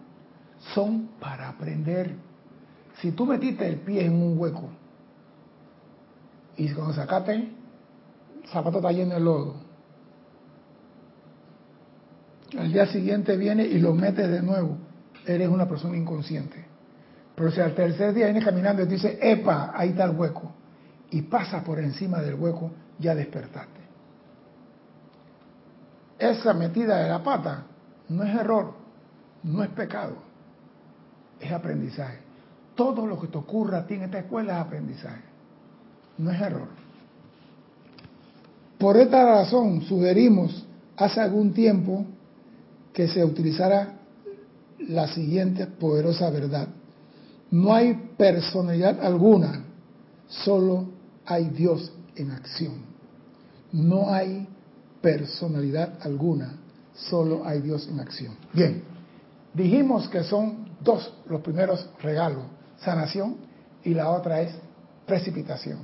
Son 0.72 1.10
para 1.20 1.50
aprender. 1.50 2.14
Si 3.02 3.12
tú 3.12 3.26
metiste 3.26 3.68
el 3.68 3.76
pie 3.76 4.06
en 4.06 4.14
un 4.14 4.38
hueco 4.38 4.70
y 6.56 6.70
cuando 6.70 6.94
sacaste, 6.94 7.34
el 7.34 8.48
zapato 8.48 8.78
está 8.78 8.90
lleno 8.90 9.12
de 9.12 9.20
lodo 9.20 9.65
al 12.58 12.72
día 12.72 12.86
siguiente 12.86 13.36
viene 13.36 13.64
y 13.64 13.78
lo 13.78 13.94
metes 13.94 14.30
de 14.30 14.42
nuevo, 14.42 14.76
eres 15.26 15.48
una 15.48 15.68
persona 15.68 15.96
inconsciente. 15.96 16.64
Pero 17.34 17.50
si 17.50 17.60
al 17.60 17.74
tercer 17.74 18.14
día 18.14 18.26
viene 18.26 18.44
caminando 18.44 18.82
y 18.82 18.86
te 18.86 18.94
dice, 18.94 19.18
epa, 19.20 19.72
ahí 19.74 19.90
está 19.90 20.04
el 20.04 20.16
hueco, 20.16 20.52
y 21.10 21.22
pasa 21.22 21.62
por 21.62 21.78
encima 21.78 22.22
del 22.22 22.34
hueco, 22.34 22.70
ya 22.98 23.14
despertaste. 23.14 23.80
Esa 26.18 26.54
metida 26.54 26.98
de 26.98 27.10
la 27.10 27.22
pata 27.22 27.64
no 28.08 28.22
es 28.22 28.34
error, 28.34 28.72
no 29.42 29.62
es 29.62 29.68
pecado, 29.70 30.16
es 31.40 31.52
aprendizaje. 31.52 32.20
Todo 32.74 33.06
lo 33.06 33.20
que 33.20 33.26
te 33.26 33.36
ocurra 33.36 33.78
a 33.78 33.86
ti 33.86 33.94
en 33.94 34.04
esta 34.04 34.20
escuela 34.20 34.54
es 34.54 34.66
aprendizaje, 34.66 35.22
no 36.18 36.30
es 36.30 36.40
error. 36.40 36.68
Por 38.78 38.96
esta 38.96 39.24
razón 39.24 39.82
sugerimos 39.82 40.66
hace 40.96 41.20
algún 41.20 41.52
tiempo 41.52 42.06
que 42.96 43.08
se 43.08 43.22
utilizara 43.22 43.92
la 44.78 45.06
siguiente 45.08 45.66
poderosa 45.66 46.30
verdad. 46.30 46.66
No 47.50 47.74
hay 47.74 47.92
personalidad 48.16 49.04
alguna, 49.04 49.66
solo 50.28 50.88
hay 51.26 51.50
Dios 51.50 51.92
en 52.14 52.30
acción. 52.30 52.86
No 53.70 54.10
hay 54.10 54.48
personalidad 55.02 55.98
alguna, 56.00 56.54
solo 56.94 57.44
hay 57.44 57.60
Dios 57.60 57.86
en 57.86 58.00
acción. 58.00 58.34
Bien, 58.54 58.82
dijimos 59.52 60.08
que 60.08 60.22
son 60.22 60.66
dos 60.80 61.12
los 61.28 61.42
primeros 61.42 61.90
regalos, 62.00 62.44
sanación 62.78 63.36
y 63.84 63.92
la 63.92 64.10
otra 64.10 64.40
es 64.40 64.54
precipitación. 65.04 65.80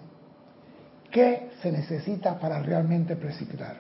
¿Qué 1.11 1.51
se 1.61 1.71
necesita 1.71 2.41
para 2.41 2.63
realmente 2.63 3.17
precipitar? 3.17 3.77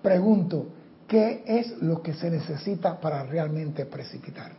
Pregunto, 0.00 0.68
¿Qué 1.14 1.44
es 1.46 1.80
lo 1.80 2.02
que 2.02 2.12
se 2.12 2.28
necesita 2.28 2.98
para 2.98 3.22
realmente 3.22 3.86
precipitar? 3.86 4.50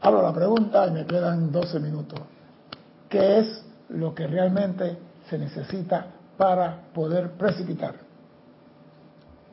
Abro 0.00 0.22
la 0.22 0.32
pregunta 0.32 0.86
y 0.86 0.92
me 0.92 1.04
quedan 1.04 1.52
12 1.52 1.78
minutos. 1.80 2.18
¿Qué 3.10 3.40
es 3.40 3.66
lo 3.90 4.14
que 4.14 4.26
realmente 4.26 4.96
se 5.28 5.36
necesita 5.36 6.06
para 6.38 6.84
poder 6.94 7.32
precipitar? 7.32 7.96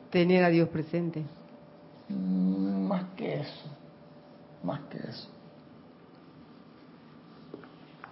Tener 0.08 0.42
a 0.42 0.48
Dios 0.48 0.70
presente. 0.70 1.22
Mm, 2.08 2.86
más 2.86 3.12
que 3.14 3.40
eso, 3.40 3.68
más 4.62 4.80
que 4.88 5.00
eso. 5.06 5.28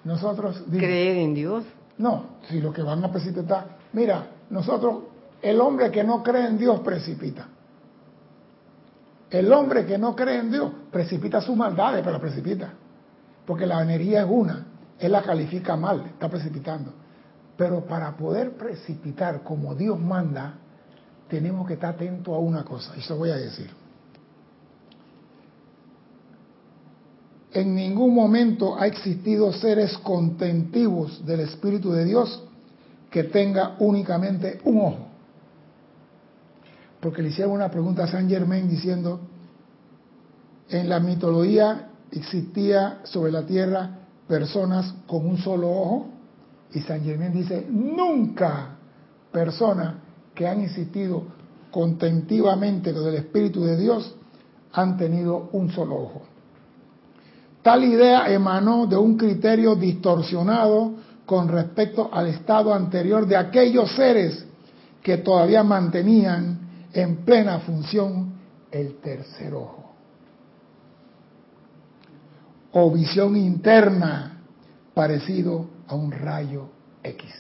Nosotros... 0.05 0.63
¿Creer 0.71 1.17
en 1.17 1.33
Dios? 1.33 1.65
No, 1.97 2.37
si 2.51 2.61
lo 2.61 2.71
que 2.71 2.83
van 2.83 3.03
a 3.03 3.11
precipitar... 3.11 3.79
Mira, 3.95 4.27
nosotros 4.51 5.05
el 5.43 5.61
hombre 5.61 5.91
que 5.91 6.03
no 6.03 6.23
cree 6.23 6.47
en 6.47 6.59
Dios 6.59 6.81
precipita. 6.81 7.47
El 9.31 9.53
hombre 9.53 9.85
que 9.85 9.99
no 9.99 10.17
cree 10.17 10.39
en 10.39 10.51
Dios 10.51 10.73
precipita 10.91 11.41
sus 11.41 11.57
maldades, 11.57 12.03
pero 12.05 12.21
precipita. 12.21 12.73
Porque 13.47 13.67
la 13.67 13.83
energía 13.83 14.23
es 14.23 14.29
una, 14.29 14.67
él 14.99 15.13
la 15.13 15.23
califica 15.23 15.77
mal, 15.77 16.05
está 16.07 16.29
precipitando. 16.29 16.93
Pero 17.57 17.85
para 17.85 18.17
poder 18.17 18.57
precipitar 18.57 19.43
como 19.43 19.75
Dios 19.75 19.99
manda, 20.01 20.55
tenemos 21.29 21.67
que 21.67 21.75
estar 21.75 21.95
atentos 21.95 22.35
a 22.35 22.39
una 22.39 22.65
cosa, 22.65 22.95
y 22.97 23.01
eso 23.01 23.17
voy 23.17 23.31
a 23.31 23.37
decir. 23.37 23.71
En 27.53 27.75
ningún 27.75 28.15
momento 28.15 28.79
ha 28.79 28.87
existido 28.87 29.53
seres 29.53 29.97
contentivos 29.99 31.25
del 31.25 31.41
Espíritu 31.41 31.93
de 31.93 32.05
Dios 32.05 32.45
que 33.11 33.25
tenga 33.25 33.77
únicamente 33.79 34.61
un 34.65 34.81
ojo 34.81 35.08
porque 37.01 37.23
le 37.23 37.29
hicieron 37.29 37.55
una 37.55 37.71
pregunta 37.71 38.05
a 38.05 38.09
Saint 38.09 38.29
Germain 38.29 38.69
diciendo, 38.69 39.21
en 40.69 40.89
la 40.89 41.01
mitología 41.01 41.91
existía 42.11 43.01
sobre 43.05 43.33
la 43.33 43.47
tierra 43.47 43.99
personas 44.27 44.95
con 45.07 45.27
un 45.27 45.39
solo 45.39 45.71
ojo, 45.71 46.09
y 46.73 46.81
Saint 46.81 47.05
Germain 47.05 47.33
dice, 47.33 47.67
nunca 47.71 48.77
personas 49.33 49.95
que 50.35 50.47
han 50.47 50.61
existido 50.61 51.25
contentivamente 51.71 52.93
con 52.93 53.07
el 53.07 53.15
Espíritu 53.15 53.65
de 53.65 53.77
Dios 53.77 54.15
han 54.73 54.97
tenido 54.97 55.49
un 55.53 55.71
solo 55.71 55.97
ojo. 55.97 56.23
Tal 57.63 57.85
idea 57.85 58.31
emanó 58.33 58.87
de 58.87 58.97
un 58.97 59.17
criterio 59.17 59.75
distorsionado 59.75 60.95
con 61.27 61.49
respecto 61.49 62.09
al 62.13 62.29
estado 62.29 62.73
anterior 62.73 63.27
de 63.27 63.37
aquellos 63.37 63.95
seres 63.95 64.47
que 65.03 65.19
todavía 65.19 65.63
mantenían 65.63 66.68
en 66.93 67.25
plena 67.25 67.61
función 67.61 68.35
el 68.71 68.97
tercer 68.99 69.55
ojo. 69.55 69.85
O 72.73 72.91
visión 72.93 73.37
interna 73.37 74.43
parecido 74.95 75.67
a 75.87 75.95
un 75.95 76.11
rayo 76.11 76.69
X. 77.03 77.33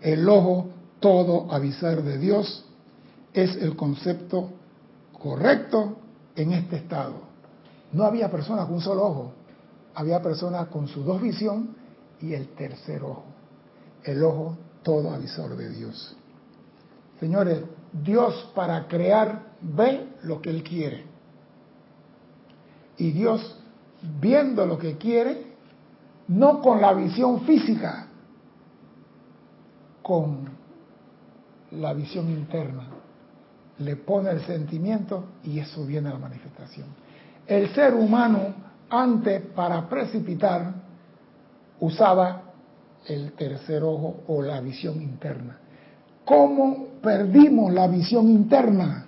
El 0.00 0.28
ojo 0.28 0.70
todo 0.98 1.52
avisar 1.52 2.02
de 2.02 2.18
Dios 2.18 2.64
es 3.32 3.56
el 3.56 3.76
concepto 3.76 4.50
correcto 5.12 5.98
en 6.36 6.52
este 6.52 6.76
estado. 6.76 7.14
No 7.92 8.04
había 8.04 8.30
personas 8.30 8.66
con 8.66 8.76
un 8.76 8.80
solo 8.80 9.04
ojo, 9.04 9.32
había 9.94 10.22
personas 10.22 10.68
con 10.68 10.88
su 10.88 11.02
dos 11.02 11.20
visión 11.20 11.76
y 12.20 12.34
el 12.34 12.48
tercer 12.48 13.02
ojo. 13.02 13.24
El 14.04 14.22
ojo 14.24 14.56
todo 14.82 15.12
avisor 15.12 15.56
de 15.56 15.68
Dios. 15.70 16.16
Señores, 17.20 17.62
Dios 17.92 18.50
para 18.54 18.88
crear 18.88 19.50
ve 19.60 20.08
lo 20.22 20.40
que 20.40 20.48
Él 20.50 20.62
quiere. 20.62 21.04
Y 22.96 23.10
Dios, 23.12 23.58
viendo 24.20 24.64
lo 24.66 24.78
que 24.78 24.96
quiere, 24.96 25.54
no 26.28 26.60
con 26.60 26.80
la 26.80 26.94
visión 26.94 27.42
física, 27.42 28.06
con 30.02 30.48
la 31.72 31.92
visión 31.92 32.30
interna, 32.30 32.88
le 33.78 33.96
pone 33.96 34.30
el 34.30 34.40
sentimiento 34.42 35.24
y 35.44 35.58
eso 35.58 35.84
viene 35.84 36.08
a 36.08 36.12
la 36.12 36.18
manifestación. 36.18 36.86
El 37.46 37.74
ser 37.74 37.94
humano, 37.94 38.54
antes 38.88 39.42
para 39.54 39.88
precipitar, 39.88 40.72
usaba 41.80 42.42
el 43.06 43.32
tercer 43.32 43.82
ojo 43.82 44.22
o 44.26 44.42
la 44.42 44.60
visión 44.60 45.00
interna. 45.00 45.58
¿Cómo 46.24 46.89
perdimos 47.02 47.72
la 47.72 47.88
visión 47.88 48.28
interna? 48.28 49.06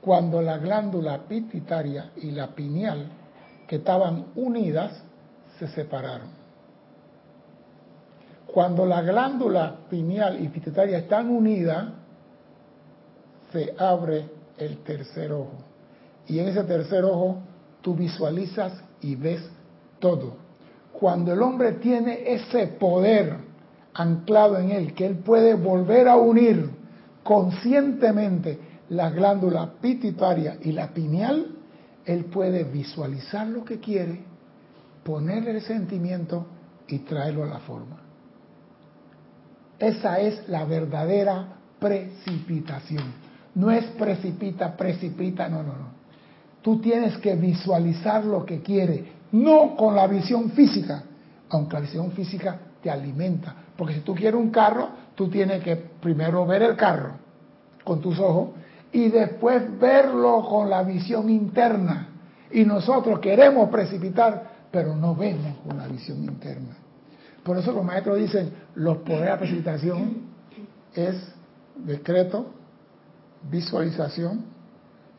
Cuando 0.00 0.42
la 0.42 0.58
glándula 0.58 1.26
pituitaria 1.26 2.10
y 2.16 2.30
la 2.30 2.48
pineal, 2.48 3.06
que 3.66 3.76
estaban 3.76 4.26
unidas, 4.34 4.92
se 5.58 5.66
separaron. 5.68 6.28
Cuando 8.46 8.84
la 8.86 9.02
glándula 9.02 9.74
pineal 9.88 10.42
y 10.42 10.48
pituitaria 10.48 10.98
están 10.98 11.30
unidas, 11.30 11.86
se 13.52 13.74
abre 13.78 14.28
el 14.58 14.78
tercer 14.78 15.32
ojo. 15.32 15.54
Y 16.26 16.38
en 16.38 16.48
ese 16.48 16.64
tercer 16.64 17.04
ojo 17.04 17.38
tú 17.80 17.94
visualizas 17.94 18.72
y 19.00 19.14
ves 19.16 19.42
todo. 19.98 20.36
Cuando 20.92 21.32
el 21.32 21.42
hombre 21.42 21.72
tiene 21.72 22.32
ese 22.32 22.66
poder 22.66 23.43
anclado 23.94 24.58
en 24.58 24.70
él, 24.70 24.94
que 24.94 25.06
él 25.06 25.16
puede 25.16 25.54
volver 25.54 26.08
a 26.08 26.16
unir 26.16 26.70
conscientemente 27.22 28.58
la 28.90 29.10
glándula 29.10 29.72
pituitaria 29.80 30.58
y 30.62 30.72
la 30.72 30.88
pineal, 30.88 31.46
él 32.04 32.26
puede 32.26 32.64
visualizar 32.64 33.46
lo 33.46 33.64
que 33.64 33.80
quiere, 33.80 34.20
ponerle 35.02 35.52
el 35.52 35.62
sentimiento 35.62 36.46
y 36.86 36.98
traerlo 36.98 37.44
a 37.44 37.46
la 37.46 37.58
forma. 37.60 37.96
Esa 39.78 40.20
es 40.20 40.48
la 40.48 40.64
verdadera 40.64 41.56
precipitación. 41.78 43.04
No 43.54 43.70
es 43.70 43.84
precipita, 43.86 44.76
precipita, 44.76 45.48
no, 45.48 45.62
no, 45.62 45.72
no. 45.72 45.94
Tú 46.62 46.80
tienes 46.80 47.16
que 47.18 47.34
visualizar 47.36 48.24
lo 48.24 48.44
que 48.44 48.60
quiere, 48.60 49.12
no 49.32 49.76
con 49.76 49.94
la 49.94 50.06
visión 50.06 50.50
física, 50.50 51.04
aunque 51.50 51.74
la 51.74 51.80
visión 51.80 52.12
física 52.12 52.58
te 52.82 52.90
alimenta, 52.90 53.54
porque 53.76 53.94
si 53.94 54.00
tú 54.00 54.14
quieres 54.14 54.40
un 54.40 54.50
carro, 54.50 54.88
tú 55.14 55.28
tienes 55.28 55.62
que 55.62 55.76
primero 55.76 56.46
ver 56.46 56.62
el 56.62 56.76
carro 56.76 57.12
con 57.82 58.00
tus 58.00 58.18
ojos 58.18 58.50
y 58.92 59.08
después 59.08 59.78
verlo 59.78 60.44
con 60.48 60.70
la 60.70 60.82
visión 60.82 61.28
interna. 61.28 62.08
Y 62.50 62.64
nosotros 62.64 63.18
queremos 63.18 63.68
precipitar, 63.68 64.50
pero 64.70 64.94
no 64.94 65.14
vemos 65.16 65.58
con 65.66 65.76
la 65.76 65.88
visión 65.88 66.22
interna. 66.22 66.76
Por 67.42 67.58
eso 67.58 67.72
los 67.72 67.84
maestros 67.84 68.18
dicen, 68.18 68.52
los 68.76 68.98
poderes 68.98 69.32
de 69.32 69.36
precipitación 69.38 70.34
es 70.94 71.16
decreto, 71.76 72.46
visualización. 73.50 74.44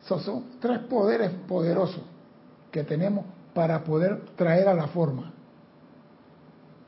son 0.00 0.44
tres 0.60 0.80
poderes 0.80 1.30
poderosos 1.46 2.02
que 2.70 2.82
tenemos 2.82 3.24
para 3.54 3.84
poder 3.84 4.24
traer 4.36 4.68
a 4.68 4.74
la 4.74 4.88
forma. 4.88 5.32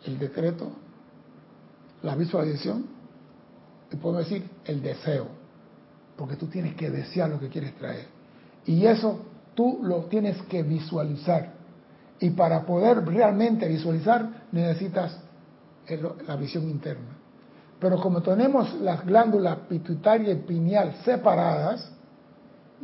El 0.05 0.19
decreto, 0.19 0.71
la 2.03 2.15
visualización 2.15 2.87
y 3.91 3.97
puedo 3.97 4.19
decir 4.19 4.49
el 4.65 4.83
deseo, 4.83 5.27
porque 6.17 6.37
tú 6.37 6.47
tienes 6.47 6.75
que 6.75 6.91
desear 6.91 7.31
lo 7.31 7.41
que 7.41 7.49
quieres 7.49 7.75
traer. 7.77 8.07
Y 8.67 8.85
eso 8.85 9.21
tú 9.55 9.81
lo 9.83 10.05
tienes 10.05 10.41
que 10.43 10.63
visualizar. 10.63 11.55
Y 12.21 12.31
para 12.31 12.67
poder 12.67 13.05
realmente 13.05 13.67
visualizar 13.69 14.47
necesitas 14.53 15.19
la 16.27 16.37
visión 16.37 16.69
interna. 16.69 17.17
Pero 17.81 18.01
como 18.01 18.21
tenemos 18.21 18.75
las 18.81 19.07
glándulas 19.07 19.59
pituitaria 19.69 20.33
y 20.33 20.37
pineal 20.37 20.97
separadas, 21.05 21.91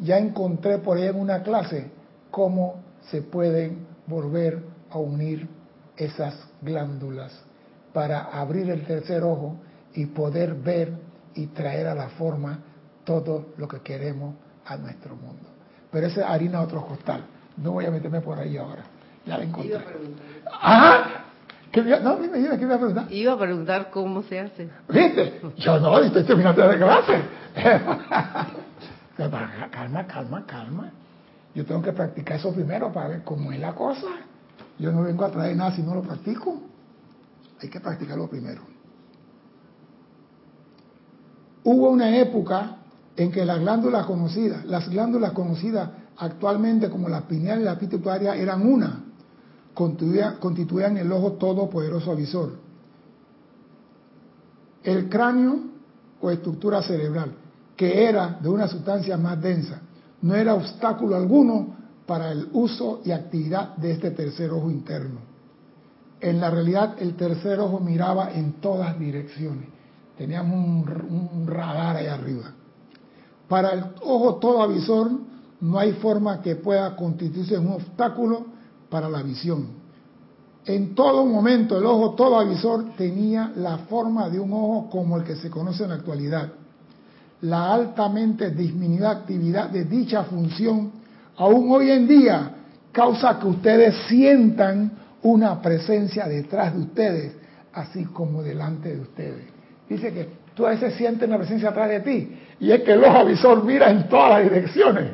ya 0.01 0.19
encontré 0.19 0.79
por 0.79 0.97
ahí 0.97 1.05
en 1.07 1.21
una 1.21 1.43
clase 1.43 1.91
cómo 2.31 2.77
se 3.11 3.23
pueden 3.23 3.87
volver 4.07 4.63
a 4.91 4.99
unir 4.99 5.49
esas 5.97 6.35
glándulas 6.63 7.45
para 7.95 8.25
abrir 8.25 8.69
el 8.69 8.83
tercer 8.83 9.23
ojo 9.23 9.57
y 9.95 10.07
poder 10.07 10.55
ver 10.55 10.93
y 11.35 11.47
traer 11.47 11.87
a 11.87 11.95
la 11.95 12.09
forma 12.11 12.59
todo 13.05 13.55
lo 13.57 13.69
que 13.69 13.81
queremos 13.81 14.35
a 14.67 14.77
nuestro 14.77 15.15
mundo. 15.15 15.49
Pero 15.91 16.09
esa 16.09 16.29
harina 16.29 16.61
otro 16.61 16.85
costal. 16.85 17.25
No 17.57 17.71
voy 17.71 17.87
a 17.87 17.93
meterme 17.93 18.21
por 18.21 18.37
ahí 18.37 18.57
ahora. 18.57 18.83
Ya 19.25 19.39
la 19.39 19.45
encontré. 19.45 19.79
¡Ah! 20.53 21.25
¿Qué, 21.71 21.83
no, 21.83 22.17
dime, 22.17 22.39
dime, 22.39 22.59
¿qué 22.59 22.65
iba 22.65 22.75
a 22.75 22.79
preguntar? 22.79 23.13
Iba 23.13 23.33
a 23.33 23.39
preguntar 23.39 23.91
cómo 23.91 24.23
se 24.23 24.41
hace. 24.41 24.69
¿Viste? 24.89 25.41
Yo 25.57 25.79
no, 25.79 25.99
estoy 26.01 26.25
terminando 26.25 26.69
de 26.69 26.77
clase. 26.77 27.23
calma, 29.71 30.07
calma, 30.07 30.45
calma. 30.47 30.93
Yo 31.55 31.65
tengo 31.65 31.81
que 31.81 31.93
practicar 31.93 32.39
eso 32.39 32.53
primero 32.53 32.93
para 32.93 33.09
ver 33.09 33.23
cómo 33.23 33.53
es 33.53 33.61
la 33.61 33.73
cosa. 33.73 34.09
Yo 34.79 34.91
no 34.91 35.03
vengo 35.03 35.25
a 35.25 35.31
traer 35.31 35.57
nada 35.57 35.71
si 35.73 35.83
no 35.83 35.95
lo 35.95 36.03
practico. 36.03 36.74
Hay 37.65 37.71
que 37.71 37.81
practicarlo 37.81 38.29
primero. 38.29 38.61
Hubo 41.65 41.89
una 41.89 42.15
época 42.19 42.77
en 43.17 43.33
que 43.33 43.43
las 43.43 43.59
glándulas 43.59 44.05
conocidas, 44.05 44.67
las 44.67 44.87
glándulas 44.91 45.33
conocidas 45.33 45.89
actualmente 46.19 46.91
como 46.91 47.09
la 47.09 47.27
pineal 47.27 47.63
y 47.63 47.65
la 47.65 47.79
pituitaria 47.79 48.37
eran 48.37 48.67
una, 48.67 49.03
constituían, 49.73 50.99
el 50.99 51.11
ojo 51.11 51.33
todopoderoso 51.33 52.13
avisor. 52.13 52.53
El 54.83 55.09
cráneo 55.09 55.61
o 56.21 56.31
estructura 56.31 56.83
cerebral, 56.83 57.33
que 57.75 58.07
era 58.07 58.39
de 58.43 58.49
una 58.51 58.69
sustancia 58.69 59.17
más 59.17 59.41
densa, 59.41 59.81
no 60.21 60.35
era 60.35 60.53
obstáculo 60.53 61.17
alguno 61.17 61.75
para 62.05 62.31
el 62.31 62.47
uso 62.53 63.01
y 63.07 63.11
actividad 63.11 63.75
de 63.77 63.93
este 63.93 64.11
tercer 64.11 64.51
ojo 64.51 64.71
interno. 64.71 65.34
En 66.25 66.41
la 66.41 66.49
realidad, 66.49 66.95
el 67.01 67.17
tercer 67.17 67.61
ojo 67.61 67.81
miraba 67.81 68.33
en 68.33 68.55
todas 68.55 68.99
direcciones. 68.99 69.69
Teníamos 70.17 70.89
un, 70.89 71.47
radar 71.47 71.97
ahí 71.97 72.07
arriba. 72.07 72.45
Para 73.47 73.75
el 73.75 73.85
ojo 74.01 74.37
todo 74.37 74.63
avisor, 74.63 75.11
no 75.61 75.79
hay 75.79 75.93
forma 75.93 76.41
que 76.41 76.57
pueda 76.57 76.97
constituirse 76.97 77.59
un 77.59 77.73
obstáculo 77.73 78.47
para 78.89 79.07
la 79.11 79.23
visión. 79.23 79.67
En 80.65 80.95
todo 80.95 81.27
momento 81.27 81.77
el 81.77 81.85
ojo 81.85 82.15
todo 82.15 82.39
avisor 82.39 82.97
tenía 82.97 83.53
la 83.57 83.77
forma 83.77 84.31
de 84.31 84.41
un 84.41 84.51
ojo 84.51 84.89
como 84.89 85.19
el 85.19 85.25
que 85.25 85.37
se 85.37 85.51
conoce 85.51 85.83
en 85.83 85.91
la 85.91 85.97
actualidad. 85.97 86.55
La 87.43 87.75
altamente 87.75 88.51
disminuida 88.51 89.11
actividad 89.11 89.69
de 89.69 89.85
dicha 89.85 90.25
función, 90.25 90.91
aún 91.37 91.71
hoy 91.71 91.91
en 91.91 92.09
día, 92.09 92.51
causa 92.93 93.39
que 93.39 93.47
ustedes 93.47 93.95
sientan 94.09 95.04
una 95.25 95.61
presencia 95.61 96.27
detrás 96.27 96.73
de 96.73 96.81
ustedes, 96.81 97.37
así 97.73 98.05
como 98.05 98.43
delante 98.43 98.95
de 98.95 99.03
ustedes. 99.03 99.45
Dice 99.89 100.13
que 100.13 100.29
tú 100.55 100.67
a 100.67 100.71
veces 100.71 100.95
sientes 100.95 101.29
una 101.29 101.39
presencia 101.39 101.71
atrás 101.71 101.91
de 101.91 102.01
ti, 102.01 102.39
y 102.61 102.71
es 102.71 102.83
que 102.83 102.93
el 102.93 103.03
ojo 103.03 103.19
avisor 103.19 103.65
mira 103.65 103.91
en 103.91 104.09
todas 104.09 104.41
las 104.41 104.51
direcciones, 104.51 105.11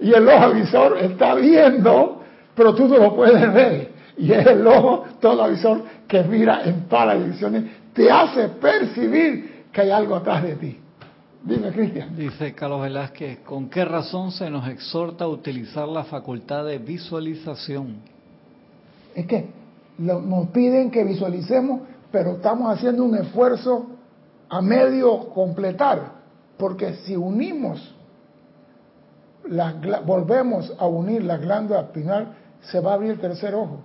y 0.00 0.12
el 0.12 0.26
ojo 0.26 0.44
avisor 0.44 0.98
está 0.98 1.34
viendo 1.34 2.18
pero 2.58 2.74
tú 2.74 2.88
no 2.88 2.98
lo 2.98 3.14
puedes 3.14 3.54
ver. 3.54 3.92
Y 4.18 4.32
es 4.32 4.44
el 4.44 4.66
ojo, 4.66 5.04
todo 5.20 5.48
visor 5.48 5.80
que 6.08 6.24
mira 6.24 6.64
en 6.64 6.88
todas 6.88 7.06
las 7.06 7.18
direcciones, 7.20 7.64
te 7.94 8.10
hace 8.10 8.48
percibir 8.48 9.66
que 9.72 9.82
hay 9.82 9.90
algo 9.90 10.16
atrás 10.16 10.42
de 10.42 10.56
ti. 10.56 10.76
Dime, 11.44 11.70
Cristian. 11.70 12.16
Dice 12.16 12.52
Carlos 12.52 12.82
Velázquez, 12.82 13.38
¿con 13.40 13.70
qué 13.70 13.84
razón 13.84 14.32
se 14.32 14.50
nos 14.50 14.68
exhorta 14.68 15.24
a 15.24 15.28
utilizar 15.28 15.86
la 15.86 16.02
facultad 16.02 16.64
de 16.64 16.78
visualización? 16.78 18.00
Es 19.18 19.26
que 19.26 19.50
nos 19.98 20.46
piden 20.50 20.92
que 20.92 21.02
visualicemos, 21.02 21.80
pero 22.12 22.34
estamos 22.34 22.72
haciendo 22.72 23.02
un 23.02 23.16
esfuerzo 23.16 23.86
a 24.48 24.62
medio 24.62 25.30
completar, 25.30 26.12
porque 26.56 26.94
si 27.04 27.16
unimos, 27.16 27.96
volvemos 30.06 30.72
a 30.78 30.86
unir 30.86 31.24
la 31.24 31.36
glándula 31.36 31.80
espinal 31.80 32.28
se 32.60 32.78
va 32.78 32.92
a 32.92 32.94
abrir 32.94 33.10
el 33.10 33.18
tercer 33.18 33.56
ojo. 33.56 33.80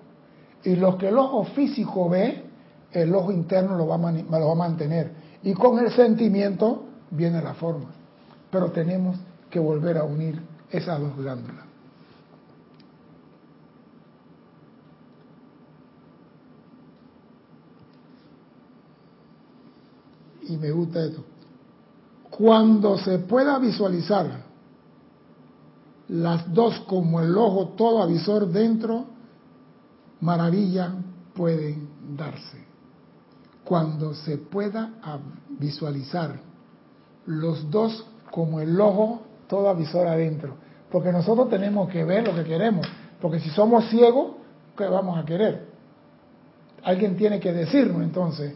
Y 0.64 0.76
lo 0.76 1.00
que 1.00 1.08
el 1.08 1.18
ojo 1.18 1.46
físico 1.46 2.10
ve, 2.10 2.44
el 2.92 3.16
ojo 3.16 3.32
interno 3.32 3.76
lo 3.76 3.88
va, 3.88 3.96
a 3.96 4.12
lo 4.12 4.48
va 4.48 4.52
a 4.52 4.56
mantener. 4.56 5.14
Y 5.42 5.56
con 5.56 5.80
el 5.80 5.92
sentimiento 5.94 6.86
viene 7.10 7.42
la 7.42 7.56
forma. 7.56 7.90
Pero 8.52 8.70
tenemos 8.72 9.18
que 9.50 9.60
volver 9.60 9.98
a 9.98 10.04
unir 10.04 10.40
esas 10.70 11.00
dos 11.00 11.18
glándulas. 11.18 11.73
Y 20.48 20.58
me 20.58 20.72
gusta 20.72 21.06
esto. 21.06 21.24
Cuando 22.30 22.98
se 22.98 23.20
pueda 23.20 23.60
visualizar 23.60 24.44
las 26.10 26.52
dos 26.54 26.80
como 26.82 27.22
el 27.22 27.38
ojo 27.38 27.70
todo 27.78 28.02
avisor 28.02 28.48
dentro, 28.48 29.06
maravilla 30.20 30.94
pueden 31.34 31.90
darse. 32.18 32.64
Cuando 33.64 34.14
se 34.14 34.38
pueda 34.38 34.94
visualizar 35.50 36.40
los 37.26 37.70
dos 37.70 38.06
como 38.32 38.60
el 38.60 38.80
ojo 38.82 39.22
todo 39.48 39.70
avisor 39.70 40.08
adentro. 40.08 40.56
Porque 40.92 41.12
nosotros 41.12 41.50
tenemos 41.50 41.90
que 41.90 42.04
ver 42.04 42.28
lo 42.28 42.36
que 42.36 42.44
queremos. 42.44 42.86
Porque 43.22 43.40
si 43.40 43.50
somos 43.50 43.90
ciegos, 43.90 44.34
¿qué 44.78 44.86
vamos 44.86 45.18
a 45.18 45.24
querer? 45.24 45.68
Alguien 46.84 47.16
tiene 47.16 47.40
que 47.40 47.54
decirnos 47.54 48.04
entonces 48.04 48.56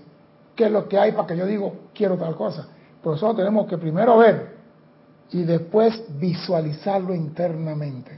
qué 0.58 0.66
es 0.66 0.72
lo 0.72 0.90
que 0.90 1.00
hay 1.00 1.14
para 1.14 1.28
que 1.28 1.38
yo 1.38 1.46
digo 1.46 1.74
quiero 1.94 2.18
tal 2.18 2.36
cosa. 2.36 2.68
Por 3.02 3.16
eso 3.16 3.34
tenemos 3.34 3.68
que 3.68 3.78
primero 3.78 4.18
ver 4.18 4.58
y 5.32 5.44
después 5.44 6.04
visualizarlo 6.20 7.14
internamente. 7.14 8.12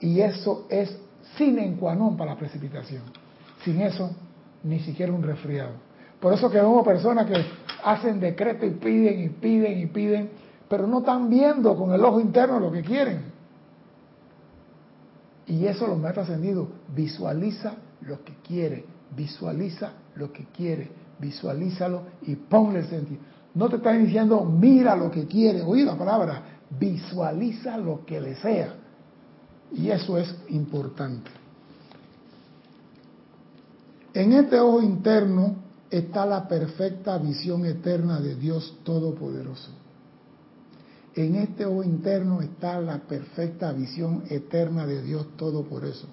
Y 0.00 0.20
eso 0.20 0.66
es 0.70 0.96
sin 1.36 1.76
qua 1.76 1.94
non 1.94 2.16
para 2.16 2.32
la 2.32 2.38
precipitación. 2.38 3.02
Sin 3.64 3.80
eso, 3.80 4.10
ni 4.62 4.80
siquiera 4.80 5.12
un 5.12 5.22
resfriado. 5.22 5.72
Por 6.20 6.32
eso 6.32 6.50
que 6.50 6.58
vemos 6.58 6.84
personas 6.84 7.26
que 7.26 7.44
hacen 7.84 8.20
decreto 8.20 8.64
y 8.64 8.70
piden 8.70 9.20
y 9.24 9.28
piden 9.28 9.78
y 9.78 9.86
piden, 9.86 10.30
pero 10.68 10.86
no 10.86 11.00
están 11.00 11.28
viendo 11.28 11.76
con 11.76 11.92
el 11.92 12.04
ojo 12.04 12.20
interno 12.20 12.60
lo 12.60 12.70
que 12.70 12.82
quieren. 12.82 13.32
Y 15.46 15.66
eso 15.66 15.86
lo 15.86 15.96
maestros 15.96 16.28
ascendido 16.28 16.68
visualiza 16.94 17.74
lo 18.02 18.24
que 18.24 18.34
quiere, 18.46 18.84
visualiza 19.14 19.92
lo 20.14 20.32
que 20.32 20.46
quiere, 20.46 20.90
visualízalo 21.24 22.02
y 22.22 22.36
ponle 22.36 22.84
sentido. 22.84 23.20
No 23.54 23.68
te 23.68 23.76
están 23.76 24.04
diciendo, 24.04 24.44
mira 24.44 24.96
lo 24.96 25.10
que 25.10 25.26
quiere, 25.26 25.62
oí 25.62 25.84
la 25.84 25.96
palabra, 25.96 26.42
visualiza 26.78 27.78
lo 27.78 28.04
que 28.04 28.20
desea. 28.20 28.74
Y 29.72 29.90
eso 29.90 30.18
es 30.18 30.34
importante. 30.48 31.30
En 34.12 34.32
este 34.32 34.60
ojo 34.60 34.82
interno 34.82 35.56
está 35.90 36.26
la 36.26 36.46
perfecta 36.46 37.18
visión 37.18 37.64
eterna 37.64 38.20
de 38.20 38.34
Dios 38.36 38.78
Todopoderoso. 38.84 39.70
En 41.14 41.36
este 41.36 41.64
ojo 41.64 41.84
interno 41.84 42.40
está 42.40 42.80
la 42.80 42.98
perfecta 42.98 43.72
visión 43.72 44.24
eterna 44.28 44.86
de 44.86 45.02
Dios 45.02 45.28
Todopoderoso. 45.36 46.08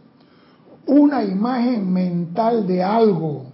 Una 0.86 1.24
imagen 1.24 1.91
mental 1.91 2.68
de 2.68 2.84
algo 2.84 3.51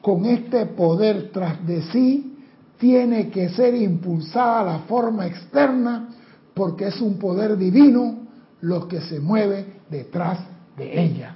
con 0.00 0.24
este 0.24 0.66
poder 0.66 1.30
tras 1.32 1.66
de 1.66 1.82
sí 1.82 2.38
tiene 2.78 3.28
que 3.28 3.50
ser 3.50 3.74
impulsada 3.74 4.60
a 4.60 4.64
la 4.64 4.78
forma 4.80 5.26
externa 5.26 6.08
porque 6.54 6.86
es 6.86 7.00
un 7.00 7.18
poder 7.18 7.56
divino 7.56 8.20
lo 8.62 8.88
que 8.88 9.00
se 9.02 9.20
mueve 9.20 9.66
detrás 9.88 10.38
de 10.76 11.02
ella. 11.02 11.34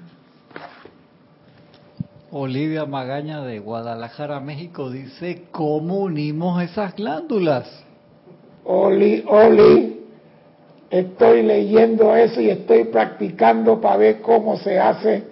Olivia 2.30 2.84
Magaña 2.84 3.42
de 3.42 3.60
Guadalajara, 3.60 4.40
México, 4.40 4.90
dice, 4.90 5.44
¿cómo 5.52 6.00
unimos 6.00 6.60
esas 6.62 6.96
glándulas? 6.96 7.84
Oli, 8.64 9.24
Oli, 9.28 10.00
estoy 10.90 11.42
leyendo 11.42 12.16
eso 12.16 12.40
y 12.40 12.50
estoy 12.50 12.84
practicando 12.84 13.80
para 13.80 13.98
ver 13.98 14.20
cómo 14.20 14.56
se 14.56 14.80
hace, 14.80 15.22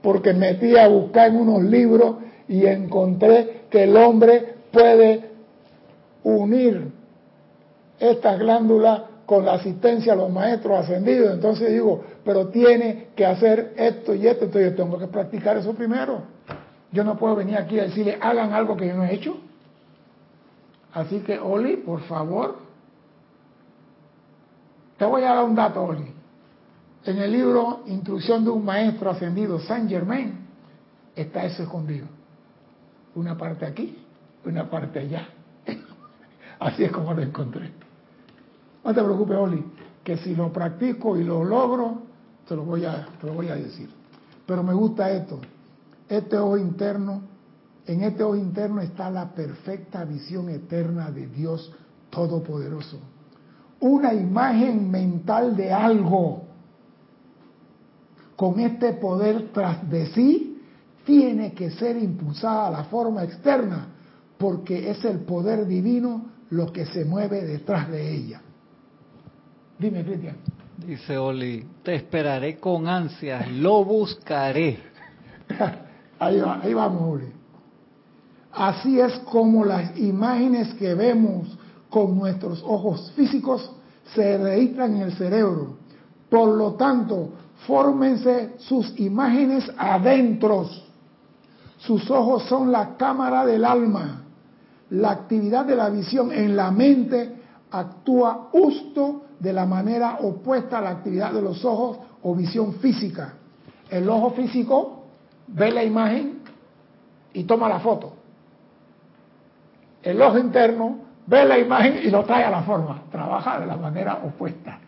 porque 0.00 0.32
metí 0.32 0.76
a 0.76 0.86
buscar 0.86 1.30
en 1.30 1.36
unos 1.36 1.64
libros 1.64 2.16
y 2.48 2.66
encontré 2.66 3.64
que 3.70 3.84
el 3.84 3.96
hombre 3.96 4.54
puede 4.72 5.30
unir 6.24 6.90
estas 8.00 8.38
glándulas 8.38 9.02
con 9.26 9.44
la 9.44 9.54
asistencia 9.54 10.14
a 10.14 10.16
los 10.16 10.30
maestros 10.30 10.78
ascendidos. 10.78 11.34
Entonces 11.34 11.70
digo, 11.70 12.02
pero 12.24 12.48
tiene 12.48 13.08
que 13.14 13.26
hacer 13.26 13.74
esto 13.76 14.14
y 14.14 14.26
esto, 14.26 14.46
entonces 14.46 14.70
yo 14.70 14.76
tengo 14.76 14.98
que 14.98 15.06
practicar 15.06 15.56
eso 15.58 15.74
primero. 15.74 16.22
Yo 16.90 17.04
no 17.04 17.18
puedo 17.18 17.36
venir 17.36 17.56
aquí 17.56 17.78
a 17.78 17.84
decirle, 17.84 18.18
hagan 18.20 18.54
algo 18.54 18.76
que 18.76 18.88
yo 18.88 18.94
no 18.94 19.04
he 19.04 19.14
hecho. 19.14 19.36
Así 20.94 21.20
que, 21.20 21.38
Oli, 21.38 21.76
por 21.76 22.00
favor, 22.02 22.56
te 24.96 25.04
voy 25.04 25.22
a 25.22 25.34
dar 25.34 25.44
un 25.44 25.54
dato, 25.54 25.82
Oli. 25.82 26.10
En 27.04 27.18
el 27.18 27.30
libro 27.30 27.80
Instrucción 27.86 28.44
de 28.44 28.50
un 28.50 28.64
Maestro 28.64 29.10
Ascendido, 29.10 29.60
Saint 29.60 29.88
Germain, 29.88 30.46
está 31.14 31.44
eso 31.44 31.62
escondido. 31.62 32.06
Una 33.14 33.36
parte 33.36 33.66
aquí, 33.66 33.96
una 34.44 34.68
parte 34.68 35.00
allá. 35.00 35.28
Así 36.60 36.84
es 36.84 36.92
como 36.92 37.14
lo 37.14 37.22
encontré. 37.22 37.70
No 38.84 38.94
te 38.94 39.02
preocupes, 39.02 39.36
Oli, 39.36 39.64
que 40.02 40.16
si 40.18 40.34
lo 40.34 40.52
practico 40.52 41.16
y 41.16 41.24
lo 41.24 41.44
logro, 41.44 42.02
te 42.46 42.56
lo 42.56 42.64
voy 42.64 42.84
a, 42.84 43.06
te 43.20 43.26
lo 43.26 43.34
voy 43.34 43.48
a 43.48 43.54
decir. 43.54 43.90
Pero 44.46 44.62
me 44.62 44.72
gusta 44.72 45.10
esto. 45.10 45.40
Este 46.08 46.38
ojo 46.38 46.56
interno, 46.56 47.22
en 47.86 48.02
este 48.02 48.22
ojo 48.22 48.36
interno 48.36 48.80
está 48.80 49.10
la 49.10 49.34
perfecta 49.34 50.04
visión 50.04 50.48
eterna 50.48 51.10
de 51.10 51.26
Dios 51.26 51.72
Todopoderoso. 52.10 52.98
Una 53.80 54.14
imagen 54.14 54.90
mental 54.90 55.54
de 55.54 55.72
algo 55.72 56.44
con 58.34 58.58
este 58.60 58.94
poder 58.94 59.50
tras 59.52 59.88
de 59.90 60.06
sí 60.06 60.47
tiene 61.08 61.54
que 61.54 61.70
ser 61.70 61.96
impulsada 61.96 62.66
a 62.66 62.70
la 62.70 62.84
forma 62.84 63.24
externa 63.24 63.88
porque 64.36 64.90
es 64.90 65.02
el 65.06 65.20
poder 65.20 65.66
divino 65.66 66.26
lo 66.50 66.70
que 66.70 66.84
se 66.84 67.06
mueve 67.06 67.46
detrás 67.46 67.90
de 67.90 68.14
ella. 68.14 68.42
Dime, 69.78 70.04
Cristian. 70.04 70.36
Dice 70.86 71.16
Oli, 71.16 71.66
te 71.82 71.94
esperaré 71.94 72.58
con 72.58 72.86
ansias, 72.86 73.50
lo 73.50 73.86
buscaré. 73.86 74.80
ahí, 76.18 76.40
va, 76.40 76.60
ahí 76.62 76.74
vamos, 76.74 77.14
Oli. 77.14 77.32
Así 78.52 79.00
es 79.00 79.14
como 79.20 79.64
las 79.64 79.96
imágenes 79.96 80.74
que 80.74 80.92
vemos 80.92 81.56
con 81.88 82.18
nuestros 82.18 82.62
ojos 82.62 83.12
físicos 83.16 83.72
se 84.14 84.36
registran 84.36 84.96
en 84.96 85.02
el 85.04 85.12
cerebro. 85.14 85.78
Por 86.28 86.54
lo 86.54 86.74
tanto, 86.74 87.30
fórmense 87.66 88.56
sus 88.58 88.92
imágenes 89.00 89.72
adentros. 89.78 90.84
Sus 91.78 92.10
ojos 92.10 92.44
son 92.44 92.72
la 92.72 92.96
cámara 92.96 93.46
del 93.46 93.64
alma. 93.64 94.22
La 94.90 95.10
actividad 95.10 95.64
de 95.64 95.76
la 95.76 95.90
visión 95.90 96.32
en 96.32 96.56
la 96.56 96.70
mente 96.70 97.36
actúa 97.70 98.48
justo 98.50 99.22
de 99.38 99.52
la 99.52 99.66
manera 99.66 100.18
opuesta 100.20 100.78
a 100.78 100.80
la 100.80 100.90
actividad 100.90 101.32
de 101.32 101.42
los 101.42 101.64
ojos 101.64 101.98
o 102.22 102.34
visión 102.34 102.74
física. 102.74 103.34
El 103.90 104.08
ojo 104.08 104.30
físico 104.30 105.04
ve 105.46 105.70
la 105.70 105.84
imagen 105.84 106.40
y 107.32 107.44
toma 107.44 107.68
la 107.68 107.78
foto. 107.78 108.14
El 110.02 110.20
ojo 110.20 110.38
interno 110.38 110.98
ve 111.26 111.44
la 111.44 111.58
imagen 111.58 112.00
y 112.02 112.10
lo 112.10 112.24
trae 112.24 112.44
a 112.44 112.50
la 112.50 112.62
forma. 112.62 113.02
Trabaja 113.10 113.60
de 113.60 113.66
la 113.66 113.76
manera 113.76 114.20
opuesta. 114.24 114.80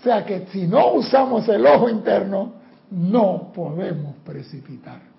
O 0.00 0.02
sea 0.02 0.24
que 0.24 0.46
si 0.46 0.66
no 0.66 0.92
usamos 0.92 1.48
el 1.48 1.66
ojo 1.66 1.88
interno, 1.88 2.52
no 2.90 3.50
podemos 3.54 4.16
precipitar. 4.24 5.13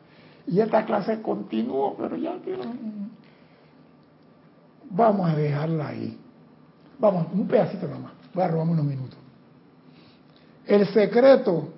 Y 0.47 0.59
esta 0.59 0.85
clase 0.85 1.21
continúa, 1.21 1.93
pero 1.97 2.15
ya 2.15 2.37
quiero... 2.43 2.63
Vamos 4.89 5.29
a 5.29 5.35
dejarla 5.35 5.87
ahí. 5.87 6.17
Vamos, 6.99 7.27
un 7.33 7.47
pedacito 7.47 7.87
nomás. 7.87 8.13
Voy 8.33 8.43
a 8.43 8.47
robarme 8.47 8.73
unos 8.73 8.85
minutos. 8.85 9.17
El 10.65 10.87
secreto 10.87 11.69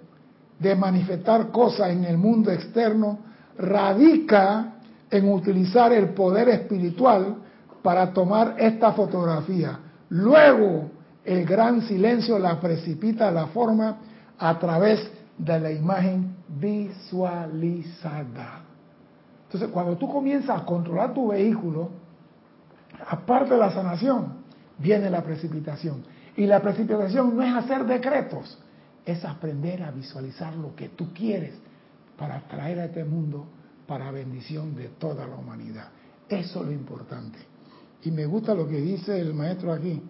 de 0.60 0.76
manifestar 0.76 1.52
cosas 1.52 1.90
en 1.90 2.04
el 2.04 2.18
mundo 2.18 2.52
externo 2.52 3.20
radica 3.58 4.74
en 5.10 5.32
utilizar 5.32 5.94
el 5.94 6.10
poder 6.10 6.50
espiritual 6.50 7.38
para 7.82 8.12
tomar 8.12 8.56
esta 8.58 8.92
fotografía. 8.92 9.80
Luego, 10.10 10.92
el 11.24 11.46
gran 11.46 11.82
silencio 11.82 12.38
la 12.40 12.60
precipita 12.60 13.30
a 13.30 13.32
la 13.32 13.48
forma 13.48 13.98
a 14.38 14.60
través 14.60 15.12
de 15.38 15.60
la 15.60 15.72
imagen 15.72 16.36
visualizada. 16.48 18.62
Entonces, 19.46 19.70
cuando 19.72 19.98
tú 19.98 20.12
comienzas 20.12 20.62
a 20.62 20.66
controlar 20.66 21.14
tu 21.14 21.30
vehículo, 21.30 21.90
aparte 23.08 23.54
de 23.54 23.60
la 23.60 23.72
sanación, 23.72 24.34
viene 24.78 25.10
la 25.10 25.24
precipitación. 25.24 26.04
Y 26.36 26.46
la 26.46 26.62
precipitación 26.62 27.36
no 27.36 27.44
es 27.44 27.56
hacer 27.56 27.86
decretos, 27.86 28.60
es 29.06 29.24
aprender 29.24 29.84
a 29.84 29.92
visualizar 29.92 30.54
lo 30.56 30.76
que 30.76 30.90
tú 30.90 31.14
quieres 31.14 31.54
para 32.18 32.42
traer 32.48 32.80
a 32.80 32.86
este 32.86 33.06
mundo 33.06 33.48
para 33.88 34.12
bendición 34.12 34.76
de 34.76 34.90
toda 34.90 35.26
la 35.26 35.36
humanidad. 35.36 35.88
Eso 36.28 36.62
es 36.62 36.66
lo 36.66 36.72
importante. 36.74 37.40
Y 38.04 38.12
me 38.12 38.26
gusta 38.26 38.54
lo 38.54 38.68
que 38.68 38.82
dice 38.82 39.20
el 39.20 39.34
maestro 39.34 39.72
aquí. 39.72 40.02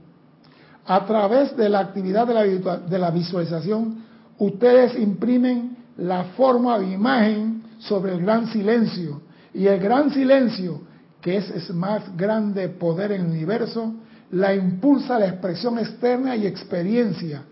A 0.86 1.06
través 1.06 1.56
de 1.56 1.70
la 1.70 1.80
actividad 1.80 2.26
de 2.26 2.34
la, 2.34 2.78
de 2.78 3.00
la 3.00 3.12
visualización, 3.12 4.07
ustedes 4.40 4.98
imprimen 4.98 5.78
la 5.98 6.26
forma 6.36 6.80
de 6.80 6.92
imagen 6.92 7.64
sobre 7.80 8.14
el 8.14 8.22
gran 8.22 8.48
silencio. 8.48 9.22
Y 9.54 9.68
el 9.68 9.80
gran 9.80 10.12
silencio, 10.12 10.82
que 11.22 11.38
es 11.38 11.50
el 11.50 11.76
más 11.76 12.16
grande 12.16 12.70
poder 12.70 13.12
en 13.12 13.22
el 13.22 13.32
universo, 13.32 13.94
la 14.32 14.54
impulsa 14.54 15.20
la 15.20 15.28
expresión 15.28 15.80
externa 15.80 16.36
y 16.36 16.46
experiencia. 16.46 17.44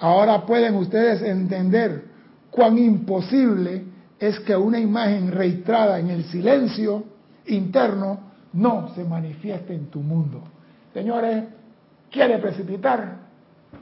Ahora 0.00 0.44
pueden 0.46 0.76
ustedes 0.76 1.22
entender 1.22 2.04
cuán 2.50 2.78
imposible 2.78 3.84
es 4.18 4.38
que 4.40 4.56
una 4.56 4.78
imagen 4.78 5.32
registrada 5.32 5.98
en 5.98 6.10
el 6.10 6.24
silencio 6.24 7.04
interno 7.46 8.20
no 8.52 8.94
se 8.94 9.04
manifieste 9.04 9.74
en 9.74 9.86
tu 9.86 10.00
mundo. 10.00 10.42
Señores, 10.92 11.44
¿quiere 12.10 12.38
precipitar? 12.38 13.18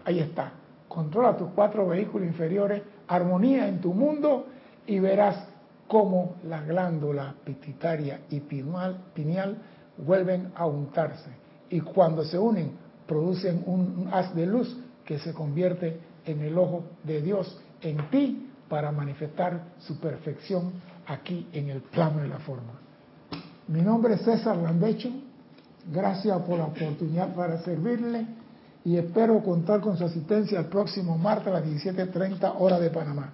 Ahí 0.04 0.20
está. 0.20 0.52
Controla 0.96 1.36
tus 1.36 1.50
cuatro 1.50 1.86
vehículos 1.86 2.26
inferiores, 2.26 2.82
armonía 3.06 3.68
en 3.68 3.82
tu 3.82 3.92
mundo 3.92 4.46
y 4.86 4.98
verás 4.98 5.46
cómo 5.86 6.36
las 6.44 6.66
glándulas 6.66 7.34
pituitaria 7.44 8.22
y 8.30 8.40
pineal 8.40 9.58
vuelven 9.98 10.52
a 10.56 10.64
untarse. 10.64 11.28
Y 11.68 11.80
cuando 11.80 12.24
se 12.24 12.38
unen 12.38 12.70
producen 13.06 13.62
un 13.66 14.08
haz 14.10 14.34
de 14.34 14.46
luz 14.46 14.74
que 15.04 15.18
se 15.18 15.34
convierte 15.34 16.00
en 16.24 16.40
el 16.40 16.56
ojo 16.56 16.84
de 17.04 17.20
Dios 17.20 17.60
en 17.82 17.98
ti 18.08 18.48
para 18.66 18.90
manifestar 18.90 19.64
su 19.80 20.00
perfección 20.00 20.72
aquí 21.06 21.46
en 21.52 21.68
el 21.68 21.82
plano 21.82 22.22
de 22.22 22.28
la 22.28 22.38
forma. 22.38 22.72
Mi 23.68 23.82
nombre 23.82 24.14
es 24.14 24.22
César 24.22 24.56
Landecho, 24.56 25.10
gracias 25.92 26.40
por 26.40 26.56
la 26.56 26.64
oportunidad 26.64 27.34
para 27.34 27.58
servirle 27.58 28.45
y 28.86 28.96
espero 28.96 29.42
contar 29.42 29.80
con 29.80 29.96
su 29.96 30.04
asistencia 30.04 30.60
el 30.60 30.66
próximo 30.66 31.18
martes 31.18 31.48
a 31.48 31.58
las 31.58 31.64
17.30 31.64 32.54
horas 32.60 32.80
de 32.80 32.88
Panamá. 32.90 33.32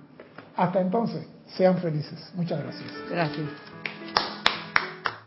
Hasta 0.57 0.81
entonces, 0.81 1.27
sean 1.47 1.77
felices. 1.77 2.33
Muchas 2.35 2.59
gracias. 2.63 2.91
Gracias. 3.11 3.49